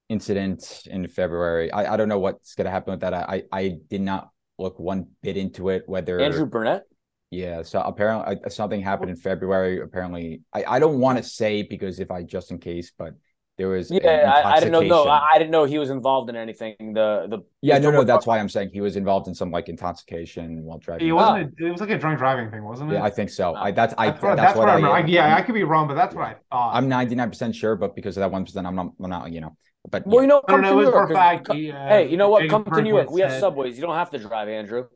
incident 0.08 0.82
in 0.86 1.06
February. 1.06 1.70
I, 1.72 1.94
I 1.94 1.96
don't 1.96 2.08
know 2.08 2.18
what's 2.18 2.54
gonna 2.54 2.70
happen 2.70 2.92
with 2.92 3.00
that. 3.00 3.14
I 3.14 3.44
I 3.52 3.78
did 3.88 4.00
not 4.00 4.30
look 4.58 4.78
one 4.78 5.06
bit 5.22 5.36
into 5.36 5.68
it. 5.68 5.88
Whether 5.88 6.20
Andrew 6.20 6.46
Brunette. 6.46 6.84
Yeah, 7.30 7.62
so 7.62 7.80
apparently 7.80 8.38
uh, 8.44 8.48
something 8.48 8.82
happened 8.82 9.10
in 9.10 9.16
February. 9.16 9.80
Apparently, 9.80 10.42
I, 10.52 10.64
I 10.66 10.78
don't 10.80 10.98
want 10.98 11.18
to 11.18 11.24
say 11.24 11.62
because 11.62 12.00
if 12.00 12.10
I 12.10 12.24
just 12.24 12.50
in 12.50 12.58
case, 12.58 12.92
but 12.96 13.14
there 13.56 13.68
was 13.68 13.90
yeah, 13.90 14.32
I, 14.44 14.52
I, 14.52 14.58
didn't 14.58 14.72
know. 14.72 14.80
No, 14.80 15.04
I, 15.04 15.34
I, 15.34 15.38
didn't 15.38 15.50
know 15.50 15.64
he 15.64 15.78
was 15.78 15.90
involved 15.90 16.30
in 16.30 16.34
anything. 16.34 16.74
The 16.78 17.26
the 17.28 17.40
yeah, 17.60 17.78
no, 17.78 17.90
no, 17.90 18.04
that's 18.04 18.26
why 18.26 18.38
I'm 18.38 18.48
saying 18.48 18.70
he 18.72 18.80
was 18.80 18.96
involved 18.96 19.28
in 19.28 19.34
some 19.34 19.50
like 19.50 19.68
intoxication 19.68 20.64
while 20.64 20.78
driving. 20.78 21.06
He 21.06 21.12
wasn't. 21.12 21.54
Oh. 21.60 21.66
It 21.66 21.70
was 21.70 21.80
like 21.80 21.90
a 21.90 21.98
drunk 21.98 22.18
driving 22.18 22.50
thing, 22.50 22.64
wasn't 22.64 22.90
it? 22.90 22.94
Yeah, 22.94 23.04
I 23.04 23.10
think 23.10 23.30
so. 23.30 23.54
I 23.54 23.70
that's 23.70 23.94
I 23.98 24.10
that's 24.10 24.22
what, 24.22 24.36
that's, 24.36 24.54
that's 24.54 24.58
what, 24.58 24.66
what 24.66 24.90
I, 24.90 25.00
I, 25.02 25.06
yeah, 25.06 25.36
I 25.36 25.42
could 25.42 25.54
be 25.54 25.62
wrong, 25.64 25.86
but 25.86 25.94
that's 25.94 26.14
what 26.14 26.24
I 26.24 26.36
thought. 26.50 26.74
I'm 26.74 26.88
99 26.88 27.28
percent 27.28 27.54
sure, 27.54 27.76
but 27.76 27.94
because 27.94 28.16
of 28.16 28.22
that 28.22 28.32
one 28.32 28.44
percent, 28.44 28.66
I'm 28.66 28.74
not. 28.74 28.92
I'm 29.00 29.10
not. 29.10 29.30
You 29.30 29.42
know. 29.42 29.56
But 29.88 30.06
well, 30.06 30.16
yeah. 30.16 30.20
you 30.22 30.26
know, 30.28 30.42
come 30.42 30.62
to 30.62 30.74
New 30.74 30.82
York. 30.82 31.12
Fact, 31.12 31.52
he, 31.52 31.70
uh, 31.70 31.88
hey, 31.88 32.08
you 32.08 32.16
know 32.16 32.28
what? 32.28 32.48
Come 32.48 32.64
to 32.64 32.82
New 32.82 32.94
York. 32.94 33.10
We 33.10 33.20
have 33.20 33.38
subways. 33.38 33.76
You 33.76 33.82
don't 33.82 33.94
have 33.94 34.10
to 34.10 34.18
drive, 34.18 34.48
Andrew. 34.48 34.86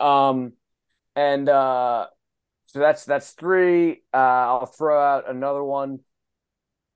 Um, 0.00 0.54
and 1.16 1.48
uh 1.48 2.06
so 2.74 2.80
that's 2.80 3.04
that's 3.04 3.30
three. 3.30 4.02
Uh, 4.12 4.16
I'll 4.16 4.66
throw 4.66 5.00
out 5.00 5.30
another 5.30 5.62
one. 5.62 6.00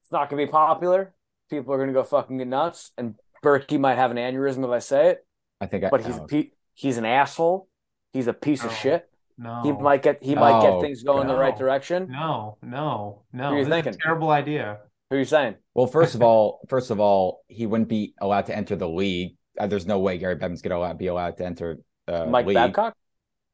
It's 0.02 0.10
not 0.10 0.28
gonna 0.28 0.44
be 0.44 0.50
popular. 0.50 1.14
People 1.50 1.72
are 1.72 1.78
gonna 1.78 1.92
go 1.92 2.02
fucking 2.02 2.36
nuts, 2.48 2.90
and 2.98 3.14
Berkey 3.44 3.78
might 3.78 3.94
have 3.94 4.10
an 4.10 4.16
aneurysm 4.16 4.64
if 4.64 4.70
I 4.70 4.80
say 4.80 5.10
it. 5.10 5.26
I 5.60 5.66
think, 5.66 5.84
I, 5.84 5.88
but 5.90 6.04
he's 6.04 6.16
a 6.16 6.50
he's 6.74 6.96
an 6.96 7.04
asshole. 7.04 7.68
He's 8.12 8.26
a 8.26 8.32
piece 8.32 8.64
no, 8.64 8.70
of 8.70 8.76
shit. 8.76 9.08
No, 9.36 9.62
he 9.62 9.70
might 9.72 10.02
get 10.02 10.22
he 10.22 10.34
might 10.34 10.62
get 10.62 10.80
things 10.80 11.04
going 11.04 11.28
no, 11.28 11.34
the 11.34 11.38
right 11.38 11.56
direction. 11.56 12.08
No, 12.10 12.58
no, 12.60 13.22
no. 13.32 13.50
Who 13.50 13.54
are 13.54 13.58
you 13.60 13.66
thinking? 13.66 13.94
terrible 14.02 14.30
idea. 14.30 14.78
Who 15.10 15.16
are 15.16 15.18
you 15.20 15.24
saying? 15.24 15.54
Well, 15.74 15.86
first 15.86 16.16
of 16.16 16.22
all, 16.22 16.60
first 16.68 16.90
of 16.90 16.98
all, 16.98 17.44
he 17.46 17.66
wouldn't 17.66 17.88
be 17.88 18.14
allowed 18.20 18.46
to 18.46 18.56
enter 18.56 18.74
the 18.74 18.88
league. 18.88 19.36
Uh, 19.58 19.68
there's 19.68 19.86
no 19.86 20.00
way 20.00 20.18
Gary 20.18 20.36
Bettman's 20.36 20.60
gonna 20.60 20.94
be 20.94 21.06
allowed 21.06 21.36
to 21.36 21.46
enter. 21.46 21.78
Uh, 22.08 22.26
Mike 22.26 22.46
league. 22.46 22.56
Babcock. 22.56 22.96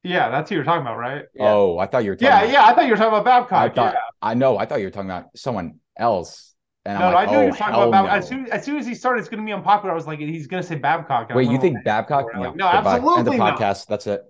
Yeah, 0.05 0.29
that's 0.29 0.51
who 0.51 0.57
you're 0.57 0.64
talking 0.64 0.83
about, 0.83 0.99
right? 0.99 1.25
Yeah. 1.35 1.51
Oh, 1.51 1.79
I 1.79 1.87
thought 1.87 2.05
you 2.05 2.11
were 2.11 2.17
talking 2.17 2.27
Yeah, 2.27 2.43
about, 2.43 2.53
yeah, 2.53 2.64
I 2.67 2.75
thought 2.75 2.85
you 2.85 2.90
were 2.90 2.97
talking 2.97 3.19
about 3.19 3.25
Babcock. 3.25 3.73
I 3.73 3.75
thought 3.75 3.95
yeah. 3.95 4.01
I 4.21 4.35
know, 4.35 4.59
I 4.59 4.67
thought 4.67 4.81
you 4.81 4.87
were 4.87 4.90
talking 4.90 5.11
about 5.11 5.37
someone 5.37 5.81
else. 5.97 6.55
And 6.85 6.99
no, 6.99 7.11
like, 7.11 7.29
I 7.29 7.31
knew 7.31 7.38
oh, 7.38 7.40
you 7.40 7.51
were 7.51 7.57
talking 7.57 7.75
about 7.75 7.90
Babcock. 7.90 8.12
No. 8.12 8.19
As 8.19 8.29
soon 8.29 8.47
as 8.53 8.64
soon 8.64 8.77
as 8.77 8.87
he 8.87 8.95
started, 8.95 9.21
it's 9.21 9.31
gonna 9.31 9.43
be 9.43 9.53
unpopular. 9.53 9.90
I 9.90 9.95
was 9.95 10.07
like, 10.07 10.19
he's 10.19 10.47
gonna 10.47 10.62
say 10.62 10.75
Babcock. 10.75 11.31
Wait, 11.35 11.51
you 11.51 11.59
think 11.59 11.83
Babcock? 11.83 12.27
No, 12.35 12.53
no 12.53 12.67
absolutely 12.67 13.21
End 13.21 13.27
the 13.29 13.37
not. 13.38 13.59
podcast. 13.59 13.87
That's 13.87 14.07
it. 14.07 14.21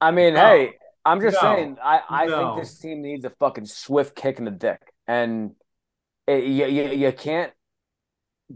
I 0.00 0.10
mean, 0.10 0.34
no. 0.34 0.40
hey, 0.40 0.72
I'm 1.04 1.20
just 1.20 1.40
saying. 1.40 1.76
I 1.82 2.00
I 2.08 2.26
think 2.26 2.60
this 2.60 2.78
team 2.78 3.02
needs 3.02 3.24
a 3.24 3.30
fucking 3.30 3.66
swift 3.66 4.16
kick 4.16 4.38
in 4.38 4.44
the 4.44 4.50
dick, 4.50 4.80
and 5.06 5.52
eh, 6.26 6.38
it, 6.38 6.44
you, 6.46 6.66
you 6.66 6.88
you 7.06 7.12
can't 7.12 7.52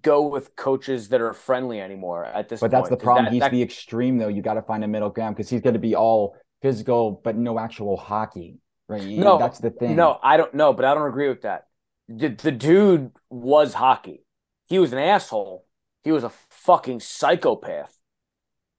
go 0.03 0.27
with 0.27 0.57
coaches 0.57 1.11
that 1.11 1.21
are 1.21 1.33
friendly 1.33 1.81
anymore 1.81 2.25
at 2.25 2.49
this 2.49 2.59
point. 2.59 2.73
but 2.73 2.77
point. 2.77 2.91
that's 2.91 2.91
the 2.91 3.05
problem. 3.05 3.27
That, 3.27 3.33
he's 3.33 3.41
that... 3.41 3.53
the 3.53 3.63
extreme 3.63 4.19
though. 4.19 4.29
You 4.29 4.43
got 4.43 4.55
to 4.55 4.63
find 4.63 4.83
a 4.83 4.89
middle 4.89 5.11
ground 5.11 5.37
because 5.37 5.49
he's 5.49 5.61
going 5.61 5.75
to 5.75 5.81
be 5.81 5.95
all 5.95 6.37
physical, 6.65 7.21
but 7.23 7.37
no 7.37 7.59
actual 7.59 7.99
hockey. 7.99 8.57
Right? 8.89 9.05
No, 9.05 9.39
that's 9.39 9.59
the 9.59 9.69
thing. 9.69 9.97
No, 9.97 10.19
I 10.23 10.39
don't 10.39 10.55
know, 10.55 10.73
but 10.73 10.87
I 10.87 10.95
don't 10.95 11.07
agree 11.07 11.29
with 11.29 11.43
that. 11.43 11.67
The, 12.09 12.29
the 12.29 12.53
dude 12.53 13.13
was 13.29 13.75
hockey. 13.75 14.25
He 14.67 14.79
was 14.79 14.91
an 14.95 14.99
asshole. 14.99 15.67
He 16.05 16.11
was 16.11 16.25
a 16.25 16.33
fucking 16.51 17.01
psychopath. 17.01 17.95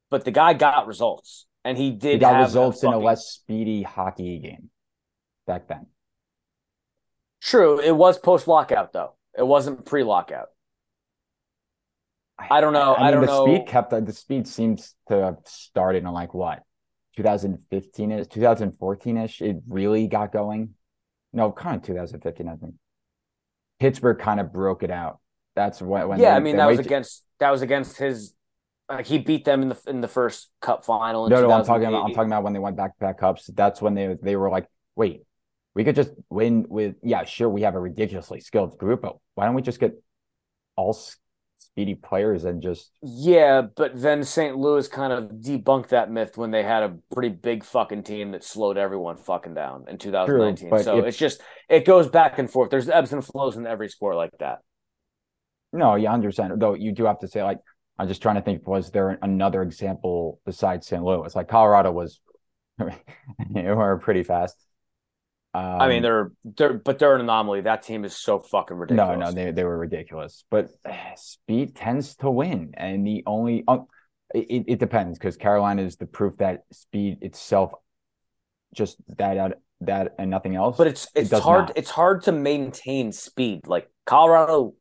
But 0.09 0.25
the 0.25 0.31
guy 0.31 0.53
got 0.53 0.87
results, 0.87 1.45
and 1.63 1.77
he 1.77 1.91
did. 1.91 2.13
He 2.13 2.17
got 2.19 2.39
results 2.39 2.81
fucking... 2.81 2.95
in 2.95 3.01
a 3.01 3.05
less 3.05 3.27
speedy 3.27 3.83
hockey 3.83 4.39
game 4.39 4.69
back 5.45 5.67
then. 5.67 5.85
True, 7.41 7.79
it 7.79 7.95
was 7.95 8.17
post 8.17 8.47
lockout 8.47 8.93
though. 8.93 9.13
It 9.37 9.45
wasn't 9.45 9.85
pre 9.85 10.03
lockout. 10.03 10.47
I 12.37 12.61
don't 12.61 12.73
know. 12.73 12.93
I, 12.93 12.95
I, 12.95 12.97
mean, 12.97 13.07
I 13.07 13.11
don't 13.11 13.21
the 13.21 13.27
know. 13.27 13.45
speed 13.45 13.67
kept 13.67 14.05
the 14.05 14.13
speed 14.13 14.47
seems 14.47 14.95
to 15.07 15.15
have 15.15 15.37
started 15.45 16.03
in 16.03 16.11
like 16.11 16.33
what 16.33 16.63
2015 17.15 18.11
ish, 18.11 18.27
2014 18.27 19.17
ish, 19.17 19.41
it 19.41 19.57
really 19.67 20.07
got 20.07 20.31
going. 20.31 20.75
No, 21.33 21.51
kind 21.51 21.77
of 21.77 21.83
2015, 21.83 22.47
I 22.47 22.55
think. 22.55 22.75
Pittsburgh 23.79 24.19
kind 24.19 24.39
of 24.39 24.53
broke 24.53 24.83
it 24.83 24.91
out. 24.91 25.19
That's 25.55 25.81
when. 25.81 26.07
when 26.07 26.19
yeah, 26.19 26.31
they, 26.31 26.35
I 26.37 26.39
mean 26.39 26.57
that 26.57 26.67
was 26.67 26.79
against 26.79 27.23
that 27.39 27.51
was 27.51 27.61
against 27.61 27.97
his. 27.97 28.33
Like 28.87 29.07
he 29.07 29.17
beat 29.17 29.45
them 29.45 29.63
in 29.63 29.69
the 29.69 29.81
in 29.87 30.01
the 30.01 30.07
first 30.07 30.51
Cup 30.61 30.85
final. 30.85 31.27
no, 31.27 31.41
no, 31.41 31.51
I'm 31.51 31.65
talking 31.65 31.87
about 31.87 32.03
I'm 32.03 32.13
talking 32.13 32.31
about 32.31 32.43
when 32.43 32.53
they 32.53 32.59
went 32.59 32.77
back 32.77 32.93
to 32.93 32.99
back 32.99 33.19
cups. 33.19 33.47
That's 33.47 33.81
when 33.81 33.95
they 33.95 34.15
they 34.21 34.35
were 34.35 34.49
like, 34.49 34.67
wait, 34.95 35.23
we 35.73 35.83
could 35.83 35.95
just 35.95 36.11
win 36.29 36.65
with 36.69 36.95
yeah, 37.01 37.25
sure, 37.25 37.49
we 37.49 37.63
have 37.63 37.75
a 37.75 37.79
ridiculously 37.79 38.39
skilled 38.41 38.77
group, 38.77 39.01
but 39.01 39.17
why 39.33 39.45
don't 39.45 39.55
we 39.55 39.61
just 39.61 39.79
get 39.79 39.93
all 40.75 40.97
speedy 41.75 41.93
players 41.93 42.45
and 42.45 42.61
just 42.61 42.89
yeah 43.01 43.61
but 43.75 43.91
then 43.99 44.23
st 44.23 44.55
louis 44.55 44.87
kind 44.87 45.11
of 45.11 45.25
debunked 45.25 45.89
that 45.89 46.09
myth 46.09 46.37
when 46.37 46.49
they 46.49 46.63
had 46.63 46.83
a 46.83 46.97
pretty 47.13 47.27
big 47.27 47.65
fucking 47.65 48.01
team 48.01 48.31
that 48.31 48.45
slowed 48.45 48.77
everyone 48.77 49.17
fucking 49.17 49.53
down 49.53 49.83
in 49.89 49.97
2019 49.97 50.69
True, 50.69 50.81
so 50.81 50.99
if, 50.99 51.05
it's 51.05 51.17
just 51.17 51.41
it 51.67 51.83
goes 51.83 52.07
back 52.07 52.39
and 52.39 52.49
forth. 52.49 52.69
There's 52.69 52.87
ebbs 52.87 53.11
and 53.11 53.25
flows 53.25 53.57
in 53.57 53.67
every 53.67 53.89
sport 53.89 54.15
like 54.15 54.31
that. 54.39 54.59
No 55.73 55.95
you 55.95 56.07
understand. 56.07 56.53
Though 56.61 56.75
you 56.75 56.93
do 56.93 57.03
have 57.03 57.19
to 57.19 57.27
say 57.27 57.43
like 57.43 57.59
i'm 57.99 58.07
just 58.07 58.21
trying 58.21 58.35
to 58.35 58.41
think 58.41 58.65
was 58.65 58.91
there 58.91 59.17
another 59.21 59.61
example 59.61 60.39
besides 60.45 60.87
st 60.87 61.03
louis? 61.03 61.35
Like 61.35 61.49
colorado 61.49 61.91
was 61.91 62.21
they 62.79 63.63
were 63.63 63.97
pretty 63.97 64.23
fast 64.23 64.64
um, 65.55 65.79
I 65.79 65.87
mean, 65.87 65.97
um, 65.97 66.03
they're 66.03 66.31
they're 66.43 66.73
but 66.73 66.99
they're 66.99 67.15
an 67.15 67.21
anomaly. 67.21 67.61
That 67.61 67.81
team 67.81 68.03
is 68.03 68.13
so 68.13 68.39
fucking 68.39 68.75
ridiculous. 68.75 69.17
No, 69.17 69.25
no, 69.25 69.31
they 69.31 69.51
they 69.51 69.63
were 69.63 69.77
ridiculous. 69.77 70.43
But 70.51 70.67
speed 71.15 71.75
tends 71.75 72.15
to 72.17 72.29
win, 72.29 72.73
and 72.75 73.07
the 73.07 73.23
only 73.25 73.63
uh, 73.65 73.79
it, 74.33 74.65
it 74.67 74.79
depends 74.79 75.17
because 75.17 75.37
Carolina 75.37 75.83
is 75.83 75.95
the 75.95 76.07
proof 76.07 76.35
that 76.37 76.63
speed 76.73 77.19
itself, 77.21 77.71
just 78.73 78.97
that 79.17 79.59
that 79.79 80.15
and 80.19 80.29
nothing 80.29 80.57
else. 80.57 80.75
But 80.77 80.87
it's 80.87 81.07
it's 81.15 81.31
it 81.31 81.41
hard. 81.41 81.67
Not. 81.67 81.77
It's 81.77 81.91
hard 81.91 82.23
to 82.23 82.33
maintain 82.33 83.13
speed. 83.13 83.65
Like 83.65 83.89
Colorado, 84.05 84.73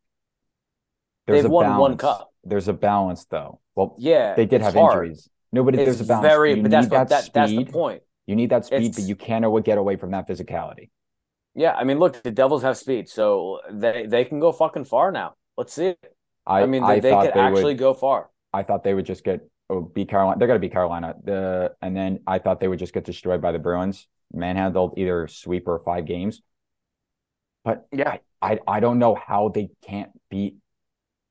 there's 1.28 1.42
they've 1.42 1.50
won 1.52 1.66
balance. 1.66 1.80
one 1.80 1.96
cup. 1.98 2.32
There's 2.42 2.66
a 2.66 2.72
balance, 2.72 3.26
though. 3.26 3.60
Well, 3.76 3.94
yeah, 3.96 4.34
they 4.34 4.46
did 4.46 4.60
have 4.60 4.74
hard. 4.74 5.04
injuries. 5.04 5.28
Nobody. 5.52 5.78
It's 5.78 5.84
there's 5.84 6.00
a 6.00 6.04
balance. 6.04 6.26
Very, 6.26 6.54
you 6.56 6.62
but 6.62 6.70
that's 6.72 6.88
what, 6.88 7.08
that, 7.10 7.30
that's 7.32 7.52
the 7.52 7.64
point 7.64 8.02
you 8.26 8.36
need 8.36 8.50
that 8.50 8.64
speed, 8.64 8.86
it's, 8.86 8.96
but 8.98 9.04
you 9.04 9.16
can't 9.16 9.44
or 9.44 9.60
get 9.60 9.78
away 9.78 9.96
from 9.96 10.12
that 10.12 10.28
physicality. 10.28 10.90
Yeah, 11.54 11.74
I 11.74 11.84
mean, 11.84 11.98
look, 11.98 12.22
the 12.22 12.30
Devils 12.30 12.62
have 12.62 12.76
speed, 12.76 13.08
so 13.08 13.60
they 13.70 14.06
they 14.06 14.24
can 14.24 14.40
go 14.40 14.50
fucking 14.52 14.86
far 14.86 15.12
now. 15.12 15.34
Let's 15.56 15.72
see 15.72 15.86
it. 15.86 16.16
I, 16.46 16.62
I 16.62 16.66
mean, 16.66 16.82
they, 16.82 16.94
I 16.94 17.00
they 17.00 17.10
could 17.10 17.34
they 17.34 17.40
actually 17.40 17.64
would, 17.64 17.78
go 17.78 17.94
far. 17.94 18.30
I 18.52 18.62
thought 18.62 18.82
they 18.84 18.94
would 18.94 19.06
just 19.06 19.24
get 19.24 19.48
oh, 19.70 19.80
beat 19.80 20.08
Carolina. 20.08 20.38
They're 20.38 20.48
going 20.48 20.60
to 20.60 20.66
beat 20.66 20.72
Carolina. 20.72 21.14
The 21.22 21.74
and 21.80 21.96
then 21.96 22.20
I 22.26 22.38
thought 22.38 22.60
they 22.60 22.68
would 22.68 22.78
just 22.78 22.92
get 22.92 23.04
destroyed 23.04 23.40
by 23.40 23.52
the 23.52 23.58
Bruins, 23.58 24.08
manhandled 24.32 24.94
either 24.96 25.28
sweep 25.28 25.68
or 25.68 25.78
five 25.84 26.06
games. 26.06 26.42
But 27.64 27.86
yeah, 27.92 28.18
I 28.42 28.58
I 28.66 28.80
don't 28.80 28.98
know 28.98 29.14
how 29.14 29.48
they 29.48 29.70
can't 29.86 30.10
beat 30.30 30.56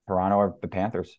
Toronto 0.07 0.37
or 0.37 0.55
the 0.61 0.67
Panthers. 0.67 1.17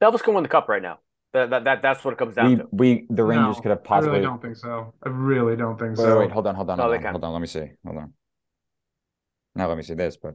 Devils 0.00 0.22
can 0.22 0.34
win 0.34 0.42
the 0.42 0.48
cup 0.48 0.68
right 0.68 0.82
now. 0.82 1.00
That, 1.34 1.50
that, 1.50 1.64
that 1.64 1.82
that's 1.82 2.04
what 2.04 2.12
it 2.12 2.18
comes 2.18 2.34
down 2.34 2.50
we, 2.50 2.56
to. 2.56 2.68
We 2.72 3.06
the 3.10 3.24
Rangers 3.24 3.56
no, 3.56 3.62
could 3.62 3.70
have 3.70 3.84
possibly. 3.84 4.10
I 4.10 4.12
really 4.14 4.26
don't 4.26 4.42
think 4.42 4.56
so. 4.56 4.94
I 5.02 5.08
really 5.10 5.56
don't 5.56 5.78
think 5.78 5.98
wait, 5.98 6.04
so. 6.04 6.18
Wait, 6.20 6.30
hold 6.30 6.46
on, 6.46 6.54
hold 6.54 6.70
on, 6.70 6.78
no, 6.78 6.84
hold, 6.84 6.96
on 6.96 7.02
hold 7.12 7.24
on. 7.24 7.32
Let 7.32 7.40
me 7.40 7.46
see. 7.46 7.70
Hold 7.84 7.98
on. 7.98 8.14
Now 9.54 9.68
let 9.68 9.76
me 9.76 9.82
see 9.82 9.94
this. 9.94 10.16
But 10.16 10.34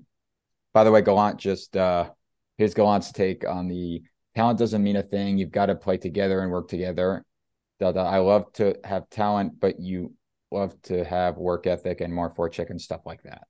by 0.74 0.84
the 0.84 0.92
way, 0.92 1.02
Gallant 1.02 1.40
just 1.40 1.76
uh 1.76 2.10
here's 2.58 2.74
Gallant's 2.74 3.12
take 3.12 3.48
on 3.48 3.68
the 3.68 4.04
talent 4.36 4.60
doesn't 4.60 4.84
mean 4.84 4.98
a 4.98 5.04
thing. 5.04 5.38
You've 5.38 5.52
got 5.52 5.68
to 5.68 5.76
play 5.76 5.98
together 5.98 6.42
and 6.42 6.52
work 6.52 6.68
together. 6.68 7.24
I 7.82 8.20
love 8.20 8.52
to 8.54 8.76
have 8.86 9.10
talent, 9.10 9.60
but 9.60 9.80
you 9.80 10.14
love 10.52 10.80
to 10.84 11.04
have 11.04 11.38
work 11.38 11.68
ethic 11.68 12.00
and 12.00 12.14
more 12.14 12.34
forecheck 12.34 12.70
and 12.70 12.80
stuff 12.80 13.02
like 13.06 13.24
that. 13.24 13.44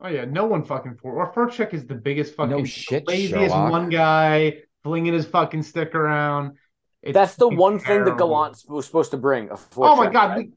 Oh 0.00 0.08
yeah, 0.08 0.24
no 0.24 0.44
one 0.44 0.64
fucking 0.64 0.96
for 1.00 1.14
or 1.14 1.32
forecheck 1.32 1.72
is 1.72 1.86
the 1.86 1.94
biggest 1.94 2.34
fucking 2.34 2.50
no 2.50 2.64
shit, 2.64 3.06
laziest 3.06 3.30
Sherlock. 3.30 3.70
one 3.70 3.88
guy 3.88 4.58
flinging 4.84 5.14
his 5.14 5.26
fucking 5.26 5.64
stick 5.64 5.94
around. 5.94 6.56
It's 7.02 7.14
That's 7.14 7.34
the 7.34 7.48
one 7.48 7.78
terrible. 7.78 8.04
thing 8.06 8.12
that 8.12 8.18
Gallant 8.18 8.58
was 8.68 8.86
supposed 8.86 9.10
to 9.10 9.16
bring. 9.16 9.50
oh 9.76 9.96
my 9.96 10.10
god! 10.10 10.36
Right? 10.36 10.50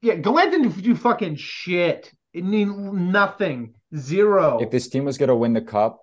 Yeah, 0.00 0.16
Gallant 0.16 0.50
didn't 0.50 0.82
do 0.82 0.96
fucking 0.96 1.36
shit. 1.36 2.12
It 2.32 2.44
mean 2.44 3.12
nothing. 3.12 3.74
Zero. 3.96 4.58
If 4.60 4.70
this 4.70 4.88
team 4.88 5.04
was 5.04 5.18
going 5.18 5.28
to 5.28 5.36
win 5.36 5.52
the 5.52 5.60
cup, 5.60 6.00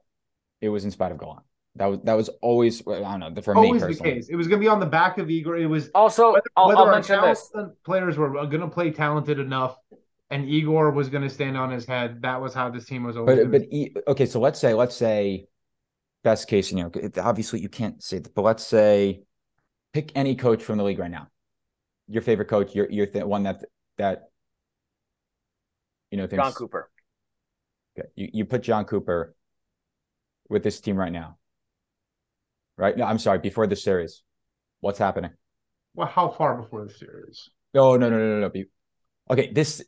it 0.61 0.69
was 0.69 0.85
in 0.85 0.91
spite 0.91 1.11
of 1.11 1.19
Gallant. 1.19 1.43
That 1.75 1.85
was 1.85 1.99
that 2.03 2.13
was 2.13 2.29
always 2.41 2.81
I 2.87 3.17
don't 3.17 3.19
know 3.19 3.41
for 3.41 3.55
always 3.55 3.81
me 3.81 3.87
personally. 3.89 4.11
the 4.11 4.15
case. 4.15 4.29
It 4.29 4.35
was 4.35 4.47
going 4.47 4.59
to 4.59 4.63
be 4.63 4.67
on 4.67 4.79
the 4.79 4.85
back 4.85 5.17
of 5.17 5.29
Igor. 5.29 5.57
It 5.57 5.67
was 5.67 5.89
also 5.93 6.33
whether, 6.33 6.43
I'll, 6.55 6.67
whether 6.67 6.79
I'll 6.81 6.91
mention 6.91 7.21
this. 7.21 7.51
Players 7.85 8.17
were 8.17 8.29
going 8.29 8.61
to 8.61 8.67
play 8.67 8.91
talented 8.91 9.39
enough, 9.39 9.77
and 10.31 10.49
Igor 10.49 10.91
was 10.91 11.09
going 11.09 11.23
to 11.23 11.29
stand 11.29 11.57
on 11.57 11.69
his 11.69 11.85
head. 11.85 12.23
That 12.23 12.41
was 12.41 12.53
how 12.55 12.69
this 12.69 12.85
team 12.85 13.03
was 13.03 13.17
always. 13.17 13.45
But 13.47 13.51
but 13.51 14.03
okay, 14.11 14.25
so 14.25 14.39
let's 14.39 14.59
say 14.59 14.73
let's 14.73 14.95
say 14.95 15.45
best 16.23 16.47
case 16.47 16.69
scenario. 16.69 16.91
Obviously, 17.17 17.59
you 17.61 17.69
can't 17.69 18.01
say 18.03 18.19
that, 18.19 18.33
but 18.35 18.43
let's 18.43 18.65
say 18.65 19.23
pick 19.93 20.11
any 20.15 20.35
coach 20.35 20.63
from 20.63 20.77
the 20.77 20.83
league 20.83 20.99
right 20.99 21.11
now. 21.11 21.29
Your 22.07 22.21
favorite 22.21 22.47
coach, 22.49 22.75
your 22.75 22.89
your 22.89 23.05
th- 23.05 23.25
one 23.25 23.43
that 23.43 23.63
that 23.97 24.29
you 26.11 26.17
know 26.17 26.27
thinks, 26.27 26.43
Jon 26.45 26.53
Cooper. 26.53 26.89
Okay, 27.97 28.07
you 28.15 28.29
you 28.33 28.45
put 28.45 28.63
Jon 28.63 28.85
Cooper 28.85 29.35
with 30.49 30.63
this 30.63 30.79
team 30.81 30.97
right 30.97 31.11
now. 31.11 31.37
right? 32.77 32.97
No, 32.97 33.05
I'm 33.05 33.19
sorry. 33.19 33.39
Before 33.39 33.67
the 33.67 33.75
series, 33.75 34.23
what's 34.81 34.99
happening? 34.99 35.31
Well, 35.93 36.07
how 36.07 36.29
far 36.29 36.55
before 36.55 36.85
the 36.85 36.93
series? 36.93 37.49
Oh 37.75 37.97
no, 37.97 38.09
no, 38.09 38.17
no, 38.17 38.39
no. 38.39 38.47
no. 38.53 38.63
Okay, 39.31 39.51
this 39.53 39.83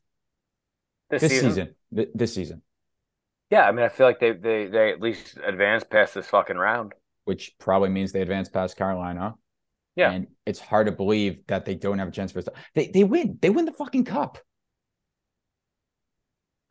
This, 1.10 1.22
this 1.22 1.32
season? 1.32 1.50
season, 1.50 1.76
this 1.92 2.34
season, 2.34 2.62
Yeah, 3.52 3.68
I 3.68 3.72
mean, 3.74 3.86
I 3.86 3.90
feel 3.90 4.08
like 4.08 4.20
they 4.20 4.32
they 4.32 4.66
they 4.68 4.92
at 4.92 5.02
least 5.02 5.38
advanced 5.46 5.90
past 5.90 6.14
this 6.16 6.28
fucking 6.28 6.58
round. 6.58 6.94
which 7.26 7.54
probably 7.60 7.90
means 7.90 8.12
they 8.12 8.22
advance 8.22 8.50
past 8.50 8.76
Carolina. 8.78 9.36
Yeah. 9.96 10.12
and 10.12 10.28
it's 10.46 10.60
hard 10.62 10.86
to 10.88 10.94
believe 10.94 11.46
that 11.48 11.66
they 11.66 11.76
don't 11.76 12.00
have 12.00 12.08
a 12.08 12.12
chance 12.12 12.32
for. 12.32 12.42
They 12.74 12.88
they 12.88 13.04
win. 13.04 13.38
They 13.42 13.50
win 13.50 13.66
the 13.66 13.74
fucking 13.74 14.06
cup. 14.06 14.38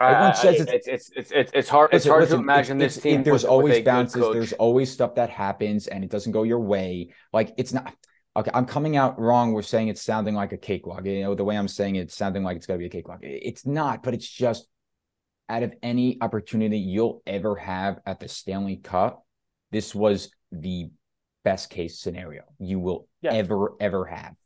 Uh, 0.01 0.05
Everyone 0.05 0.31
I- 0.31 0.35
says 0.35 0.61
I- 0.61 0.74
it's- 0.74 0.87
it's 0.87 1.11
it's 1.14 1.31
it's 1.31 1.53
it's 1.55 1.68
hard 1.68 1.91
it's 1.93 2.07
Listen, 2.07 2.11
hard 2.11 2.22
listen, 2.22 2.39
to 2.39 2.43
imagine 2.43 2.78
this 2.78 2.97
team. 2.97 3.22
There's 3.22 3.43
with, 3.43 3.51
always 3.51 3.74
with 3.76 3.85
bounces. 3.85 4.22
There's 4.33 4.53
always 4.55 4.91
stuff 4.91 5.16
that 5.16 5.28
happens, 5.28 5.87
and 5.89 6.03
it 6.03 6.11
doesn't 6.11 6.33
go 6.33 6.43
your 6.45 6.61
way. 6.61 7.11
Like 7.33 7.53
it's 7.59 7.72
not. 7.74 7.95
Okay, 8.37 8.51
I'm 8.55 8.64
coming 8.64 8.97
out 8.97 9.18
wrong. 9.18 9.53
We're 9.53 9.61
saying 9.62 9.89
it's 9.89 10.01
sounding 10.03 10.35
like 10.35 10.53
a 10.53 10.57
cakewalk. 10.57 11.05
You 11.05 11.20
know, 11.22 11.35
the 11.35 11.45
way 11.45 11.59
I'm 11.59 11.68
saying 11.68 11.97
it, 11.97 12.01
it's 12.03 12.14
sounding 12.16 12.43
like 12.45 12.57
it's 12.57 12.66
going 12.66 12.78
to 12.78 12.83
be 12.83 12.87
a 12.87 12.91
cakewalk. 12.91 13.22
It- 13.22 13.43
It's 13.45 13.66
not, 13.66 14.03
but 14.03 14.14
it's 14.14 14.26
just 14.28 14.66
out 15.51 15.62
of 15.64 15.74
any 15.82 16.16
opportunity 16.20 16.78
you'll 16.78 17.22
ever 17.26 17.57
have 17.57 17.98
at 18.07 18.20
the 18.20 18.28
Stanley 18.28 18.76
Cup, 18.76 19.26
this 19.72 19.94
was 19.94 20.30
the 20.53 20.90
best 21.44 21.70
case 21.70 21.98
scenario 21.98 22.42
you 22.59 22.78
will 22.78 23.09
Yeah. 23.20 23.32
ever 23.34 23.72
ever 23.80 24.07
have. 24.07 24.36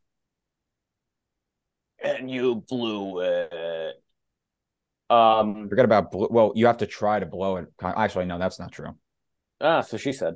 and 2.03 2.31
you 2.31 2.57
blew 2.69 3.21
it. 3.21 3.95
Um. 5.09 5.69
Forget 5.71 5.85
about 5.87 6.11
bl- 6.11 6.27
well, 6.31 6.53
you 6.55 6.67
have 6.67 6.79
to 6.79 6.87
try 6.87 7.19
to 7.19 7.25
blow 7.27 7.57
it. 7.57 7.67
Actually, 7.83 8.27
no, 8.27 8.39
that's 8.39 8.59
not 8.59 8.73
true. 8.73 8.95
Ah, 9.61 9.81
so 9.81 9.97
she 9.97 10.13
said. 10.13 10.35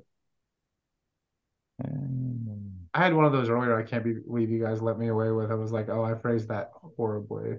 Um, 1.84 2.88
I 2.94 3.04
had 3.04 3.14
one 3.14 3.24
of 3.26 3.32
those 3.32 3.48
earlier. 3.50 3.76
I 3.78 3.82
can't 3.82 4.02
believe 4.26 4.50
you 4.50 4.62
guys 4.62 4.80
let 4.80 4.98
me 4.98 5.08
away 5.08 5.30
with. 5.30 5.50
I 5.50 5.54
was 5.54 5.70
like, 5.72 5.88
oh, 5.90 6.02
I 6.04 6.14
phrased 6.14 6.48
that 6.48 6.70
horribly. 6.96 7.56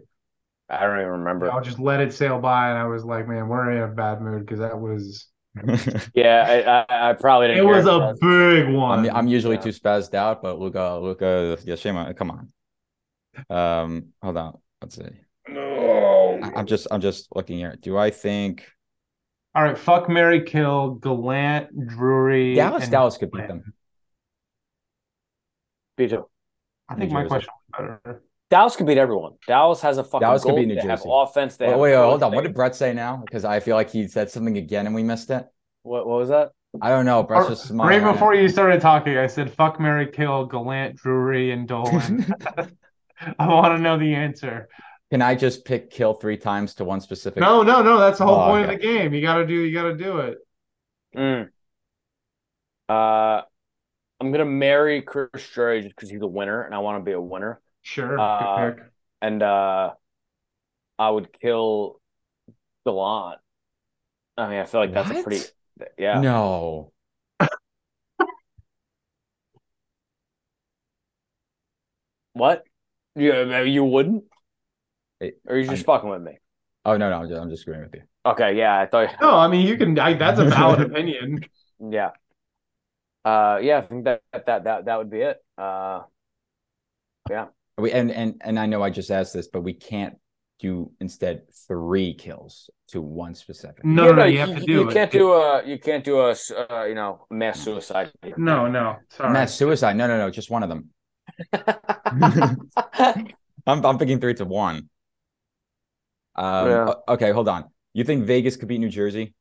I 0.70 0.82
don't 0.86 0.98
even 1.00 1.12
remember. 1.12 1.52
I'll 1.52 1.62
just 1.62 1.80
let 1.80 2.00
it 2.00 2.14
sail 2.14 2.40
by, 2.40 2.70
and 2.70 2.78
I 2.78 2.86
was 2.86 3.04
like, 3.04 3.28
man, 3.28 3.48
we're 3.48 3.72
in 3.72 3.82
a 3.82 3.88
bad 3.88 4.22
mood 4.22 4.42
because 4.46 4.60
that 4.60 4.80
was 4.80 5.28
Yeah, 6.14 6.86
I, 6.90 6.96
I, 6.96 7.10
I 7.10 7.14
probably 7.14 7.48
didn't. 7.48 7.64
It 7.64 7.68
was 7.68 7.86
hear 7.86 7.94
a 7.94 8.10
it. 8.12 8.20
big 8.66 8.74
one. 8.76 9.10
I'm 9.10 9.16
I'm 9.16 9.28
usually 9.28 9.56
Yeah. 9.56 9.62
too 9.62 9.70
spazzed 9.70 10.14
out, 10.14 10.42
but 10.42 10.60
Luca, 10.60 11.00
Luca, 11.02 11.58
yeah, 11.64 11.76
shame 11.76 11.96
on. 11.98 12.14
Come 12.14 12.32
on. 12.32 12.52
Um, 13.50 14.08
hold 14.22 14.38
on. 14.38 14.58
Let's 14.82 14.96
see. 14.96 15.04
I- 15.48 16.52
I'm 16.56 16.66
just 16.68 16.88
I'm 16.92 17.02
just 17.02 17.36
looking 17.36 17.58
here. 17.58 17.76
Do 17.82 17.98
I 17.98 18.12
think 18.12 18.66
All 19.56 19.64
right, 19.64 19.78
fuck 19.78 20.08
Marry 20.08 20.44
Kill, 20.44 20.92
Gallant, 20.96 21.88
Drury. 21.88 22.54
Dallas 22.54 22.84
and 22.84 22.92
Dallas 22.92 23.18
could 23.18 23.32
beat 23.32 23.48
them? 23.48 23.74
Me 25.98 26.08
too. 26.08 26.28
I 26.88 26.96
think 26.96 27.12
my 27.12 27.26
question 27.26 27.50
was 27.78 27.98
better. 28.04 28.24
Dallas 28.50 28.76
could 28.76 28.88
beat 28.88 28.98
everyone. 28.98 29.34
Dallas 29.48 29.80
has 29.82 29.98
a 30.00 30.04
fucking 30.04 30.22
Dallas 30.22 30.42
could 30.44 30.50
goal. 30.50 30.58
beat 30.60 30.68
New 30.68 30.76
they 30.76 30.82
have 30.88 31.04
offense. 31.06 31.56
They 31.56 31.66
Wait, 31.68 31.72
have 31.72 31.80
wait, 31.80 31.92
coach, 31.94 32.10
hold 32.10 32.24
on. 32.24 32.32
they- 32.32 32.36
What 32.38 32.44
did 32.44 32.54
Brett 32.56 32.76
say 32.76 32.94
now? 32.94 33.18
Because 33.18 33.46
I 33.46 33.60
feel 33.60 33.76
like 33.76 33.90
he 33.92 34.08
said 34.08 34.32
something 34.32 34.58
again 34.58 34.86
and 34.88 34.96
we 34.96 35.04
missed 35.04 35.30
it. 35.30 35.48
what, 35.84 36.08
what 36.08 36.18
was 36.18 36.30
that? 36.30 36.52
I 36.82 36.90
don't 36.90 37.06
know. 37.06 37.24
Brett's 37.24 37.46
Or- 37.46 37.50
just 37.50 37.66
smiling. 37.68 37.90
Right 37.98 38.04
right 38.04 38.14
before 38.14 38.34
you 38.36 38.48
started 38.50 38.82
talking, 38.82 39.18
I 39.18 39.28
said, 39.28 39.52
fuck 39.54 39.80
Marry 39.80 40.08
Kill, 40.12 40.46
Gallant, 40.46 40.96
Drury, 40.98 41.52
and 41.52 41.68
Dolan. 41.68 42.26
I 43.40 43.48
want 43.48 43.76
to 43.76 43.82
know 43.82 43.98
the 43.98 44.14
answer. 44.16 44.68
Can 45.12 45.22
I 45.24 45.34
just 45.36 45.66
pick 45.66 45.90
kill 45.90 46.14
three 46.14 46.38
times 46.38 46.76
to 46.76 46.86
one 46.86 47.02
specific? 47.02 47.42
No, 47.42 47.64
no, 47.64 47.82
no. 47.82 47.98
That's 48.00 48.20
the 48.20 48.26
whole 48.26 48.36
Oh, 48.40 48.48
point 48.52 48.66
okay. 48.66 48.74
of 48.76 48.80
the 48.82 48.88
game. 48.88 49.14
You 49.14 49.22
gotta 49.22 49.46
do 49.46 49.54
you 49.56 49.74
gotta 49.74 49.96
do 49.96 50.18
it. 50.20 50.38
Mm. 51.18 51.50
Uh, 52.88 53.42
I'm 54.20 54.32
gonna 54.32 54.46
marry 54.46 55.02
Chris 55.02 55.30
Drury 55.54 55.82
just 55.82 55.96
because 55.96 56.10
he's 56.12 56.22
a 56.22 56.28
winner, 56.28 56.62
and 56.62 56.76
I 56.76 56.80
want 56.80 57.00
to 57.04 57.04
be 57.04 57.14
a 57.14 57.22
winner. 57.22 57.60
Sure. 57.82 58.20
Uh, 58.20 58.66
good 58.72 58.78
pick. 58.78 58.86
And 59.22 59.44
uh, 59.44 59.94
I 60.98 61.10
would 61.10 61.32
kill 61.34 62.00
Gallant. 62.86 63.40
I 64.38 64.50
mean, 64.50 64.60
I 64.60 64.66
feel 64.66 64.82
like 64.82 64.94
that's 64.94 65.10
a 65.10 65.24
pretty 65.24 65.44
yeah. 65.98 66.20
No. 66.22 66.92
What? 72.34 72.64
Yeah, 73.16 73.62
you 73.62 73.84
wouldn't? 73.84 74.24
It- 75.20 75.42
Or 75.46 75.56
are 75.56 75.58
you 75.58 75.64
just 75.68 75.82
I'm- 75.82 75.86
fucking 75.86 76.10
with 76.10 76.22
me? 76.22 76.38
Oh 76.86 76.96
no, 76.98 77.10
no. 77.10 77.18
I'm 77.20 77.28
just, 77.28 77.42
I'm 77.42 77.50
just 77.50 77.64
agreeing 77.64 77.84
with 77.84 77.96
you. 77.96 78.04
Okay, 78.26 78.56
yeah, 78.58 78.80
I 78.80 78.86
thought. 78.86 79.10
No, 79.22 79.36
I 79.38 79.48
mean 79.48 79.68
you 79.68 79.78
can 79.78 79.98
I, 80.00 80.14
that's 80.14 80.40
a 80.40 80.46
valid 80.46 80.82
opinion. 80.92 81.42
Yeah. 81.80 82.12
Uh, 83.26 83.60
yeah, 83.62 83.80
I 83.80 83.82
think 83.82 84.06
that 84.06 84.22
that 84.34 84.64
that 84.64 84.86
that 84.86 84.98
would 84.98 85.10
be 85.10 85.20
it. 85.22 85.38
Uh, 85.58 86.04
We 87.80 87.92
and 87.92 88.12
and 88.12 88.42
and 88.42 88.60
I 88.60 88.66
know 88.66 88.84
I 88.84 88.90
just 88.90 89.12
asked 89.12 89.34
this, 89.34 89.48
but 89.48 89.62
we 89.62 89.74
can't 89.74 90.16
do 90.60 90.92
instead 91.00 91.44
three 91.68 92.14
kills 92.14 92.70
to 92.90 93.02
one 93.02 93.34
specific. 93.34 93.86
No, 93.86 94.06
yeah, 94.08 94.12
no, 94.12 94.16
no, 94.18 94.26
you 94.26 94.40
have 94.40 94.56
to 94.60 94.66
do 94.66 94.72
you 94.74 94.90
it. 94.90 94.94
can't 94.94 95.12
do 95.12 95.32
a 95.34 95.64
you 95.66 95.80
can't 95.80 96.04
do 96.04 96.20
a. 96.20 96.36
uh, 96.70 96.84
you 96.84 96.96
know 96.96 97.26
mass 97.30 97.60
suicide. 97.62 98.12
No, 98.38 98.68
no. 98.68 98.98
Sorry. 99.10 99.32
Mass 99.32 99.54
suicide. 99.56 99.96
No, 99.96 100.08
no, 100.08 100.18
no. 100.18 100.30
Just 100.30 100.50
one 100.52 100.64
of 100.64 100.70
them. 100.70 100.90
I'm 103.68 103.86
I'm 103.86 103.98
picking 103.98 104.20
three 104.20 104.34
to 104.36 104.46
one. 104.46 104.90
Um, 106.36 106.68
Yeah. 106.70 106.94
okay, 107.10 107.32
hold 107.32 107.48
on. 107.48 107.66
You 107.94 108.04
think 108.04 108.26
Vegas 108.26 108.58
could 108.58 108.68
beat 108.68 108.80
New 108.80 108.90
Jersey? 108.90 109.34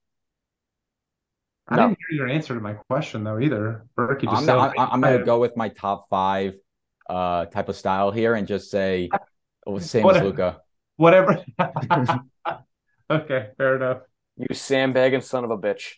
I 1.68 1.76
No. 1.76 1.88
didn't 1.88 1.98
hear 2.08 2.16
your 2.18 2.28
answer 2.28 2.54
to 2.54 2.60
my 2.60 2.74
question 2.88 3.24
though 3.24 3.38
either. 3.40 3.86
Berkey 3.96 4.22
just 4.24 4.36
I'm, 4.36 4.44
said 4.44 4.54
not, 4.56 4.74
I'm, 4.78 4.88
I'm 4.92 5.00
gonna 5.00 5.24
go 5.24 5.38
with 5.40 5.56
my 5.56 5.68
top 5.68 6.08
five 6.08 6.54
uh 7.08 7.46
type 7.46 7.68
of 7.68 7.76
style 7.76 8.10
here 8.10 8.34
and 8.34 8.46
just 8.46 8.70
say 8.70 9.08
oh, 9.66 9.78
same 9.78 10.08
as 10.08 10.22
Luca. 10.22 10.60
whatever. 10.96 11.44
okay, 13.10 13.48
fair 13.56 13.76
enough. 13.76 13.98
You 14.36 14.54
sandbagging 14.54 15.22
son 15.22 15.44
of 15.44 15.50
a 15.50 15.58
bitch. 15.58 15.94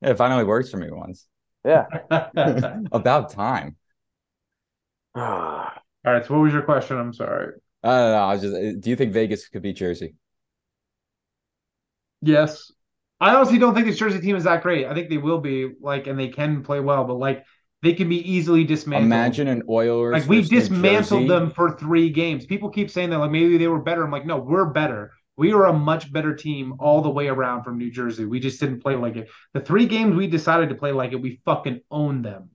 Yeah, 0.00 0.10
it 0.10 0.16
finally 0.16 0.44
works 0.44 0.70
for 0.70 0.76
me 0.76 0.88
once. 0.90 1.26
Yeah. 1.64 1.86
About 2.92 3.30
time. 3.30 3.76
yeah, 5.16 5.22
All 6.06 6.12
right, 6.12 6.24
so 6.24 6.34
what 6.34 6.42
was 6.44 6.52
your 6.52 6.62
question? 6.62 6.96
I'm 6.96 7.12
sorry. 7.12 7.54
I 7.82 7.88
don't 7.88 8.12
know. 8.12 8.18
I 8.18 8.32
was 8.34 8.42
just. 8.42 8.80
Do 8.80 8.90
you 8.90 8.96
think 8.96 9.12
Vegas 9.12 9.48
could 9.48 9.62
beat 9.62 9.76
Jersey? 9.76 10.14
Yes. 12.22 12.70
I 13.20 13.34
honestly 13.34 13.58
don't 13.58 13.74
think 13.74 13.86
this 13.86 13.98
Jersey 13.98 14.20
team 14.20 14.36
is 14.36 14.44
that 14.44 14.62
great. 14.62 14.86
I 14.86 14.94
think 14.94 15.08
they 15.08 15.18
will 15.18 15.40
be 15.40 15.70
like, 15.80 16.06
and 16.06 16.18
they 16.18 16.28
can 16.28 16.62
play 16.62 16.80
well, 16.80 17.04
but 17.04 17.14
like 17.14 17.44
they 17.86 17.94
can 17.94 18.08
be 18.08 18.18
easily 18.30 18.64
dismantled. 18.64 19.06
Imagine 19.06 19.46
an 19.48 19.62
Oilers. 19.68 20.12
like 20.14 20.28
we 20.28 20.42
dismantled 20.42 21.30
them 21.30 21.50
for 21.50 21.76
three 21.76 22.10
games. 22.10 22.44
People 22.44 22.68
keep 22.68 22.90
saying 22.90 23.10
that 23.10 23.18
like 23.18 23.30
maybe 23.30 23.56
they 23.58 23.68
were 23.68 23.80
better. 23.80 24.04
I'm 24.04 24.10
like, 24.10 24.26
no, 24.26 24.38
we're 24.38 24.64
better. 24.66 25.12
We 25.36 25.52
are 25.52 25.66
a 25.66 25.72
much 25.72 26.12
better 26.12 26.34
team 26.34 26.74
all 26.80 27.02
the 27.02 27.10
way 27.10 27.28
around 27.28 27.62
from 27.62 27.78
New 27.78 27.90
Jersey. 27.90 28.24
We 28.24 28.40
just 28.40 28.58
didn't 28.58 28.80
play 28.80 28.96
like 28.96 29.16
it. 29.16 29.28
The 29.54 29.60
three 29.60 29.86
games 29.86 30.16
we 30.16 30.26
decided 30.26 30.70
to 30.70 30.74
play 30.74 30.92
like 30.92 31.12
it, 31.12 31.20
we 31.20 31.40
fucking 31.44 31.80
owned 31.90 32.24
them. 32.24 32.50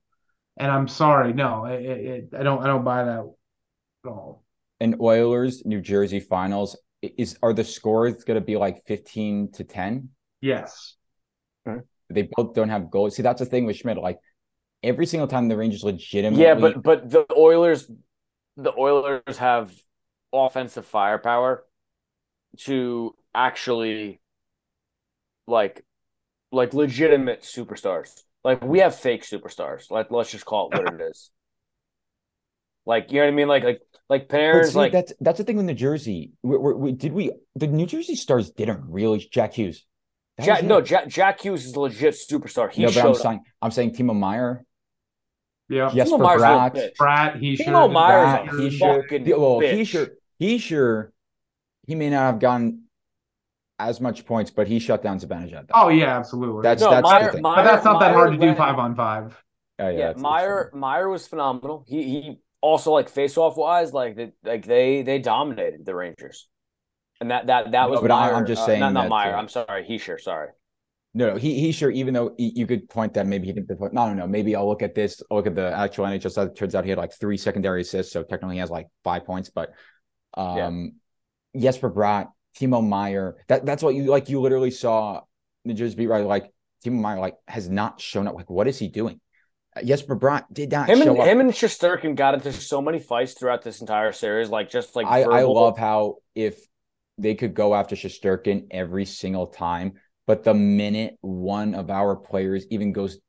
And 0.58 0.70
I'm 0.70 0.88
sorry, 0.88 1.32
no, 1.34 1.66
it, 1.66 1.82
it, 1.82 2.00
it- 2.34 2.34
I 2.38 2.44
don't, 2.44 2.62
I 2.64 2.68
don't 2.68 2.84
buy 2.84 3.06
that 3.06 3.20
at 3.20 4.10
all. 4.10 4.44
An 4.80 4.96
Oilers 5.00 5.64
New 5.66 5.80
Jersey 5.80 6.20
finals. 6.20 6.76
Is 7.02 7.38
are 7.42 7.54
the 7.54 7.64
scores 7.64 8.24
going 8.24 8.40
to 8.40 8.46
be 8.46 8.58
like 8.58 8.84
fifteen 8.86 9.52
to 9.54 9.64
ten? 9.64 10.10
Yes. 10.42 10.96
They 12.10 12.30
both 12.36 12.54
don't 12.54 12.70
have 12.70 12.92
goals. 12.92 13.16
See, 13.16 13.24
that's 13.24 13.40
the 13.40 13.46
thing 13.46 13.66
with 13.66 13.78
Schmidt. 13.78 13.98
Like 13.98 14.20
every 14.84 15.06
single 15.06 15.28
time 15.28 15.48
the 15.48 15.58
Rangers 15.58 15.84
legitimately. 15.84 16.44
yeah, 16.44 16.56
but 16.56 16.82
but 16.82 17.10
the 17.10 17.26
Oilers, 17.36 17.90
the 18.58 18.74
Oilers 18.78 19.38
have 19.38 19.72
offensive 20.34 20.86
firepower 20.86 21.64
to 22.60 23.16
actually 23.34 24.20
like 25.48 25.86
like 26.52 26.74
legitimate 26.74 27.42
superstars. 27.42 28.24
Like 28.44 28.64
we 28.64 28.80
have 28.80 28.96
fake 28.96 29.24
superstars. 29.24 29.92
Like 29.92 30.12
let's 30.12 30.32
just 30.32 30.46
call 30.46 30.70
it 30.72 30.78
what 30.78 30.94
it 30.94 31.02
is. 31.02 31.32
Like 32.86 33.12
you 33.12 33.20
know 33.20 33.26
what 33.26 33.34
I 33.34 33.36
mean? 33.36 33.48
Like 33.48 33.64
like 33.64 33.82
like 34.10 34.28
Panarin's 34.28 34.72
see, 34.72 34.78
like 34.78 34.92
that's 34.92 35.14
that's 35.22 35.38
the 35.38 35.44
thing 35.44 35.58
with 35.58 35.66
New 35.66 35.74
Jersey. 35.74 36.34
We, 36.42 36.58
we, 36.58 36.74
we 36.74 36.92
did 36.92 37.14
we 37.14 37.32
the 37.56 37.68
New 37.68 37.86
Jersey 37.86 38.16
Stars 38.16 38.52
didn't 38.52 38.84
really 38.88 39.20
Jack 39.32 39.54
Hughes. 39.54 39.86
Jack, 40.42 40.64
no. 40.64 40.82
Jack, 40.82 41.08
Jack 41.08 41.42
Hughes 41.42 41.66
is 41.66 41.76
a 41.76 41.80
legit 41.80 42.16
superstar. 42.16 42.72
He 42.72 42.84
no, 42.84 42.92
but 42.92 43.06
I'm 43.06 43.14
saying 43.14 43.40
I'm 43.62 43.72
saying 43.72 43.92
Timo 43.92 44.18
Meier, 44.18 44.66
Yeah. 45.72 45.90
Jesper 45.94 46.18
Meier's 46.18 46.42
a 46.42 46.46
little 46.46 46.60
Bratt, 46.60 46.76
bitch. 46.76 46.96
Pratt, 46.96 47.36
he 47.38 47.56
should. 47.56 47.68
Timo 47.68 47.92
Meier's 47.92 48.30
Bratt, 48.50 48.54
is 48.54 48.60
a 48.60 48.70
he 48.70 48.80
fucking 48.80 49.26
Yeah, 49.26 49.36
well, 49.38 49.60
he 49.60 49.68
bitch. 49.68 49.88
sure 49.88 50.08
he 50.38 50.58
sure 50.58 51.14
he 51.88 51.96
may 51.96 52.10
not 52.10 52.24
have 52.24 52.40
gotten 52.40 52.84
as 53.80 54.00
much 54.02 54.26
points, 54.26 54.52
but 54.52 54.68
he 54.68 54.80
shut 54.80 55.02
down 55.02 55.20
Zibanejad. 55.20 55.68
Oh 55.74 55.88
yeah, 55.90 56.18
absolutely. 56.18 56.62
That's- 56.64 56.82
No, 56.82 56.92
that's 56.92 57.08
the 57.08 57.14
Meier, 57.20 57.32
thing. 57.32 57.42
Meier, 57.42 57.56
but 57.56 57.64
that's 57.64 57.86
not 57.86 58.00
that 58.02 58.14
hard 58.14 58.32
to 58.34 58.38
do 58.38 58.48
led- 58.48 58.58
five 58.58 58.78
on 58.78 58.96
five. 58.96 59.44
Oh, 59.80 59.86
Yeah, 59.86 59.92
that's- 59.92 60.14
that's 60.16 60.22
Meier. 60.22 60.72
Meier 60.74 61.10
was 61.10 61.28
phenomenal. 61.28 61.86
He 61.88 62.04
he 62.04 62.40
also 62.60 62.92
like 62.92 63.10
face 63.10 63.38
off 63.38 63.58
wise, 63.58 63.94
like 63.94 64.16
they, 64.16 64.34
like 64.44 64.66
they 64.66 65.02
they 65.04 65.18
dominated 65.20 65.86
the 65.86 65.96
Rangers, 65.96 66.48
and 67.20 67.32
that 67.32 67.48
that 67.48 67.72
that 67.72 67.86
No, 67.86 67.90
was 67.92 68.02
but 68.02 68.12
I- 68.12 68.28
Meier. 68.28 68.36
I'm 68.36 68.46
just 68.46 68.62
uh, 68.64 68.66
saying 68.68 68.82
not 68.82 68.94
not 68.94 69.10
Meier. 69.10 69.34
uh, 69.34 69.40
I'm 69.40 69.48
sorry, 69.50 69.84
Hischier. 69.90 70.20
Sorry. 70.20 70.50
No, 71.14 71.32
no, 71.32 71.36
he 71.36 71.60
he 71.60 71.72
sure. 71.74 71.92
Even 71.92 72.14
though 72.14 72.34
he, 72.38 72.54
you 72.56 72.66
could 72.66 72.88
point 72.90 73.14
that 73.16 73.28
maybe 73.28 73.48
he 73.48 73.54
didn't. 73.54 73.70
No, 73.94 74.08
no, 74.08 74.14
no. 74.14 74.28
Maybe 74.28 74.56
I'll 74.56 74.68
look 74.68 74.82
at 74.82 74.96
this. 74.96 75.22
I'll 75.30 75.38
look 75.38 75.48
at 75.48 75.56
the 75.56 75.72
actual 75.76 76.06
NHL 76.06 76.32
side. 76.32 76.48
It 76.48 76.56
turns 76.56 76.74
out 76.74 76.86
he 76.86 76.90
had 76.90 76.98
like 76.98 77.14
three 77.14 77.36
secondary 77.38 77.82
assists, 77.82 78.14
so 78.14 78.24
technically 78.24 78.56
he 78.56 78.60
has 78.60 78.70
like 78.70 78.88
five 79.04 79.26
points. 79.26 79.50
But 79.50 79.74
um, 80.36 80.94
yeah. 81.54 81.64
Jesper 81.64 81.92
Bratt, 81.92 82.28
Timo 82.58 82.88
Meier. 82.88 83.36
That 83.50 83.66
that's 83.66 83.84
what 83.84 83.94
you 83.94 84.06
like. 84.06 84.30
You 84.30 84.40
literally 84.40 84.72
saw 84.72 85.22
New 85.66 85.74
Jersey 85.74 85.96
beat 85.96 86.08
right. 86.08 86.26
Like 86.26 86.50
Timo 86.86 87.02
Meier, 87.02 87.20
like 87.20 87.36
has 87.46 87.68
not 87.68 88.00
shown 88.00 88.26
up. 88.28 88.36
Like 88.36 88.50
what 88.50 88.70
is 88.70 88.80
he 88.80 88.88
doing? 88.88 89.20
Uh, 89.76 89.84
Jesper 89.84 90.16
Bratt 90.16 90.46
did 90.54 90.72
not. 90.72 90.90
Him 90.90 91.02
and 91.02 91.10
up. 91.10 91.28
him 91.28 91.42
and 91.42 91.52
Shesterkin 91.52 92.16
got 92.16 92.36
into 92.36 92.54
so 92.54 92.82
many 92.82 93.00
fights 93.00 93.34
throughout 93.34 93.64
this 93.64 93.82
entire 93.82 94.14
series. 94.14 94.48
Like 94.48 94.70
just 94.70 94.96
like 94.96 95.08
I, 95.08 95.24
I 95.24 95.42
love 95.44 95.78
how 95.78 96.20
if 96.36 96.58
they 97.18 97.36
could 97.36 97.54
go 97.54 97.76
after 97.76 97.98
Shesterkin 97.98 98.68
every 98.72 99.04
single 99.04 99.48
time 99.48 99.96
but 100.28 100.44
the 100.44 100.54
minute 100.54 101.18
one 101.22 101.76
of 101.76 101.90
our 101.90 102.16
players 102.16 102.66
even 102.70 102.94
goes 102.94 103.20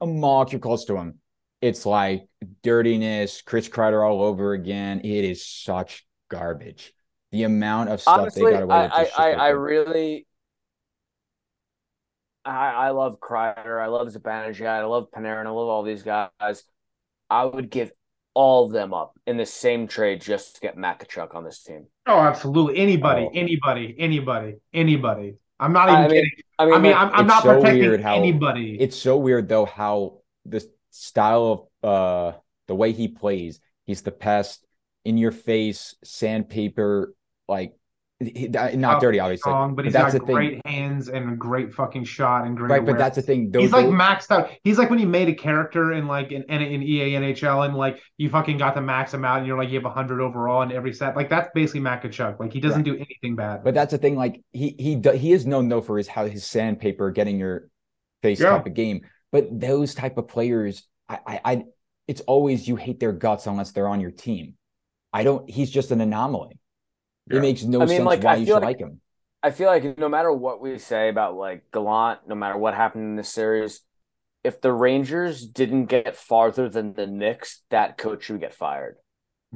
a 0.00 0.06
molecule 0.06 0.60
close 0.60 0.84
to 0.86 0.96
him, 0.96 1.18
it's 1.60 1.84
like 1.84 2.28
dirtiness, 2.62 3.42
Chris 3.42 3.68
Kreider 3.68 4.06
all 4.06 4.22
over 4.22 4.52
again. 4.52 5.00
It 5.00 5.24
is 5.24 5.44
such 5.44 6.06
garbage. 6.30 6.92
The 7.32 7.42
amount 7.42 7.90
of 7.90 8.00
stuff 8.00 8.20
Honestly, 8.20 8.44
they 8.44 8.52
got 8.52 8.62
away 8.62 8.74
I, 8.74 8.82
with. 8.82 9.12
I, 9.18 9.22
I, 9.22 9.32
I 9.32 9.48
really 9.48 10.26
I, 12.44 12.70
I 12.70 12.90
love 12.90 13.20
Kreider. 13.20 13.82
I 13.82 13.86
love 13.86 14.08
Zibanejad. 14.08 14.66
I 14.66 14.84
love 14.84 15.10
Panarin. 15.10 15.46
I 15.46 15.50
love 15.50 15.68
all 15.68 15.82
these 15.82 16.02
guys. 16.02 16.64
I 17.28 17.44
would 17.44 17.70
give 17.70 17.92
all 18.38 18.66
of 18.66 18.70
them 18.70 18.94
up 18.94 19.18
in 19.26 19.36
the 19.36 19.44
same 19.44 19.88
trade 19.88 20.20
just 20.20 20.54
to 20.54 20.60
get 20.60 20.76
Matt 20.76 21.00
Tkachuk 21.00 21.34
on 21.34 21.42
this 21.42 21.60
team. 21.64 21.88
Oh, 22.06 22.20
absolutely. 22.20 22.78
Anybody, 22.78 23.22
oh. 23.28 23.32
anybody, 23.34 23.96
anybody, 23.98 24.54
anybody. 24.72 25.34
I'm 25.58 25.72
not 25.72 25.88
even 25.88 25.96
I 25.96 26.02
mean, 26.02 26.10
kidding. 26.10 26.30
I 26.56 26.64
mean, 26.64 26.74
I 26.74 26.78
mean, 26.78 26.92
I'm, 26.94 27.10
I'm 27.12 27.26
not 27.26 27.42
so 27.42 27.60
protecting 27.60 28.00
how, 28.00 28.14
anybody. 28.14 28.76
It's 28.78 28.96
so 28.96 29.16
weird 29.16 29.48
though 29.48 29.64
how 29.64 30.20
the 30.46 30.64
style 30.90 31.68
of 31.82 31.90
uh 31.90 32.38
the 32.68 32.76
way 32.76 32.92
he 32.92 33.08
plays, 33.08 33.58
he's 33.86 34.02
the 34.02 34.12
pest 34.12 34.64
in 35.04 35.18
your 35.18 35.32
face, 35.32 35.96
sandpaper, 36.04 37.14
like 37.48 37.74
not 38.20 39.00
dirty, 39.00 39.20
obviously. 39.20 39.42
Strong, 39.42 39.76
but 39.76 39.84
he's 39.84 39.94
but 39.94 40.12
got 40.12 40.26
great 40.26 40.62
thing. 40.62 40.62
hands 40.64 41.08
and 41.08 41.32
a 41.32 41.36
great 41.36 41.72
fucking 41.72 42.02
shot 42.02 42.46
and 42.46 42.56
great. 42.56 42.70
Right, 42.70 42.84
but 42.84 42.98
that's 42.98 43.14
the 43.14 43.22
thing. 43.22 43.52
Those, 43.52 43.62
he's 43.62 43.72
like 43.72 43.86
maxed 43.86 44.32
out. 44.32 44.50
He's 44.64 44.76
like 44.76 44.90
when 44.90 44.98
you 44.98 45.06
made 45.06 45.28
a 45.28 45.34
character 45.34 45.92
in 45.92 46.08
like 46.08 46.32
in, 46.32 46.42
in, 46.44 46.60
in 46.60 46.82
EA 46.82 47.12
NHL 47.12 47.64
and 47.64 47.76
like 47.76 48.00
you 48.16 48.28
fucking 48.28 48.58
got 48.58 48.74
to 48.74 48.80
max 48.80 49.14
him 49.14 49.24
out 49.24 49.38
and 49.38 49.46
you're 49.46 49.56
like 49.56 49.70
you 49.70 49.80
have 49.80 49.92
hundred 49.92 50.20
overall 50.20 50.62
in 50.62 50.72
every 50.72 50.92
set. 50.92 51.14
Like 51.14 51.30
that's 51.30 51.48
basically 51.54 51.80
Matt. 51.80 52.04
Like 52.38 52.52
he 52.52 52.60
doesn't 52.60 52.78
right. 52.78 52.84
do 52.84 52.96
anything 52.96 53.36
bad. 53.36 53.62
But 53.62 53.74
that's 53.74 53.92
the 53.92 53.98
thing. 53.98 54.16
Like 54.16 54.42
he 54.52 54.74
he 54.78 55.00
he 55.16 55.32
is 55.32 55.46
known 55.46 55.68
though 55.68 55.80
for 55.80 55.96
his 55.96 56.08
how 56.08 56.26
his 56.26 56.44
sandpaper 56.44 57.12
getting 57.12 57.38
your 57.38 57.68
face 58.22 58.40
yeah. 58.40 58.50
type 58.50 58.66
of 58.66 58.74
game. 58.74 59.02
But 59.30 59.60
those 59.60 59.94
type 59.94 60.18
of 60.18 60.26
players, 60.26 60.82
I, 61.08 61.18
I 61.24 61.40
I 61.44 61.64
it's 62.08 62.22
always 62.22 62.66
you 62.66 62.74
hate 62.74 62.98
their 62.98 63.12
guts 63.12 63.46
unless 63.46 63.70
they're 63.70 63.88
on 63.88 64.00
your 64.00 64.10
team. 64.10 64.54
I 65.12 65.22
don't. 65.22 65.48
He's 65.48 65.70
just 65.70 65.92
an 65.92 66.00
anomaly. 66.00 66.58
Yeah. 67.30 67.38
It 67.38 67.40
makes 67.40 67.62
no 67.64 67.78
I 67.82 67.86
mean, 67.86 67.96
sense 67.98 68.06
like, 68.06 68.22
why 68.22 68.32
I 68.32 68.36
you 68.36 68.46
should 68.46 68.54
like, 68.54 68.62
like 68.62 68.78
him. 68.78 69.00
I 69.42 69.50
feel 69.50 69.68
like 69.68 69.98
no 69.98 70.08
matter 70.08 70.32
what 70.32 70.60
we 70.60 70.78
say 70.78 71.08
about 71.08 71.36
like 71.36 71.70
Gallant, 71.72 72.20
no 72.26 72.34
matter 72.34 72.58
what 72.58 72.74
happened 72.74 73.04
in 73.04 73.16
this 73.16 73.28
series, 73.28 73.80
if 74.44 74.60
the 74.60 74.72
Rangers 74.72 75.46
didn't 75.46 75.86
get 75.86 76.16
farther 76.16 76.68
than 76.68 76.94
the 76.94 77.06
Knicks, 77.06 77.62
that 77.70 77.98
coach 77.98 78.24
should 78.24 78.40
get 78.40 78.54
fired. 78.54 78.96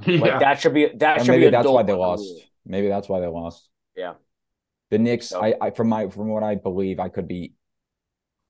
Yeah. 0.07 0.21
Like 0.21 0.41
that 0.41 0.61
should 0.61 0.73
be 0.73 0.89
that 0.97 1.21
should 1.21 1.33
maybe 1.33 1.45
be 1.45 1.51
that's 1.51 1.69
why 1.69 1.83
they 1.83 1.93
lost. 1.93 2.23
Rule. 2.23 2.41
Maybe 2.65 2.89
that's 2.89 3.11
why 3.11 3.21
they 3.21 3.27
lost. 3.27 3.69
Yeah. 3.95 4.15
The 4.91 4.99
Knicks, 4.99 5.29
so. 5.29 5.43
I, 5.43 5.55
I 5.61 5.71
from 5.71 5.89
my 5.89 6.09
from 6.09 6.29
what 6.29 6.43
I 6.43 6.55
believe, 6.55 6.99
I 6.99 7.11
could 7.11 7.29
be 7.29 7.53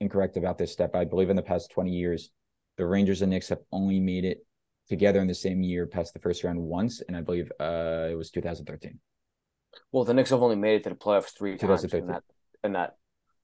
incorrect 0.00 0.36
about 0.36 0.56
this 0.56 0.72
step. 0.72 0.94
I 0.94 1.04
believe 1.04 1.30
in 1.30 1.36
the 1.36 1.42
past 1.42 1.72
20 1.72 1.90
years, 1.90 2.30
the 2.76 2.86
Rangers 2.86 3.22
and 3.22 3.30
Knicks 3.30 3.48
have 3.48 3.58
only 3.72 3.98
made 3.98 4.24
it 4.24 4.46
together 4.88 5.20
in 5.20 5.26
the 5.26 5.34
same 5.34 5.62
year 5.62 5.86
past 5.86 6.12
the 6.12 6.20
first 6.20 6.44
round 6.44 6.60
once, 6.60 7.00
and 7.00 7.16
I 7.16 7.22
believe 7.22 7.50
uh 7.58 8.08
it 8.10 8.16
was 8.16 8.30
2013. 8.30 9.00
Well, 9.90 10.04
the 10.04 10.14
Knicks 10.14 10.30
have 10.30 10.42
only 10.42 10.56
made 10.56 10.76
it 10.76 10.84
to 10.84 10.90
the 10.90 10.96
playoffs 10.96 11.36
three 11.36 11.56
times 11.56 11.84
in 11.84 12.06
that. 12.08 12.22
In 12.64 12.72
that. 12.72 12.96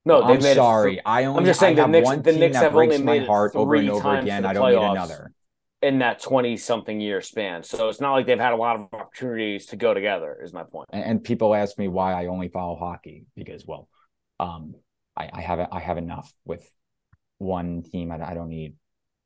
No, 0.05 0.27
they've 0.27 0.37
I'm 0.37 0.43
made 0.43 0.55
sorry. 0.55 0.97
It 0.97 1.03
I 1.05 1.25
only. 1.25 1.41
I'm 1.41 1.47
just 1.47 1.61
saying 1.61 1.77
the 1.77 1.87
Knicks. 1.87 2.09
the 2.09 2.33
Knicks 2.33 2.57
have 2.57 2.75
only 2.75 2.99
made 2.99 3.27
heart 3.27 3.55
over 3.55 3.75
and 3.75 3.91
over 3.91 4.17
again. 4.17 4.45
I 4.45 4.53
don't 4.53 4.71
need 4.71 4.79
another. 4.79 5.33
In 5.81 6.01
that 6.01 6.21
twenty-something 6.21 7.01
year 7.01 7.21
span, 7.21 7.63
so 7.63 7.89
it's 7.89 8.01
not 8.01 8.13
like 8.13 8.27
they've 8.27 8.39
had 8.39 8.53
a 8.53 8.57
lot 8.57 8.77
of 8.77 8.89
opportunities 8.93 9.67
to 9.67 9.77
go 9.77 9.95
together. 9.95 10.37
Is 10.43 10.53
my 10.53 10.65
point. 10.65 10.89
And, 10.93 11.05
and 11.05 11.23
people 11.23 11.55
ask 11.55 11.79
me 11.79 11.87
why 11.87 12.15
I 12.15 12.27
only 12.27 12.49
follow 12.49 12.75
hockey 12.75 13.27
because, 13.37 13.65
well, 13.65 13.89
um, 14.41 14.75
I, 15.17 15.31
I 15.33 15.41
have 15.41 15.69
I 15.71 15.79
have 15.79 15.97
enough 15.97 16.33
with 16.45 16.69
one 17.39 17.83
team. 17.83 18.11
I, 18.11 18.31
I 18.31 18.35
don't 18.35 18.49
need. 18.49 18.75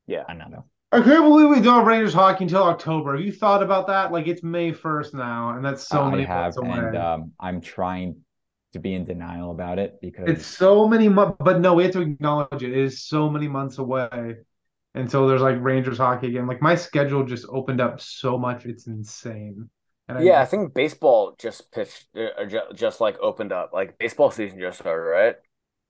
Yeah, 0.07 0.24
another. 0.28 0.64
I 0.93 1.01
can't 1.01 1.24
believe 1.24 1.49
we 1.49 1.62
don't 1.62 1.78
have 1.78 1.86
Rangers 1.86 2.12
hockey 2.12 2.45
until 2.45 2.64
October. 2.64 3.16
Have 3.16 3.24
you 3.24 3.32
thought 3.32 3.62
about 3.62 3.86
that? 3.86 4.12
Like 4.12 4.26
it's 4.28 4.43
May 4.43 4.72
first 4.72 5.14
now, 5.14 5.57
and 5.57 5.64
that's 5.64 5.88
so 5.88 6.11
many 6.11 6.24
have, 6.24 6.43
months 6.43 6.59
away. 6.59 6.78
And 6.78 6.97
um, 6.99 7.32
I'm 7.40 7.62
trying 7.62 8.16
to 8.74 8.78
be 8.78 8.93
in 8.93 9.07
denial 9.07 9.53
about 9.53 9.78
it 9.78 9.99
because 10.03 10.28
it's 10.28 10.45
so 10.45 10.86
many 10.86 11.09
months. 11.09 11.38
But 11.40 11.61
no, 11.61 11.72
we 11.72 11.84
have 11.84 11.93
to 11.93 12.03
acknowledge 12.03 12.62
it. 12.62 12.72
It 12.72 12.78
is 12.78 13.05
so 13.05 13.30
many 13.30 13.49
months 13.49 13.78
away 13.78 14.36
until 14.95 15.26
there's 15.26 15.40
like 15.40 15.57
Rangers 15.62 15.97
hockey 15.97 16.28
again. 16.28 16.47
Like 16.47 16.61
my 16.61 16.74
schedule 16.74 17.24
just 17.24 17.47
opened 17.49 17.80
up 17.80 17.99
so 17.99 18.36
much; 18.36 18.66
it's 18.66 18.86
insane. 18.86 19.70
And 20.09 20.22
yeah, 20.22 20.40
I, 20.40 20.43
I 20.43 20.45
think 20.45 20.74
baseball 20.74 21.36
just 21.38 21.72
pitched, 21.72 22.07
uh, 22.14 22.45
just, 22.45 22.74
just 22.74 23.01
like 23.01 23.18
opened 23.18 23.53
up. 23.53 23.70
Like 23.72 23.97
baseball 23.97 24.30
season 24.30 24.61
just 24.61 24.80
started, 24.80 25.09
right? 25.09 25.36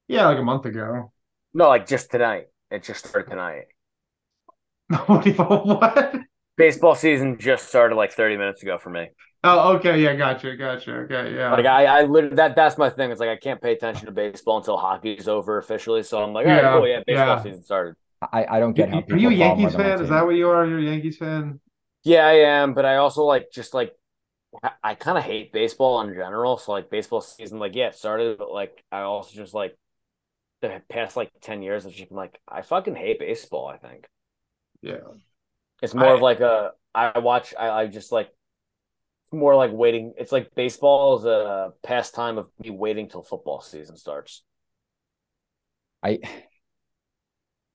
Yeah, 0.07 0.28
like 0.28 0.38
a 0.38 0.44
month 0.44 0.64
ago. 0.64 1.12
No, 1.53 1.68
like 1.68 1.88
just 1.88 2.12
tonight. 2.12 2.46
It 2.70 2.84
just 2.84 3.05
started 3.05 3.30
tonight. 3.30 3.64
what? 5.07 6.16
Baseball 6.57 6.95
season 6.95 7.38
just 7.38 7.68
started 7.68 7.95
like 7.95 8.12
30 8.12 8.36
minutes 8.36 8.62
ago 8.62 8.78
for 8.78 8.90
me. 8.90 9.09
Oh, 9.45 9.74
okay, 9.74 10.01
yeah, 10.01 10.14
gotcha, 10.14 10.55
gotcha, 10.57 10.93
okay, 10.99 11.34
yeah. 11.34 11.51
Like 11.51 11.66
I, 11.66 11.86
I 11.86 12.03
literally 12.05 12.36
that 12.36 12.55
that's 12.55 12.78
my 12.78 12.90
thing. 12.90 13.11
It's 13.11 13.18
like 13.18 13.28
I 13.28 13.36
can't 13.36 13.61
pay 13.61 13.72
attention 13.72 14.07
to 14.07 14.12
baseball 14.12 14.59
until 14.59 14.76
hockey's 14.76 15.26
over 15.26 15.59
officially. 15.59 16.05
So 16.05 16.22
I'm 16.22 16.32
like, 16.32 16.47
all 16.47 16.53
right, 16.53 16.62
yeah, 16.62 16.72
cool, 16.72 16.88
yeah, 16.88 17.03
baseball 17.05 17.26
yeah. 17.26 17.43
season 17.43 17.64
started. 17.64 17.97
I, 18.30 18.47
I 18.49 18.61
don't 18.61 18.74
get 18.74 18.90
how 18.90 19.03
Are 19.11 19.16
you 19.16 19.30
a 19.30 19.32
Yankees 19.32 19.74
fan? 19.74 20.01
Is 20.01 20.11
that 20.11 20.24
what 20.24 20.36
you 20.36 20.49
are? 20.49 20.64
You're 20.64 20.78
a 20.78 20.82
Yankees 20.82 21.16
fan? 21.16 21.59
Yeah, 22.05 22.24
I 22.26 22.32
am, 22.32 22.74
but 22.74 22.84
I 22.84 22.97
also 22.97 23.24
like 23.24 23.51
just 23.53 23.74
like 23.74 23.93
I, 24.62 24.70
I 24.82 24.95
kind 24.95 25.18
of 25.18 25.24
hate 25.24 25.53
baseball 25.53 26.01
in 26.03 26.14
general. 26.14 26.59
So 26.59 26.72
like 26.72 26.90
baseball 26.90 27.20
season, 27.20 27.59
like 27.59 27.74
yeah, 27.74 27.88
it 27.88 27.97
started, 27.97 28.38
but 28.38 28.53
like 28.53 28.84
I 28.93 29.01
also 29.01 29.34
just 29.34 29.55
like 29.55 29.76
the 30.61 30.82
past 30.88 31.16
like 31.16 31.30
ten 31.40 31.62
years, 31.62 31.84
I've 31.84 31.93
just 31.93 32.09
been 32.09 32.16
like 32.16 32.38
I 32.47 32.62
fucking 32.62 32.95
hate 32.95 33.18
baseball. 33.18 33.66
I 33.66 33.78
think. 33.78 34.07
Yeah. 34.82 34.98
It's 35.80 35.94
more 35.94 36.08
I, 36.08 36.14
of 36.14 36.20
like 36.20 36.40
a 36.40 36.72
I 36.94 37.18
watch 37.18 37.54
I, 37.58 37.70
I 37.70 37.86
just 37.86 38.12
like 38.12 38.30
more 39.32 39.56
like 39.56 39.72
waiting. 39.72 40.12
It's 40.18 40.32
like 40.32 40.54
baseball 40.54 41.18
is 41.18 41.24
a 41.24 41.72
pastime 41.82 42.38
of 42.38 42.48
me 42.62 42.70
waiting 42.70 43.08
till 43.08 43.22
football 43.22 43.60
season 43.60 43.96
starts. 43.96 44.42
I 46.02 46.18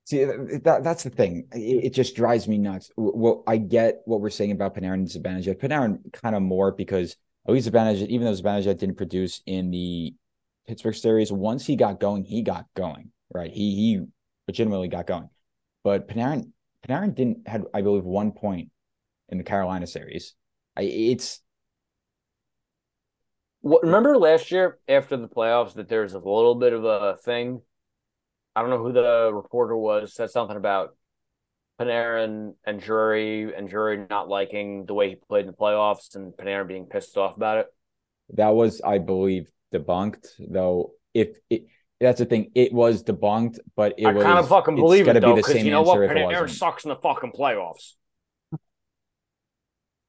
see 0.05 0.23
that 0.23 0.81
that's 0.83 1.03
the 1.03 1.09
thing. 1.09 1.47
It, 1.53 1.85
it, 1.85 1.93
just 1.93 2.15
drives 2.15 2.47
me 2.47 2.57
nuts. 2.57 2.91
Well, 2.95 3.43
I 3.47 3.57
get 3.57 4.01
what 4.05 4.21
we're 4.21 4.29
saying 4.29 4.51
about 4.51 4.75
Panarin 4.75 4.93
and 4.93 5.07
Zibanejad. 5.07 5.59
Panarin 5.59 6.13
kind 6.13 6.35
of 6.35 6.41
more 6.41 6.71
because 6.71 7.15
at 7.47 7.53
least 7.53 7.69
Zibanejad, 7.71 8.07
even 8.07 8.25
though 8.25 8.33
Zibanejad 8.33 8.77
didn't 8.77 8.97
produce 8.97 9.41
in 9.45 9.71
the 9.71 10.13
Pittsburgh 10.67 10.95
series, 10.95 11.31
once 11.31 11.65
he 11.65 11.75
got 11.75 11.99
going, 11.99 12.23
he 12.23 12.41
got 12.41 12.65
going. 12.75 13.11
Right, 13.33 13.51
he 13.51 13.75
he 13.75 14.05
legitimately 14.47 14.87
got 14.89 15.07
going. 15.07 15.29
But 15.83 16.07
Panarin 16.07 16.51
Panarin 16.85 17.15
didn't 17.15 17.47
had 17.47 17.63
I 17.73 17.81
believe 17.81 18.03
one 18.03 18.31
point 18.31 18.69
in 19.29 19.37
the 19.37 19.43
Carolina 19.43 19.87
series. 19.87 20.33
I, 20.75 20.83
it's 20.83 21.41
what, 23.61 23.83
remember 23.83 24.17
last 24.17 24.51
year 24.51 24.79
after 24.87 25.17
the 25.17 25.27
playoffs 25.27 25.73
that 25.73 25.89
there's 25.89 26.13
a 26.13 26.19
little 26.19 26.55
bit 26.55 26.73
of 26.73 26.85
a 26.85 27.17
thing. 27.23 27.61
I 28.55 28.61
don't 28.61 28.69
know 28.69 28.83
who 28.83 28.91
the 28.91 29.31
reporter 29.33 29.75
was 29.75 30.13
said 30.13 30.29
something 30.29 30.57
about 30.57 30.95
Panarin 31.79 32.55
and 32.65 32.81
Drury 32.81 33.53
and 33.55 33.69
Drury 33.69 34.05
not 34.09 34.29
liking 34.29 34.85
the 34.85 34.93
way 34.93 35.09
he 35.09 35.15
played 35.15 35.41
in 35.41 35.47
the 35.47 35.53
playoffs 35.53 36.15
and 36.15 36.33
Panarin 36.33 36.67
being 36.67 36.85
pissed 36.85 37.17
off 37.17 37.35
about 37.37 37.59
it. 37.59 37.67
That 38.33 38.49
was, 38.49 38.81
I 38.81 38.97
believe, 38.97 39.49
debunked. 39.73 40.27
Though 40.39 40.93
if 41.13 41.37
it 41.49 41.67
that's 41.99 42.19
the 42.19 42.25
thing. 42.25 42.51
It 42.53 42.71
was 42.71 43.03
debunked, 43.03 43.59
but 43.75 43.95
it 43.97 44.05
I 44.05 44.11
was. 44.11 44.23
I 44.23 44.27
kind 44.27 44.39
of 44.39 44.47
fucking 44.47 44.75
believe 44.75 45.07
it 45.07 45.19
though, 45.19 45.35
because 45.35 45.63
you 45.63 45.71
know 45.71 45.81
what? 45.81 45.99
Panarin 45.99 46.49
sucks 46.49 46.83
in 46.85 46.89
the 46.89 46.95
fucking 46.95 47.31
playoffs. 47.31 47.93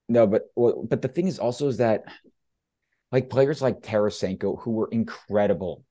No, 0.09 0.27
but 0.27 0.43
but 0.57 1.03
the 1.03 1.09
thing 1.09 1.27
is 1.27 1.39
also 1.39 1.69
is 1.69 1.79
that, 1.79 2.05
like 3.11 3.31
players 3.31 3.63
like 3.63 3.81
Tarasenko, 3.81 4.61
who 4.61 4.73
were 4.73 4.89
incredible 4.91 5.85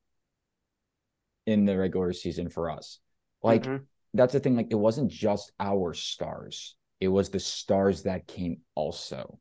in 1.45 1.65
the 1.65 1.77
regular 1.77 2.13
season 2.13 2.49
for 2.49 2.69
us, 2.69 2.99
like 3.41 3.63
mm-hmm. 3.63 3.83
that's 4.13 4.33
the 4.33 4.39
thing. 4.39 4.55
Like 4.55 4.67
it 4.69 4.75
wasn't 4.75 5.11
just 5.11 5.51
our 5.59 5.93
stars; 5.93 6.75
it 6.99 7.07
was 7.07 7.29
the 7.29 7.39
stars 7.39 8.03
that 8.03 8.27
came 8.27 8.61
also. 8.75 9.39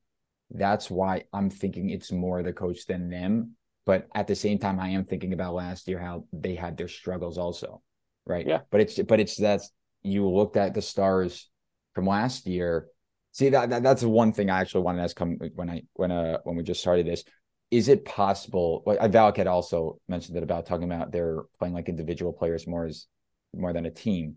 That's 0.50 0.90
why 0.90 1.24
I'm 1.32 1.50
thinking 1.50 1.90
it's 1.90 2.12
more 2.12 2.42
the 2.42 2.52
coach 2.52 2.86
than 2.86 3.10
them 3.10 3.56
But 3.86 4.08
at 4.14 4.26
the 4.26 4.34
same 4.34 4.58
time, 4.58 4.80
I 4.80 4.88
am 4.90 5.04
thinking 5.04 5.32
about 5.32 5.54
last 5.54 5.88
year 5.88 5.98
how 5.98 6.24
they 6.32 6.56
had 6.56 6.76
their 6.76 6.88
struggles 6.88 7.38
also, 7.38 7.82
right? 8.26 8.46
Yeah. 8.46 8.60
But 8.70 8.80
it's 8.80 8.98
but 8.98 9.20
it's 9.20 9.36
that 9.36 9.62
you 10.02 10.28
looked 10.28 10.56
at 10.56 10.74
the 10.74 10.82
stars 10.82 11.48
from 11.94 12.06
last 12.06 12.46
year. 12.46 12.88
See 13.32 13.50
that, 13.50 13.70
that 13.70 13.82
that's 13.82 14.02
one 14.02 14.32
thing 14.32 14.50
I 14.50 14.60
actually 14.60 14.82
wanted 14.82 14.98
to 14.98 15.04
ask 15.04 15.16
come 15.16 15.38
when 15.54 15.70
I 15.70 15.82
when 15.94 16.10
uh 16.10 16.38
when 16.42 16.56
we 16.56 16.64
just 16.64 16.80
started 16.80 17.06
this. 17.06 17.22
Is 17.70 17.88
it 17.88 18.04
possible? 18.04 18.82
Like 18.86 18.98
Valak 18.98 19.36
had 19.36 19.46
also 19.46 20.00
mentioned 20.08 20.36
it 20.36 20.42
about 20.42 20.66
talking 20.66 20.90
about 20.90 21.12
they're 21.12 21.42
playing 21.58 21.74
like 21.74 21.88
individual 21.88 22.32
players 22.32 22.66
more 22.66 22.86
as 22.86 23.06
more 23.54 23.72
than 23.72 23.86
a 23.86 23.90
team. 23.90 24.36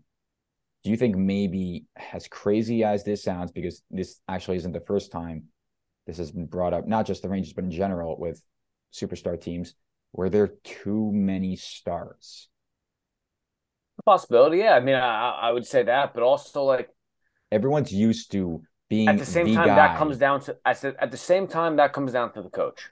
Do 0.84 0.90
you 0.90 0.96
think 0.96 1.16
maybe 1.16 1.84
as 2.12 2.28
crazy 2.28 2.84
as 2.84 3.04
this 3.04 3.22
sounds, 3.22 3.52
because 3.52 3.82
this 3.90 4.20
actually 4.28 4.56
isn't 4.58 4.72
the 4.72 4.80
first 4.80 5.12
time 5.12 5.44
this 6.06 6.16
has 6.18 6.32
been 6.32 6.46
brought 6.46 6.72
up, 6.72 6.86
not 6.86 7.06
just 7.06 7.22
the 7.22 7.28
Rangers, 7.28 7.52
but 7.52 7.64
in 7.64 7.70
general 7.70 8.18
with 8.18 8.40
superstar 8.92 9.40
teams, 9.40 9.74
were 10.12 10.28
there 10.30 10.44
are 10.44 10.54
too 10.64 11.10
many 11.12 11.56
stars? 11.56 12.48
Possibility, 14.06 14.58
yeah. 14.58 14.74
I 14.74 14.80
mean, 14.80 14.94
I, 14.94 15.30
I 15.42 15.52
would 15.52 15.66
say 15.66 15.82
that, 15.82 16.14
but 16.14 16.22
also 16.22 16.64
like 16.64 16.88
everyone's 17.52 17.92
used 17.92 18.32
to 18.32 18.62
being 18.88 19.08
at 19.08 19.18
the 19.18 19.26
same 19.26 19.46
the 19.46 19.54
time 19.54 19.66
guy. 19.68 19.76
that 19.76 19.98
comes 19.98 20.18
down 20.18 20.40
to 20.42 20.56
I 20.64 20.72
said 20.72 20.96
at 20.98 21.10
the 21.10 21.16
same 21.16 21.46
time 21.46 21.76
that 21.76 21.92
comes 21.92 22.12
down 22.12 22.32
to 22.34 22.42
the 22.42 22.48
coach 22.50 22.90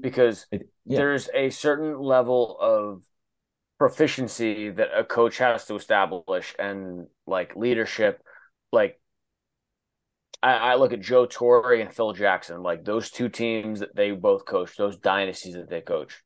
because 0.00 0.46
It- 0.50 0.68
yeah. 0.84 0.98
there's 0.98 1.28
a 1.34 1.50
certain 1.50 1.98
level 1.98 2.58
of 2.60 3.04
proficiency 3.78 4.70
that 4.70 4.88
a 4.96 5.04
coach 5.04 5.38
has 5.38 5.64
to 5.66 5.74
establish 5.76 6.54
and 6.58 7.06
like 7.26 7.56
leadership 7.56 8.22
like 8.72 9.00
I, 10.42 10.52
I 10.52 10.74
look 10.74 10.92
at 10.92 11.00
Joe 11.00 11.26
Torre 11.26 11.74
and 11.74 11.94
Phil 11.94 12.12
Jackson 12.12 12.62
like 12.62 12.84
those 12.84 13.10
two 13.10 13.28
teams 13.28 13.80
that 13.80 13.94
they 13.94 14.10
both 14.10 14.44
coach 14.44 14.76
those 14.76 14.96
dynasties 14.96 15.54
that 15.54 15.70
they 15.70 15.80
coach 15.80 16.22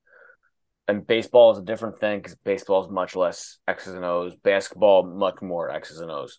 and 0.88 1.06
baseball 1.06 1.52
is 1.52 1.58
a 1.58 1.62
different 1.62 1.98
thing 1.98 2.18
because 2.20 2.36
baseball 2.36 2.84
is 2.84 2.90
much 2.90 3.16
less 3.16 3.58
X's 3.66 3.94
and 3.94 4.04
O's 4.04 4.34
basketball 4.36 5.04
much 5.04 5.42
more 5.42 5.70
X's 5.70 6.00
and 6.00 6.10
O's 6.10 6.38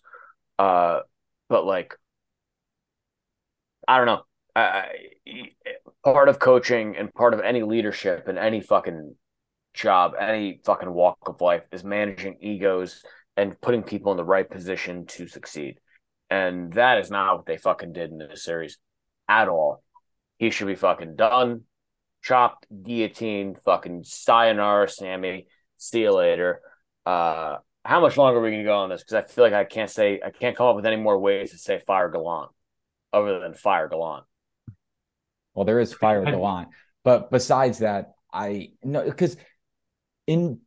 uh 0.58 1.00
but 1.48 1.64
like 1.64 1.94
I 3.88 3.96
don't 3.96 4.06
know. 4.06 4.22
I, 4.54 4.60
I, 5.26 5.48
part 6.04 6.28
of 6.28 6.38
coaching 6.38 6.96
and 6.96 7.12
part 7.14 7.32
of 7.32 7.40
any 7.40 7.62
leadership 7.62 8.28
and 8.28 8.38
any 8.38 8.60
fucking 8.60 9.14
job, 9.72 10.12
any 10.20 10.60
fucking 10.64 10.92
walk 10.92 11.18
of 11.26 11.40
life 11.40 11.62
is 11.72 11.82
managing 11.82 12.36
egos 12.42 13.02
and 13.36 13.58
putting 13.62 13.82
people 13.82 14.12
in 14.12 14.18
the 14.18 14.24
right 14.24 14.48
position 14.48 15.06
to 15.06 15.26
succeed. 15.26 15.78
And 16.30 16.72
that 16.74 16.98
is 16.98 17.10
not 17.10 17.36
what 17.36 17.46
they 17.46 17.56
fucking 17.56 17.92
did 17.92 18.10
in 18.10 18.18
this 18.18 18.44
series 18.44 18.78
at 19.28 19.48
all. 19.48 19.82
He 20.38 20.50
should 20.50 20.66
be 20.66 20.74
fucking 20.74 21.16
done, 21.16 21.62
chopped, 22.22 22.66
guillotine, 22.82 23.56
fucking 23.64 24.04
sayonara, 24.04 24.88
Sammy. 24.88 25.46
See 25.78 26.02
you 26.02 26.12
later. 26.12 26.60
Uh, 27.06 27.56
how 27.84 28.00
much 28.00 28.16
longer 28.16 28.38
are 28.38 28.42
we 28.42 28.50
gonna 28.50 28.64
go 28.64 28.76
on 28.76 28.90
this? 28.90 29.02
Because 29.02 29.14
I 29.14 29.22
feel 29.22 29.44
like 29.44 29.54
I 29.54 29.64
can't 29.64 29.90
say 29.90 30.20
I 30.24 30.30
can't 30.30 30.56
come 30.56 30.66
up 30.66 30.76
with 30.76 30.86
any 30.86 30.96
more 30.96 31.18
ways 31.18 31.52
to 31.52 31.58
say 31.58 31.78
fire 31.78 32.10
Gallant 32.10 32.50
other 33.12 33.40
than 33.40 33.54
fire 33.54 33.88
Gallant. 33.88 34.24
Well, 35.54 35.64
there 35.64 35.80
is 35.80 35.94
fire 35.94 36.24
Gallant, 36.24 36.68
but 37.04 37.30
besides 37.30 37.78
that, 37.78 38.12
I 38.32 38.72
no 38.82 39.04
because 39.04 39.36
in 40.26 40.60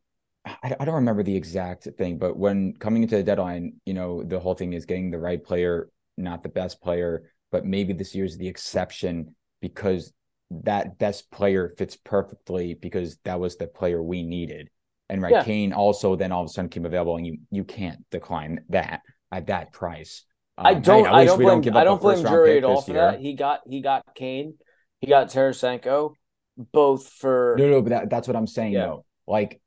I, 0.44 0.74
I 0.80 0.84
don't 0.84 0.96
remember 0.96 1.22
the 1.22 1.36
exact 1.36 1.86
thing, 1.96 2.18
but 2.18 2.36
when 2.36 2.74
coming 2.74 3.02
into 3.02 3.16
the 3.16 3.22
deadline, 3.22 3.74
you 3.84 3.94
know, 3.94 4.22
the 4.22 4.40
whole 4.40 4.54
thing 4.54 4.72
is 4.72 4.86
getting 4.86 5.10
the 5.10 5.18
right 5.18 5.42
player, 5.42 5.88
not 6.16 6.42
the 6.42 6.48
best 6.48 6.80
player, 6.82 7.30
but 7.52 7.64
maybe 7.64 7.92
this 7.92 8.14
year's 8.14 8.36
the 8.36 8.48
exception 8.48 9.34
because 9.60 10.12
that 10.50 10.98
best 10.98 11.30
player 11.30 11.68
fits 11.78 11.96
perfectly 11.96 12.74
because 12.74 13.18
that 13.24 13.38
was 13.38 13.56
the 13.56 13.66
player 13.66 14.02
we 14.02 14.22
needed. 14.22 14.68
And 15.08 15.22
right, 15.22 15.32
Yeah. 15.32 15.44
Kane 15.44 15.72
also 15.72 16.16
then 16.16 16.32
all 16.32 16.42
of 16.42 16.46
a 16.46 16.48
sudden 16.48 16.70
came 16.70 16.86
available, 16.86 17.16
and 17.16 17.26
you 17.26 17.38
you 17.50 17.64
can't 17.64 17.98
decline 18.10 18.64
that 18.70 19.02
at 19.30 19.46
that 19.46 19.72
price. 19.72 20.24
I 20.58 20.74
Um, 20.74 20.82
don't. 20.82 21.04
hey, 21.04 21.10
I 21.10 21.24
don't 21.24 21.40
blame. 21.40 21.60
give 21.60 21.76
I 21.76 21.84
don't 21.84 22.00
blame 22.00 22.22
Drury 22.22 22.58
at 22.58 22.64
all 22.64 22.82
for 22.82 22.92
year. 22.92 23.12
that. 23.12 23.20
He 23.20 23.34
got. 23.34 23.60
He 23.66 23.80
got 23.80 24.02
Kane. 24.14 24.54
He 25.00 25.06
got 25.06 25.28
Tarasenko, 25.28 26.14
both 26.72 27.08
for. 27.08 27.56
No, 27.58 27.68
no, 27.68 27.82
but 27.82 27.90
that, 27.90 28.10
that's 28.10 28.28
what 28.28 28.36
I'm 28.36 28.46
saying 28.46 28.72
Yeah. 28.72 28.86
though. 28.86 29.04
Like 29.26 29.61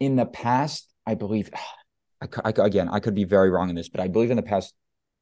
in 0.00 0.16
the 0.16 0.26
past, 0.26 0.88
I 1.06 1.14
believe, 1.14 1.50
I, 2.20 2.26
I, 2.44 2.52
again, 2.66 2.88
I 2.88 3.00
could 3.00 3.14
be 3.14 3.24
very 3.24 3.50
wrong 3.50 3.70
in 3.70 3.76
this, 3.76 3.88
but 3.88 4.00
I 4.00 4.08
believe 4.08 4.30
in 4.30 4.36
the 4.36 4.42
past 4.42 4.74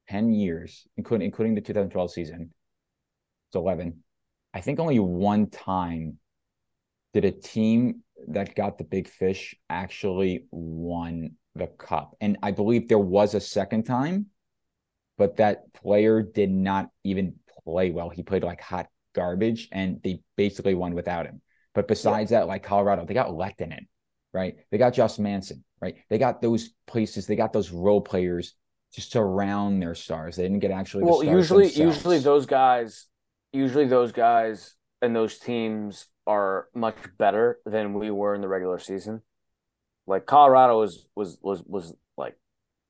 10 0.08 0.32
years, 0.32 0.86
including 0.96 1.26
including 1.26 1.54
the 1.54 1.60
2012 1.60 2.12
season, 2.12 2.52
it's 3.48 3.56
11. 3.56 4.02
I 4.54 4.60
think 4.60 4.78
only 4.78 4.98
one 4.98 5.50
time 5.50 6.18
did 7.12 7.24
a 7.24 7.32
team 7.32 8.02
that 8.28 8.54
got 8.54 8.78
the 8.78 8.84
big 8.84 9.08
fish 9.08 9.54
actually 9.68 10.46
won 10.50 11.32
the 11.54 11.66
cup. 11.66 12.16
And 12.20 12.38
I 12.42 12.52
believe 12.52 12.88
there 12.88 12.98
was 12.98 13.34
a 13.34 13.40
second 13.40 13.84
time, 13.84 14.26
but 15.18 15.36
that 15.36 15.72
player 15.74 16.22
did 16.22 16.50
not 16.50 16.88
even 17.04 17.34
play 17.64 17.90
well. 17.90 18.08
He 18.08 18.22
played 18.22 18.44
like 18.44 18.60
hot 18.60 18.86
garbage 19.14 19.68
and 19.72 20.00
they 20.02 20.20
basically 20.36 20.74
won 20.74 20.94
without 20.94 21.26
him. 21.26 21.40
But 21.74 21.88
besides 21.88 22.30
that, 22.30 22.46
like 22.46 22.62
Colorado, 22.62 23.04
they 23.04 23.14
got 23.14 23.28
Lehkonen, 23.28 23.86
right? 24.36 24.56
They 24.70 24.78
got 24.78 24.92
Josh 24.92 25.18
Manson, 25.18 25.64
right? 25.80 25.96
They 26.10 26.18
got 26.18 26.42
those 26.42 26.70
places, 26.86 27.26
they 27.26 27.36
got 27.36 27.52
those 27.52 27.70
role 27.70 28.02
players 28.02 28.54
to 28.92 29.00
surround 29.00 29.82
their 29.82 29.94
stars. 29.94 30.36
They 30.36 30.42
didn't 30.42 30.60
get 30.60 30.70
actually 30.70 31.04
the 31.04 31.10
well, 31.10 31.24
usually, 31.24 31.64
themselves. 31.64 31.96
usually 31.96 32.18
those 32.18 32.46
guys, 32.46 33.06
usually 33.52 33.86
those 33.86 34.12
guys 34.12 34.74
and 35.02 35.16
those 35.16 35.38
teams 35.38 36.06
are 36.26 36.68
much 36.74 36.96
better 37.18 37.58
than 37.64 37.94
we 37.94 38.10
were 38.10 38.34
in 38.34 38.42
the 38.42 38.48
regular 38.48 38.78
season. 38.78 39.22
Like 40.06 40.26
Colorado 40.26 40.78
was 40.80 41.06
was 41.16 41.38
was 41.42 41.62
was 41.64 41.94
like, 42.16 42.36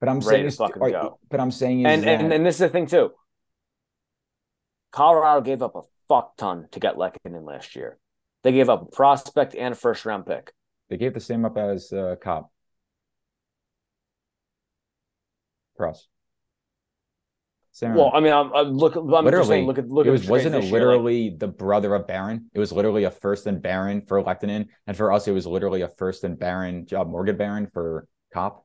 but 0.00 0.08
I'm 0.08 0.18
ready 0.18 0.50
saying 0.50 0.68
to 0.68 0.74
is, 0.74 0.80
right, 0.80 0.92
go. 0.92 1.18
but 1.30 1.40
I'm 1.40 1.50
saying 1.50 1.86
and, 1.86 2.02
that, 2.02 2.20
and 2.20 2.32
and 2.32 2.44
this 2.44 2.56
is 2.56 2.60
the 2.60 2.68
thing 2.68 2.86
too. 2.86 3.12
Colorado 4.92 5.40
gave 5.40 5.62
up 5.62 5.76
a 5.76 5.82
fuck 6.08 6.36
ton 6.36 6.68
to 6.72 6.80
get 6.80 6.96
Lehkonen 6.96 7.44
last 7.44 7.76
year. 7.76 7.98
They 8.42 8.52
gave 8.52 8.68
up 8.68 8.82
a 8.82 8.86
prospect 8.86 9.54
and 9.54 9.72
a 9.72 9.76
first 9.76 10.04
round 10.04 10.26
pick. 10.26 10.52
They 10.88 10.96
gave 10.96 11.14
the 11.14 11.20
same 11.20 11.44
up 11.44 11.56
as 11.58 11.92
uh, 11.92 12.16
Copp. 12.20 12.50
Cross. 15.76 16.08
Same 17.72 17.94
Well. 17.94 18.10
I 18.14 18.20
mean, 18.20 18.32
I'm, 18.32 18.52
I'm 18.54 18.68
look. 18.72 18.96
I'm 18.96 19.24
literally, 19.24 19.48
saying, 19.48 19.66
look 19.66 19.78
at 19.78 19.88
look 19.88 20.06
it 20.06 20.10
was 20.10 20.26
wasn't 20.26 20.54
it 20.54 20.62
year, 20.64 20.64
like- 20.64 20.72
literally 20.72 21.36
the 21.36 21.48
brother 21.48 21.94
of 21.94 22.06
Barron? 22.06 22.50
It 22.54 22.58
was 22.58 22.72
literally 22.72 23.04
a 23.04 23.10
first 23.10 23.46
and 23.46 23.60
Barron 23.60 24.00
for 24.06 24.22
Lehkonen, 24.22 24.68
and 24.86 24.96
for 24.96 25.12
us, 25.12 25.28
it 25.28 25.32
was 25.32 25.46
literally 25.46 25.82
a 25.82 25.88
first 25.88 26.24
and 26.24 26.38
Barron 26.38 26.86
job, 26.86 27.10
Morgan 27.10 27.36
Barron 27.36 27.66
for 27.66 28.08
Copp. 28.32 28.64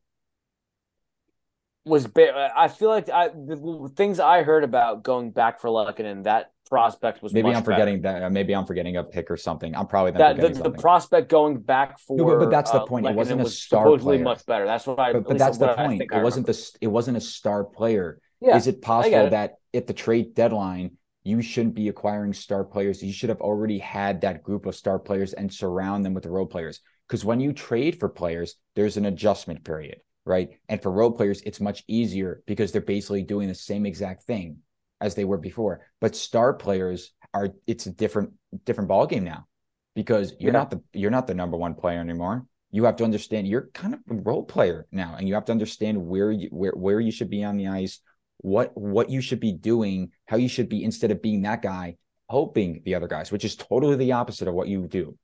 was 1.84 2.08
I 2.16 2.68
feel 2.68 2.90
like 2.90 3.10
I 3.10 3.30
the 3.30 3.92
things 3.96 4.20
I 4.20 4.44
heard 4.44 4.64
about 4.64 5.04
going 5.04 5.32
back 5.32 5.60
for 5.60 5.70
Lehkonen, 5.70 6.24
that 6.24 6.51
prospect 6.72 7.22
was 7.22 7.34
Maybe 7.34 7.50
I'm 7.50 7.64
forgetting 7.64 8.02
that. 8.04 8.24
uh, 8.24 8.30
Maybe 8.30 8.56
I'm 8.56 8.66
forgetting 8.66 8.96
a 8.96 9.04
pick 9.04 9.30
or 9.30 9.36
something. 9.38 9.76
I'm 9.76 9.88
probably 9.88 10.14
that 10.14 10.38
the, 10.38 10.50
the 10.50 10.72
prospect 10.72 11.30
going 11.30 11.58
back 11.60 12.00
for. 12.00 12.18
No, 12.18 12.26
but- 12.26 12.40
but 12.40 12.50
that's 12.50 12.72
the 12.72 12.82
uh, 12.82 12.86
point. 12.86 13.06
It 13.06 13.14
wasn't 13.14 13.42
a 13.42 13.44
was 13.44 13.60
star 13.60 13.86
supposedly 13.86 14.18
player. 14.18 14.24
much 14.24 14.46
better. 14.46 14.66
That's 14.66 14.88
what 14.88 14.98
I. 14.98 15.12
but, 15.14 15.26
but 15.28 15.38
that's 15.38 15.58
the 15.58 15.74
point. 15.76 16.02
It 16.02 16.08
I 16.14 16.24
wasn't 16.24 16.48
remember. 16.48 16.54
the 16.54 16.78
it 16.82 16.88
wasn't 16.88 17.18
a 17.18 17.22
star 17.22 17.64
player. 17.66 18.20
Yeah, 18.40 18.56
Is 18.56 18.66
it 18.68 18.82
possible 18.82 19.28
it. 19.28 19.32
that 19.32 19.56
at 19.74 19.86
the 19.86 19.94
trade 19.94 20.34
deadline 20.34 20.98
you 21.24 21.42
shouldn't 21.44 21.76
be 21.76 21.90
acquiring 21.90 22.34
star 22.34 22.64
players? 22.64 23.04
You 23.04 23.14
should 23.14 23.30
have 23.30 23.42
already 23.42 23.78
had 23.78 24.22
that 24.22 24.42
group 24.42 24.66
of 24.66 24.74
star 24.76 24.98
players 24.98 25.34
and 25.34 25.54
surround 25.54 26.04
them 26.06 26.14
with 26.16 26.24
the 26.24 26.32
role 26.32 26.48
players. 26.48 26.80
Because 27.08 27.24
when 27.26 27.40
you 27.42 27.52
trade 27.54 28.00
for 28.00 28.10
players, 28.10 28.56
there's 28.76 28.96
an 28.98 29.06
adjustment 29.06 29.64
period, 29.64 29.98
right? 30.26 30.50
And 30.70 30.82
for 30.82 30.90
role 30.92 31.12
players, 31.12 31.42
it's 31.42 31.60
much 31.60 31.84
easier 31.88 32.42
because 32.48 32.72
they're 32.72 32.82
basically 32.82 33.22
doing 33.22 33.48
the 33.50 33.54
same 33.54 33.86
exact 33.86 34.24
thing 34.24 34.58
as 35.02 35.16
they 35.16 35.26
were 35.26 35.38
before. 35.38 35.86
But 36.00 36.16
star 36.16 36.54
players 36.54 37.12
are 37.34 37.50
it's 37.68 37.86
a 37.88 37.92
different 37.92 38.32
different 38.66 38.88
ball 38.90 39.08
game 39.08 39.24
now 39.24 39.48
because 39.96 40.34
you're 40.40 40.54
Yeah. 40.54 40.60
not 40.60 40.70
the 40.72 40.82
you're 40.94 41.12
not 41.12 41.28
the 41.28 41.34
number 41.36 41.58
one 41.58 41.76
player 41.76 42.00
anymore. 42.00 42.46
You 42.72 42.86
have 42.86 42.96
to 42.98 43.04
understand 43.04 43.48
you're 43.48 43.70
kind 43.74 43.94
of 43.94 44.00
a 44.10 44.14
role 44.14 44.44
player 44.44 44.88
now, 44.92 45.16
and 45.18 45.28
you 45.28 45.34
have 45.34 45.46
to 45.46 45.52
understand 45.52 46.06
where 46.08 46.32
you 46.32 46.48
where 46.52 46.72
where 46.72 47.00
you 47.02 47.12
should 47.12 47.30
be 47.30 47.44
on 47.44 47.58
the 47.58 47.68
ice, 47.68 48.00
what 48.38 48.72
what 48.78 49.10
you 49.10 49.20
should 49.22 49.42
be 49.42 49.52
doing, 49.52 50.12
how 50.28 50.38
you 50.38 50.48
should 50.48 50.70
be 50.70 50.84
instead 50.84 51.12
of 51.12 51.22
being 51.22 51.42
that 51.42 51.62
guy 51.62 51.98
helping 52.30 52.82
the 52.86 52.96
other 52.96 53.08
guys, 53.10 53.30
which 53.32 53.44
is 53.44 53.58
totally 53.58 53.98
the 53.98 54.14
opposite 54.14 54.48
of 54.48 54.54
what 54.54 54.70
you 54.70 54.88
do. 54.88 55.18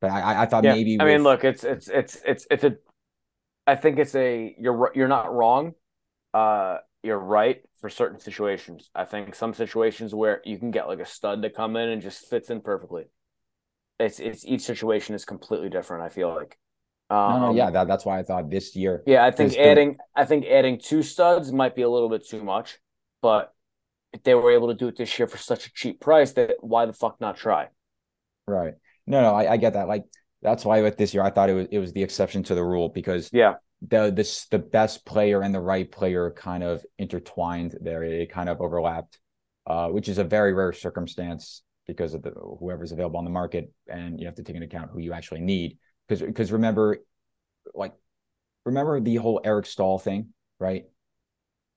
But 0.00 0.10
I 0.10 0.42
I- 0.42 0.46
thought 0.46 0.64
Yeah, 0.64 0.74
maybe 0.74 1.00
I 1.00 1.04
mean, 1.04 1.22
look, 1.22 1.44
it's 1.44 1.62
it's 1.64 1.88
it's 1.88 2.16
it's 2.24 2.46
it's 2.50 2.64
a. 2.64 2.76
I 3.66 3.76
think 3.76 3.98
it's 3.98 4.14
a 4.14 4.54
you're 4.58 4.90
you're 4.94 5.08
not 5.08 5.32
wrong. 5.32 5.74
Uh, 6.34 6.78
you're 7.04 7.18
right 7.18 7.62
for 7.80 7.90
certain 7.90 8.18
situations. 8.18 8.90
I 8.94 9.04
think 9.04 9.34
some 9.34 9.54
situations 9.54 10.14
where 10.14 10.40
you 10.44 10.58
can 10.58 10.70
get 10.70 10.88
like 10.88 11.00
a 11.00 11.06
stud 11.06 11.42
to 11.42 11.50
come 11.50 11.76
in 11.76 11.88
and 11.90 12.02
just 12.02 12.28
fits 12.28 12.50
in 12.50 12.60
perfectly. 12.60 13.04
It's 14.00 14.18
it's 14.18 14.44
each 14.44 14.62
situation 14.62 15.14
is 15.14 15.24
completely 15.24 15.68
different. 15.68 16.02
I 16.04 16.08
feel 16.08 16.34
like. 16.34 16.58
Um, 17.10 17.32
no, 17.32 17.38
no, 17.50 17.54
yeah, 17.54 17.70
that, 17.70 17.86
that's 17.86 18.04
why 18.06 18.18
I 18.18 18.22
thought 18.22 18.48
this 18.50 18.74
year. 18.74 19.02
yeah. 19.06 19.24
I 19.24 19.30
think 19.30 19.50
Because 19.50 19.56
the- 19.64 19.70
adding 19.70 19.96
I 20.16 20.24
think 20.24 20.46
adding 20.46 20.78
two 20.78 21.02
studs 21.02 21.52
might 21.52 21.76
be 21.76 21.82
a 21.82 21.88
little 21.90 22.08
bit 22.08 22.26
too 22.26 22.42
much, 22.42 22.78
but 23.20 23.52
if 24.12 24.22
they 24.22 24.34
were 24.34 24.52
able 24.52 24.68
to 24.68 24.74
do 24.74 24.88
it 24.88 24.96
this 24.96 25.18
year 25.18 25.28
for 25.28 25.36
such 25.38 25.66
a 25.66 25.72
cheap 25.72 26.00
price, 26.00 26.32
that 26.32 26.56
why 26.60 26.86
the 26.86 26.92
fuck 26.92 27.20
not 27.20 27.36
try? 27.36 27.68
Right. 28.46 28.74
No, 29.06 29.20
no, 29.20 29.34
I, 29.34 29.52
I 29.52 29.56
get 29.58 29.74
that. 29.74 29.86
Like 29.88 30.04
that's 30.42 30.64
why 30.64 30.80
with 30.82 30.96
this 30.96 31.12
year 31.14 31.22
I 31.22 31.30
thought 31.30 31.50
it 31.50 31.54
was 31.54 31.66
it 31.70 31.78
was 31.78 31.92
the 31.92 32.02
exception 32.02 32.42
to 32.44 32.54
the 32.54 32.64
rule 32.64 32.88
because 32.88 33.28
Yeah. 33.32 33.54
The 33.86 34.10
this 34.10 34.46
the 34.46 34.58
best 34.58 35.04
player 35.04 35.42
and 35.42 35.54
the 35.54 35.60
right 35.60 35.90
player 35.90 36.30
kind 36.30 36.62
of 36.62 36.84
intertwined 36.98 37.76
there. 37.80 38.02
It 38.02 38.30
kind 38.30 38.48
of 38.48 38.60
overlapped, 38.60 39.18
uh, 39.66 39.88
which 39.88 40.08
is 40.08 40.18
a 40.18 40.24
very 40.24 40.52
rare 40.52 40.72
circumstance 40.72 41.62
because 41.86 42.14
of 42.14 42.22
the 42.22 42.30
whoever's 42.30 42.92
available 42.92 43.18
on 43.18 43.24
the 43.24 43.30
market, 43.30 43.72
and 43.86 44.18
you 44.18 44.26
have 44.26 44.36
to 44.36 44.42
take 44.42 44.56
into 44.56 44.66
account 44.66 44.90
who 44.90 45.00
you 45.00 45.12
actually 45.12 45.40
need. 45.40 45.78
Because 46.08 46.22
because 46.22 46.52
remember, 46.52 46.98
like 47.74 47.94
remember 48.64 49.00
the 49.00 49.16
whole 49.16 49.40
Eric 49.44 49.66
Staal 49.66 49.98
thing, 49.98 50.28
right? 50.58 50.84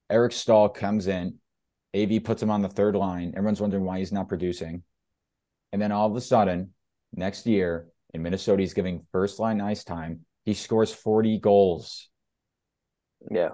Eric 0.09 0.31
Staal 0.31 0.69
comes 0.69 1.07
in, 1.07 1.35
AV 1.95 2.23
puts 2.23 2.41
him 2.41 2.51
on 2.51 2.61
the 2.61 2.69
third 2.69 2.95
line. 2.95 3.33
Everyone's 3.35 3.61
wondering 3.61 3.83
why 3.83 3.99
he's 3.99 4.11
not 4.11 4.29
producing. 4.29 4.83
And 5.73 5.81
then 5.81 5.91
all 5.91 6.09
of 6.09 6.15
a 6.15 6.21
sudden, 6.21 6.73
next 7.13 7.45
year 7.45 7.87
in 8.13 8.23
Minnesota, 8.23 8.61
he's 8.61 8.73
giving 8.73 9.05
first 9.11 9.39
line 9.39 9.59
ice 9.59 9.83
time. 9.83 10.21
He 10.47 10.53
scores 10.53 10.93
40 10.93 11.39
goals. 11.39 12.07
Yeah. 13.29 13.49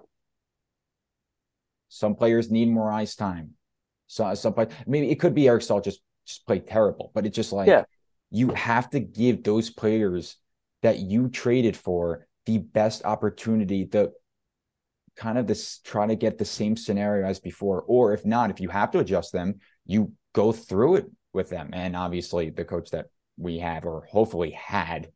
Some 1.89 2.13
players 2.13 2.51
need 2.51 2.69
more 2.69 2.91
ice 2.91 3.15
time. 3.15 3.55
So 4.05 4.31
some 4.35 4.53
play, 4.53 4.67
maybe 4.85 5.09
it 5.09 5.19
could 5.19 5.33
be 5.33 5.47
Eric 5.47 5.63
Staal 5.63 5.81
just 5.81 6.01
just 6.23 6.45
played 6.45 6.67
terrible, 6.67 7.09
but 7.15 7.25
it's 7.25 7.35
just 7.35 7.51
like 7.51 7.67
Yeah. 7.67 7.85
you 8.29 8.49
have 8.49 8.91
to 8.91 8.99
give 8.99 9.43
those 9.43 9.71
players 9.71 10.37
that 10.83 10.99
you 10.99 11.29
traded 11.29 11.75
for 11.75 12.27
the 12.45 12.59
best 12.59 13.03
opportunity 13.05 13.87
to 13.87 14.11
kind 15.15 15.39
of 15.39 15.47
this 15.47 15.79
try 15.79 16.05
to 16.05 16.15
get 16.15 16.37
the 16.37 16.45
same 16.45 16.77
scenario 16.77 17.25
as 17.25 17.39
before. 17.39 17.81
Or 17.87 18.13
if 18.13 18.23
not, 18.23 18.51
if 18.51 18.59
you 18.59 18.69
have 18.69 18.91
to 18.91 18.99
adjust 18.99 19.33
them, 19.33 19.55
you 19.87 20.11
go 20.33 20.51
through 20.51 20.97
it 20.97 21.05
with 21.33 21.49
them. 21.49 21.71
And 21.73 21.95
obviously 21.95 22.51
the 22.51 22.65
coach 22.65 22.91
that 22.91 23.07
we 23.35 23.57
have 23.57 23.83
or 23.83 24.05
hopefully 24.11 24.51
had 24.51 25.11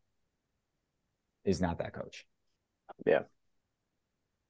is 1.47 1.61
not 1.61 1.79
that 1.79 1.93
coach. 1.93 2.27
Yeah. 3.05 3.21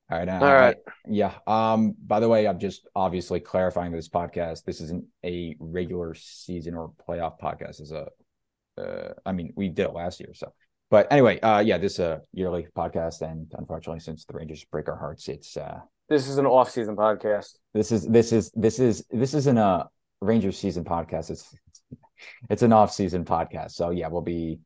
All 0.10 0.18
right. 0.18 0.30
All 0.30 0.40
right. 0.40 0.78
yeah. 1.08 1.34
Um, 1.46 1.94
by 2.06 2.20
the 2.20 2.30
way, 2.30 2.48
I'm 2.48 2.60
just 2.60 2.88
obviously 2.96 3.40
clarifying 3.40 3.92
this 3.92 4.10
podcast. 4.10 4.64
This 4.64 4.82
isn't 4.82 5.06
a 5.24 5.56
regular 5.60 6.14
season 6.16 6.76
or 6.76 6.94
playoff 7.08 7.40
podcast. 7.40 7.82
Is 7.82 7.92
a 7.92 8.08
uh, 8.78 9.14
I 9.26 9.32
mean, 9.32 9.54
we 9.56 9.70
did 9.70 9.88
it 9.88 9.94
last 9.94 10.20
year, 10.20 10.34
so 10.34 10.54
but 10.90 11.12
anyway, 11.12 11.40
uh 11.42 11.60
yeah, 11.60 11.78
this 11.78 11.94
is 11.94 12.00
a 12.00 12.22
yearly 12.32 12.68
podcast, 12.76 13.22
and 13.22 13.52
unfortunately, 13.58 14.00
since 14.00 14.24
the 14.26 14.34
Rangers 14.34 14.64
break 14.66 14.88
our 14.88 14.98
hearts, 14.98 15.28
it's 15.28 15.58
uh 15.58 15.80
This 16.10 16.28
is 16.30 16.38
an 16.38 16.46
off-season 16.46 16.96
podcast. 16.96 17.58
this 17.74 17.92
is 17.92 18.08
this 18.08 18.32
is 18.32 18.52
this 18.56 18.80
is 18.80 19.06
this 19.12 19.34
isn't 19.34 19.58
a 19.58 19.90
Rangers 20.22 20.58
season 20.58 20.86
podcast. 20.86 21.32
It's 21.32 21.54
it's 22.50 22.62
an 22.62 22.72
off 22.72 22.94
season 22.94 23.26
podcast. 23.26 23.72
So 23.72 23.90
yeah, 23.90 24.08
we'll 24.08 24.22
be 24.22 24.60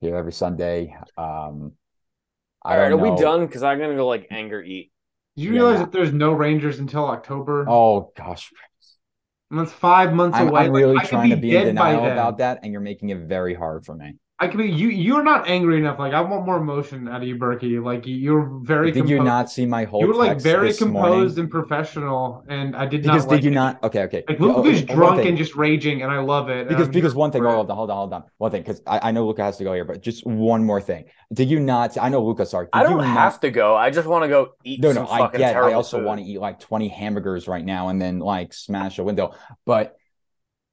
here 0.00 0.16
every 0.16 0.32
Sunday. 0.32 0.96
Um 1.16 1.72
I 2.62 2.74
All 2.74 2.78
right, 2.78 2.88
are 2.88 2.90
don't 2.90 3.00
we 3.00 3.10
done? 3.10 3.46
Because 3.46 3.62
I'm 3.62 3.78
gonna 3.78 3.96
go 3.96 4.06
like 4.06 4.28
anger 4.30 4.62
eat. 4.62 4.92
Did 5.36 5.44
you 5.44 5.52
Yeah. 5.52 5.60
realize 5.62 5.80
that 5.80 5.92
there's 5.92 6.12
no 6.12 6.32
Rangers 6.32 6.78
until 6.78 7.06
October? 7.06 7.66
Oh 7.66 8.12
gosh, 8.16 8.50
And 9.50 9.58
that's 9.58 9.72
five 9.72 10.12
months 10.12 10.38
I'm, 10.38 10.48
away. 10.48 10.60
I'm 10.60 10.72
Like, 10.72 10.82
really 10.82 10.96
I 10.96 11.06
could 11.06 11.10
trying 11.10 11.30
to 11.30 11.36
be 11.36 11.56
in 11.56 11.76
by 11.76 11.90
denial 11.90 12.06
about 12.06 12.38
that, 12.38 12.60
and 12.62 12.72
you're 12.72 12.80
making 12.80 13.10
it 13.10 13.18
very 13.18 13.54
hard 13.54 13.84
for 13.84 13.94
me. 13.94 14.16
I 14.42 14.48
can 14.48 14.60
you. 14.60 14.88
You're 14.88 15.22
not 15.22 15.46
angry 15.48 15.76
enough. 15.76 15.98
Like 15.98 16.14
I 16.14 16.20
want 16.22 16.46
more 16.46 16.56
emotion 16.56 17.06
out 17.08 17.20
of 17.20 17.28
you, 17.28 17.36
Berkey. 17.36 17.82
Like 17.84 18.04
you're 18.06 18.58
very. 18.62 18.90
Did 18.90 19.06
you 19.06 19.16
composed. 19.16 19.26
not 19.26 19.50
see 19.50 19.66
my 19.66 19.84
whole? 19.84 20.00
You 20.00 20.08
were 20.08 20.14
like 20.14 20.30
text 20.30 20.44
very 20.44 20.72
composed 20.72 20.92
morning? 20.92 21.38
and 21.40 21.50
professional, 21.50 22.42
and 22.48 22.74
I 22.74 22.86
did 22.86 23.02
Because 23.02 23.24
not. 23.24 23.30
Like 23.32 23.40
did 23.40 23.44
you 23.44 23.50
it. 23.50 23.54
not? 23.54 23.84
Okay, 23.84 24.02
okay. 24.04 24.24
Like 24.26 24.40
Oh, 24.40 24.46
Luca's 24.62 24.82
oh, 24.82 24.86
one 24.86 24.96
drunk 24.96 25.26
and 25.26 25.36
just 25.36 25.56
raging, 25.56 26.00
and 26.00 26.10
I 26.10 26.20
love 26.20 26.48
it. 26.48 26.68
because 26.68 26.88
because 26.88 27.14
one 27.14 27.30
thing. 27.30 27.42
for 27.42 27.50
Hold 27.50 27.70
on, 27.70 27.76
hold 27.76 27.90
on, 27.90 27.96
hold 27.98 28.12
on. 28.14 28.24
One 28.38 28.50
thing, 28.50 28.62
because 28.62 28.80
I, 28.86 29.08
I 29.08 29.10
know 29.12 29.26
Luca 29.26 29.42
has 29.44 29.58
to 29.58 29.64
go 29.64 29.74
here, 29.74 29.84
but 29.84 30.00
just 30.00 30.26
one 30.26 30.64
more 30.64 30.80
thing. 30.80 31.04
Did 31.34 31.50
you 31.50 31.60
not? 31.60 31.98
I 31.98 32.08
know 32.08 32.24
Luca. 32.24 32.46
Sorry. 32.46 32.64
Did 32.64 32.70
I 32.72 32.82
don't 32.82 32.92
you 32.92 32.98
have 33.00 33.34
not, 33.34 33.42
to 33.42 33.50
go. 33.50 33.76
I 33.76 33.90
just 33.90 34.08
want 34.08 34.24
to 34.24 34.28
go 34.28 34.54
eat 34.64 34.80
No, 34.80 34.94
some 34.94 35.04
no. 35.04 35.10
I 35.10 35.30
get. 35.36 35.54
I 35.54 35.74
also 35.74 36.02
want 36.02 36.18
to 36.18 36.26
eat 36.26 36.40
like 36.40 36.60
twenty 36.60 36.88
hamburgers 36.88 37.46
right 37.46 37.64
now 37.64 37.88
and 37.88 38.00
then 38.00 38.20
like 38.20 38.54
smash 38.54 38.98
a 38.98 39.04
window. 39.04 39.34
But 39.66 39.99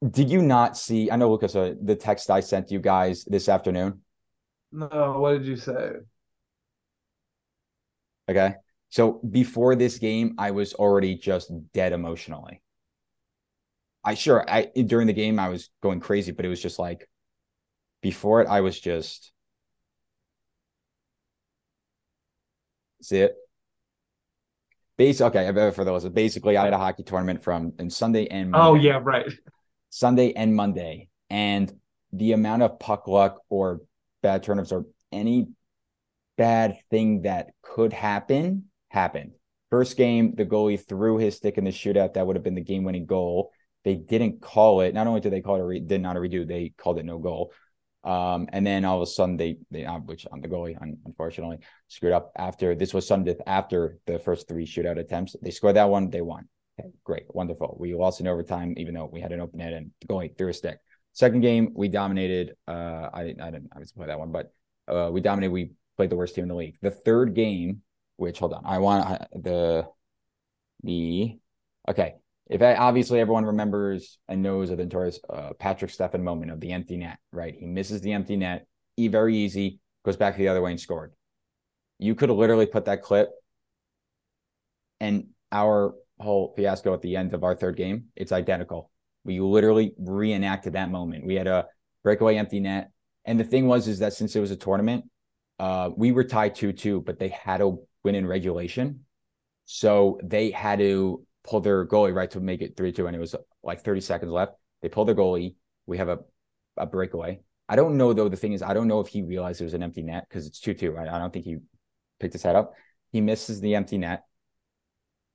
did 0.06 0.30
you 0.30 0.42
not 0.42 0.76
see? 0.76 1.10
I 1.10 1.16
know 1.16 1.30
Lucas. 1.30 1.56
Uh, 1.56 1.74
the 1.82 1.96
text 1.96 2.30
I 2.30 2.40
sent 2.40 2.70
you 2.70 2.78
guys 2.78 3.24
this 3.24 3.48
afternoon. 3.48 4.00
No, 4.70 5.16
what 5.18 5.32
did 5.32 5.46
you 5.46 5.56
say? 5.56 5.92
Okay. 8.28 8.54
So 8.90 9.20
before 9.28 9.74
this 9.74 9.98
game, 9.98 10.34
I 10.38 10.50
was 10.52 10.74
already 10.74 11.16
just 11.16 11.50
dead 11.72 11.92
emotionally. 11.92 12.62
I 14.04 14.14
sure 14.14 14.48
I 14.48 14.70
during 14.86 15.06
the 15.06 15.12
game 15.12 15.38
I 15.38 15.48
was 15.48 15.70
going 15.82 16.00
crazy, 16.00 16.32
but 16.32 16.44
it 16.44 16.48
was 16.48 16.62
just 16.62 16.78
like 16.78 17.08
before 18.00 18.40
it, 18.40 18.48
I 18.48 18.60
was 18.60 18.78
just 18.78 19.32
see 23.02 23.18
it. 23.18 23.34
Base 24.96 25.20
okay, 25.20 25.52
for 25.72 25.84
those 25.84 26.08
basically 26.08 26.56
I 26.56 26.64
had 26.64 26.72
a 26.72 26.78
hockey 26.78 27.02
tournament 27.02 27.42
from 27.42 27.72
and 27.78 27.92
Sunday 27.92 28.26
and 28.28 28.54
Oh 28.54 28.74
yeah, 28.74 29.00
right. 29.02 29.30
Sunday 29.90 30.32
and 30.32 30.54
Monday. 30.54 31.08
And 31.30 31.72
the 32.12 32.32
amount 32.32 32.62
of 32.62 32.78
puck 32.78 33.06
luck 33.06 33.40
or 33.48 33.80
bad 34.22 34.42
turnovers 34.42 34.72
or 34.72 34.86
any 35.12 35.48
bad 36.36 36.78
thing 36.90 37.22
that 37.22 37.50
could 37.62 37.92
happen 37.92 38.64
happened. 38.88 39.32
First 39.70 39.96
game, 39.96 40.34
the 40.34 40.46
goalie 40.46 40.82
threw 40.82 41.18
his 41.18 41.36
stick 41.36 41.58
in 41.58 41.64
the 41.64 41.70
shootout. 41.70 42.14
That 42.14 42.26
would 42.26 42.36
have 42.36 42.42
been 42.42 42.54
the 42.54 42.62
game 42.62 42.84
winning 42.84 43.04
goal. 43.04 43.52
They 43.84 43.96
didn't 43.96 44.40
call 44.40 44.80
it. 44.80 44.94
Not 44.94 45.06
only 45.06 45.20
did 45.20 45.32
they 45.32 45.42
call 45.42 45.56
it 45.56 45.60
a 45.60 45.64
re- 45.64 45.80
did 45.80 46.00
not 46.00 46.16
a 46.16 46.20
redo, 46.20 46.46
they 46.46 46.72
called 46.76 46.98
it 46.98 47.04
no 47.04 47.18
goal. 47.18 47.52
Um, 48.04 48.48
and 48.52 48.66
then 48.66 48.84
all 48.84 48.96
of 48.96 49.02
a 49.02 49.10
sudden 49.10 49.36
they 49.36 49.58
they 49.70 49.84
uh, 49.84 49.98
which 49.98 50.26
I'm 50.32 50.40
the 50.40 50.48
goalie, 50.48 50.78
unfortunately, 51.04 51.58
screwed 51.88 52.12
up 52.12 52.32
after 52.36 52.74
this 52.74 52.94
was 52.94 53.06
Sunday 53.06 53.36
after 53.46 53.98
the 54.06 54.18
first 54.18 54.48
three 54.48 54.66
shootout 54.66 54.98
attempts. 54.98 55.36
They 55.42 55.50
scored 55.50 55.76
that 55.76 55.90
one, 55.90 56.08
they 56.08 56.22
won. 56.22 56.48
Okay, 56.78 56.90
great, 57.04 57.24
wonderful. 57.28 57.76
We 57.80 57.94
lost 57.94 58.20
in 58.20 58.28
overtime, 58.28 58.74
even 58.76 58.94
though 58.94 59.08
we 59.10 59.20
had 59.20 59.32
an 59.32 59.40
open 59.40 59.58
net 59.58 59.72
and 59.72 59.90
goalie 60.06 60.36
threw 60.36 60.50
a 60.50 60.54
stick. 60.54 60.78
Second 61.12 61.40
game, 61.40 61.72
we 61.74 61.88
dominated. 61.88 62.54
Uh, 62.66 63.08
I 63.12 63.24
didn't 63.24 63.70
I 63.74 63.78
was 63.78 63.92
play 63.92 64.06
that 64.06 64.18
one, 64.18 64.30
but 64.30 64.52
uh, 64.86 65.10
we 65.10 65.20
dominated. 65.20 65.52
We 65.52 65.72
played 65.96 66.10
the 66.10 66.16
worst 66.16 66.34
team 66.34 66.44
in 66.44 66.48
the 66.48 66.54
league. 66.54 66.76
The 66.80 66.90
third 66.90 67.34
game, 67.34 67.82
which 68.16 68.38
hold 68.38 68.52
on, 68.52 68.62
I 68.64 68.78
want 68.78 69.04
I, 69.04 69.26
the 69.32 69.86
the 70.84 71.38
okay. 71.88 72.14
If 72.48 72.62
I, 72.62 72.76
obviously 72.76 73.20
everyone 73.20 73.44
remembers 73.44 74.18
and 74.26 74.42
knows 74.42 74.70
of 74.70 74.78
the 74.78 74.84
notorious 74.84 75.20
uh, 75.28 75.50
Patrik 75.60 75.90
Stefan 75.90 76.24
moment 76.24 76.50
of 76.50 76.60
the 76.60 76.72
empty 76.72 76.96
net, 76.96 77.18
right? 77.30 77.54
He 77.54 77.66
misses 77.66 78.00
the 78.00 78.12
empty 78.12 78.36
net, 78.36 78.66
e 78.96 79.08
very 79.08 79.36
easy, 79.36 79.80
goes 80.02 80.16
back 80.16 80.36
the 80.36 80.48
other 80.48 80.62
way 80.62 80.70
and 80.70 80.80
scored. 80.80 81.12
You 81.98 82.14
could 82.14 82.30
literally 82.30 82.64
put 82.66 82.86
that 82.86 83.02
clip, 83.02 83.30
and 85.00 85.28
our 85.52 85.94
whole 86.20 86.52
fiasco 86.56 86.94
at 86.94 87.02
the 87.02 87.16
end 87.16 87.34
of 87.34 87.44
our 87.44 87.54
third 87.54 87.76
game, 87.76 88.06
it's 88.16 88.32
identical. 88.32 88.90
We 89.24 89.40
literally 89.40 89.94
reenacted 89.98 90.74
that 90.74 90.90
moment. 90.90 91.26
We 91.26 91.34
had 91.34 91.46
a 91.46 91.66
breakaway 92.02 92.36
empty 92.36 92.60
net. 92.60 92.90
And 93.24 93.38
the 93.38 93.44
thing 93.44 93.66
was, 93.66 93.88
is 93.88 93.98
that 93.98 94.14
since 94.14 94.34
it 94.34 94.40
was 94.40 94.50
a 94.50 94.56
tournament, 94.56 95.04
uh, 95.58 95.90
we 95.96 96.12
were 96.12 96.24
tied 96.24 96.54
2 96.54 96.72
2, 96.72 97.00
but 97.02 97.18
they 97.18 97.28
had 97.28 97.58
to 97.58 97.82
win 98.04 98.14
in 98.14 98.26
regulation. 98.26 99.04
So 99.64 100.18
they 100.22 100.50
had 100.50 100.78
to 100.78 101.24
pull 101.44 101.60
their 101.60 101.86
goalie 101.86 102.14
right 102.14 102.30
to 102.30 102.40
make 102.40 102.62
it 102.62 102.76
3 102.76 102.92
2. 102.92 103.06
And 103.06 103.16
it 103.16 103.18
was 103.20 103.34
like 103.62 103.82
30 103.82 104.00
seconds 104.00 104.32
left. 104.32 104.52
They 104.82 104.88
pulled 104.88 105.08
their 105.08 105.14
goalie. 105.14 105.56
We 105.86 105.98
have 105.98 106.08
a, 106.08 106.20
a 106.76 106.86
breakaway. 106.86 107.40
I 107.68 107.76
don't 107.76 107.98
know, 107.98 108.14
though. 108.14 108.28
The 108.28 108.36
thing 108.36 108.54
is, 108.54 108.62
I 108.62 108.72
don't 108.72 108.88
know 108.88 109.00
if 109.00 109.08
he 109.08 109.22
realized 109.22 109.60
it 109.60 109.64
was 109.64 109.74
an 109.74 109.82
empty 109.82 110.02
net 110.02 110.26
because 110.28 110.46
it's 110.46 110.60
2 110.60 110.74
2. 110.74 110.96
I, 110.96 111.16
I 111.16 111.18
don't 111.18 111.32
think 111.32 111.44
he 111.44 111.58
picked 112.20 112.32
his 112.32 112.42
head 112.42 112.56
up. 112.56 112.72
He 113.12 113.20
misses 113.20 113.60
the 113.60 113.74
empty 113.74 113.98
net. 113.98 114.24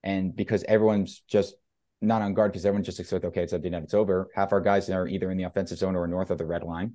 And 0.04 0.36
because 0.36 0.64
everyone's 0.68 1.22
just 1.28 1.56
not 2.02 2.22
on 2.22 2.34
guard, 2.34 2.52
because 2.52 2.66
everyone's 2.66 2.86
just 2.86 3.00
expect, 3.00 3.26
okay, 3.26 3.44
it's 3.44 3.54
empty 3.54 3.70
net, 3.70 3.84
it's 3.84 3.94
over. 3.94 4.30
Half 4.36 4.52
our 4.52 4.62
guys 4.62 4.90
are 4.90 5.08
either 5.08 5.32
in 5.32 5.38
the 5.38 5.46
offensive 5.46 5.78
zone 5.78 5.96
or 5.96 6.06
north 6.08 6.30
of 6.30 6.38
the 6.38 6.46
red 6.46 6.64
line. 6.64 6.94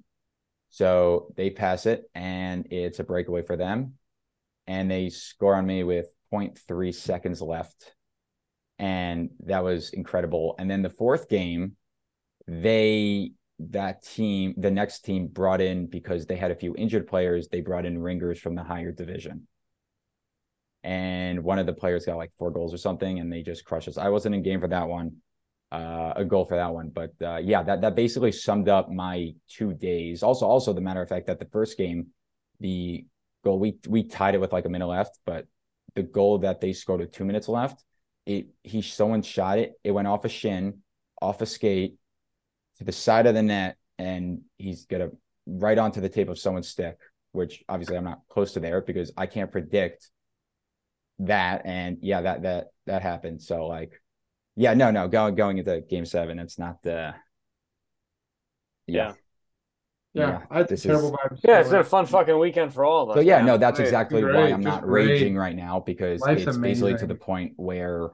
So 0.71 1.33
they 1.37 1.51
pass 1.51 1.87
it 1.87 2.11
and 2.15 2.67
it's 2.71 2.99
a 2.99 3.05
breakaway 3.05 3.43
for 3.43 3.57
them. 3.57 3.95
And 4.67 4.91
they 4.91 5.09
score 5.09 5.55
on 5.55 5.65
me 5.65 5.83
with 5.83 6.13
0.3 6.33 6.95
seconds 6.95 7.41
left. 7.41 7.95
And 8.79 9.31
that 9.47 9.65
was 9.65 9.91
incredible. 9.91 10.55
And 10.59 10.71
then 10.71 10.83
the 10.83 10.91
fourth 10.91 11.29
game, 11.31 11.73
they, 12.47 13.33
that 13.59 14.03
team, 14.03 14.55
the 14.59 14.71
next 14.71 15.01
team 15.01 15.27
brought 15.27 15.63
in 15.63 15.87
because 15.87 16.27
they 16.27 16.37
had 16.37 16.51
a 16.51 16.57
few 16.57 16.77
injured 16.77 17.07
players, 17.07 17.49
they 17.49 17.63
brought 17.63 17.87
in 17.87 17.99
ringers 17.99 18.39
from 18.39 18.55
the 18.55 18.63
higher 18.63 18.93
division 18.93 19.49
and 20.85 21.43
one 21.43 21.59
of 21.59 21.67
the 21.67 21.73
players 21.73 22.07
got 22.07 22.17
like 22.17 22.33
four 22.39 22.51
goals 22.51 22.73
or 22.73 22.79
something, 22.79 23.19
and 23.19 23.33
they 23.33 23.43
just 23.43 23.65
crushed 23.65 23.89
us. 23.89 23.99
I 23.99 24.09
wasn't 24.09 24.35
in 24.35 24.43
game 24.43 24.61
for 24.61 24.69
that 24.69 24.89
one, 24.89 25.17
uh, 25.73 26.13
a 26.17 26.25
goal 26.25 26.45
for 26.45 26.57
that 26.57 26.73
one, 26.73 26.91
but 26.91 27.13
uh, 27.23 27.37
yeah, 27.37 27.63
that 27.63 27.81
that 27.83 27.95
basically 27.95 28.33
summed 28.33 28.69
up 28.69 28.91
my 28.91 29.35
two 29.49 29.75
days. 29.75 30.23
Also, 30.23 30.47
also 30.47 30.73
the 30.73 30.81
matter 30.81 31.03
of 31.03 31.09
fact 31.09 31.27
that 31.27 31.39
the 31.39 31.47
first 31.47 31.77
game, 31.77 32.09
the 32.61 33.05
goal 33.45 33.59
we 33.59 33.77
we 33.89 34.05
tied 34.05 34.35
it 34.35 34.41
with 34.41 34.53
like 34.53 34.65
a 34.65 34.69
minute 34.69 34.87
left, 34.87 35.19
but 35.27 35.47
the 35.95 36.03
goal 36.03 36.39
that 36.39 36.61
they 36.61 36.73
scored 36.73 37.01
with 37.01 37.13
two 37.13 37.25
minutes 37.25 37.49
left, 37.49 37.83
it 38.25 38.47
he 38.63 38.81
someone 38.83 39.23
shot 39.23 39.59
it, 39.59 39.73
it 39.83 39.91
went 39.91 40.09
off 40.09 40.25
a 40.25 40.29
shin, 40.29 40.79
off 41.21 41.43
a 41.43 41.47
skate, 41.47 41.97
to 42.79 42.85
the 42.85 42.93
side 42.93 43.27
of 43.27 43.35
the 43.35 43.43
net, 43.43 43.77
and 43.99 44.43
he's 44.57 44.87
gonna 44.87 45.11
right 45.47 45.79
onto 45.79 46.01
the 46.01 46.09
tape 46.09 46.29
of 46.29 46.39
someone's 46.39 46.69
stick, 46.69 46.99
which 47.33 47.65
obviously 47.69 47.97
I'm 47.97 48.05
not 48.05 48.21
close 48.29 48.53
to 48.53 48.61
there 48.61 48.81
because 48.81 49.13
I 49.17 49.27
can't 49.27 49.51
predict 49.51 50.09
that. 51.21 51.63
And 51.65 51.99
yeah, 52.03 52.23
that 52.23 52.43
that 52.43 52.67
that 52.87 53.03
happened. 53.03 53.43
So 53.43 53.67
like, 53.67 53.93
yeah, 54.57 54.75
no, 54.75 54.91
no, 54.91 55.09
going 55.09 55.35
going 55.35 55.59
into 55.59 55.81
game 55.81 56.05
seven, 56.05 56.39
it's 56.39 56.59
not 56.59 56.83
the 56.83 57.15
Yeah. 58.87 59.15
Yeah, 60.15 60.31
Yeah, 60.31 60.43
that's 60.51 60.71
this 60.71 60.83
terrible 60.83 61.11
is- 61.11 61.13
vibes. 61.13 61.41
Yeah, 61.45 61.61
it's 61.61 61.69
been 61.69 61.81
a 61.81 61.85
fun 61.85 62.07
fucking 62.07 62.39
weekend 62.39 62.73
for 62.73 62.85
all 62.85 63.05
of 63.05 63.11
us. 63.11 63.17
So 63.17 63.21
yeah, 63.21 63.37
man. 63.39 63.47
no, 63.47 63.59
that's 63.59 63.77
Great, 63.79 63.87
exactly 63.87 64.25
why 64.25 64.49
I'm 64.51 64.63
not 64.63 64.83
great. 64.83 65.07
raging 65.07 65.37
right 65.37 65.55
now 65.55 65.81
because 65.81 66.21
Life's 66.23 66.45
it's 66.45 66.57
basically 66.57 66.97
to 66.97 67.07
the 67.07 67.15
point 67.15 67.53
where 67.57 68.11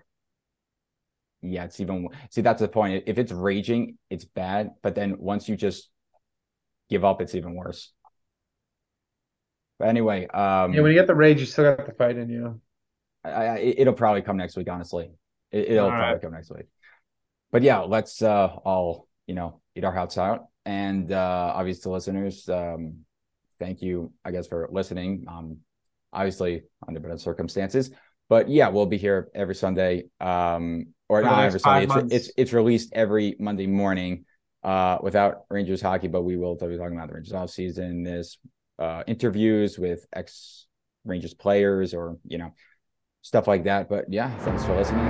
yeah, 1.40 1.64
it's 1.64 1.78
even 1.78 2.08
see 2.30 2.40
that's 2.40 2.60
the 2.60 2.68
point. 2.68 3.04
If 3.06 3.16
it's 3.18 3.30
raging, 3.30 3.96
it's 4.10 4.24
bad, 4.24 4.70
but 4.82 4.94
then 4.96 5.18
once 5.18 5.48
you 5.48 5.56
just 5.56 5.88
give 6.90 7.04
up, 7.04 7.20
it's 7.20 7.34
even 7.36 7.54
worse. 7.54 7.92
But 9.78 9.88
anyway, 9.88 10.26
um 10.26 10.74
Yeah, 10.74 10.80
when 10.80 10.90
you 10.92 10.98
get 10.98 11.06
the 11.06 11.14
rage, 11.14 11.38
you 11.40 11.46
still 11.46 11.74
got 11.76 11.86
the 11.86 11.92
fight 11.92 12.16
in 12.16 12.28
you. 12.28 12.60
I, 13.24 13.30
I, 13.30 13.56
it'll 13.58 13.94
probably 13.94 14.22
come 14.22 14.36
next 14.36 14.56
week, 14.56 14.68
honestly. 14.68 15.10
It, 15.50 15.70
it'll 15.70 15.84
All 15.84 15.90
probably 15.90 16.12
right. 16.14 16.22
come 16.22 16.32
next 16.32 16.50
week. 16.50 16.66
But 17.52 17.62
yeah, 17.62 17.80
let's 17.80 18.20
uh 18.22 18.48
all, 18.64 19.08
you 19.26 19.34
know, 19.34 19.60
eat 19.76 19.84
our 19.84 19.92
hearts 19.92 20.18
out. 20.18 20.46
And 20.64 21.12
uh 21.12 21.52
obviously 21.54 21.82
to 21.84 21.90
listeners, 21.90 22.48
um, 22.48 23.04
thank 23.58 23.80
you, 23.80 24.12
I 24.24 24.30
guess, 24.32 24.46
for 24.46 24.68
listening. 24.70 25.24
Um, 25.28 25.58
obviously 26.12 26.62
under 26.86 27.00
better 27.00 27.18
circumstances. 27.18 27.90
But 28.28 28.48
yeah, 28.48 28.68
we'll 28.68 28.86
be 28.86 28.98
here 28.98 29.28
every 29.34 29.54
Sunday. 29.54 30.04
Um, 30.20 30.86
or 31.08 31.20
For 31.20 31.26
not 31.26 31.44
every 31.44 31.60
Sunday. 31.60 31.94
It's, 31.94 32.12
it's 32.12 32.30
it's 32.36 32.52
released 32.52 32.92
every 32.92 33.36
Monday 33.38 33.66
morning 33.66 34.24
uh 34.62 34.98
without 35.02 35.44
Rangers 35.50 35.82
hockey, 35.82 36.08
but 36.08 36.22
we 36.22 36.36
will 36.36 36.54
be 36.54 36.76
talking 36.76 36.96
about 36.96 37.08
the 37.08 37.14
Rangers 37.14 37.34
off 37.34 37.50
season, 37.50 38.02
this 38.02 38.38
uh 38.78 39.04
interviews 39.06 39.78
with 39.78 40.06
ex 40.12 40.66
Rangers 41.04 41.34
players 41.34 41.94
or 41.94 42.16
you 42.26 42.38
know 42.38 42.54
stuff 43.24 43.48
like 43.48 43.64
that. 43.64 43.88
But 43.88 44.12
yeah, 44.12 44.30
thanks 44.38 44.64
for 44.64 44.76
listening, 44.76 45.04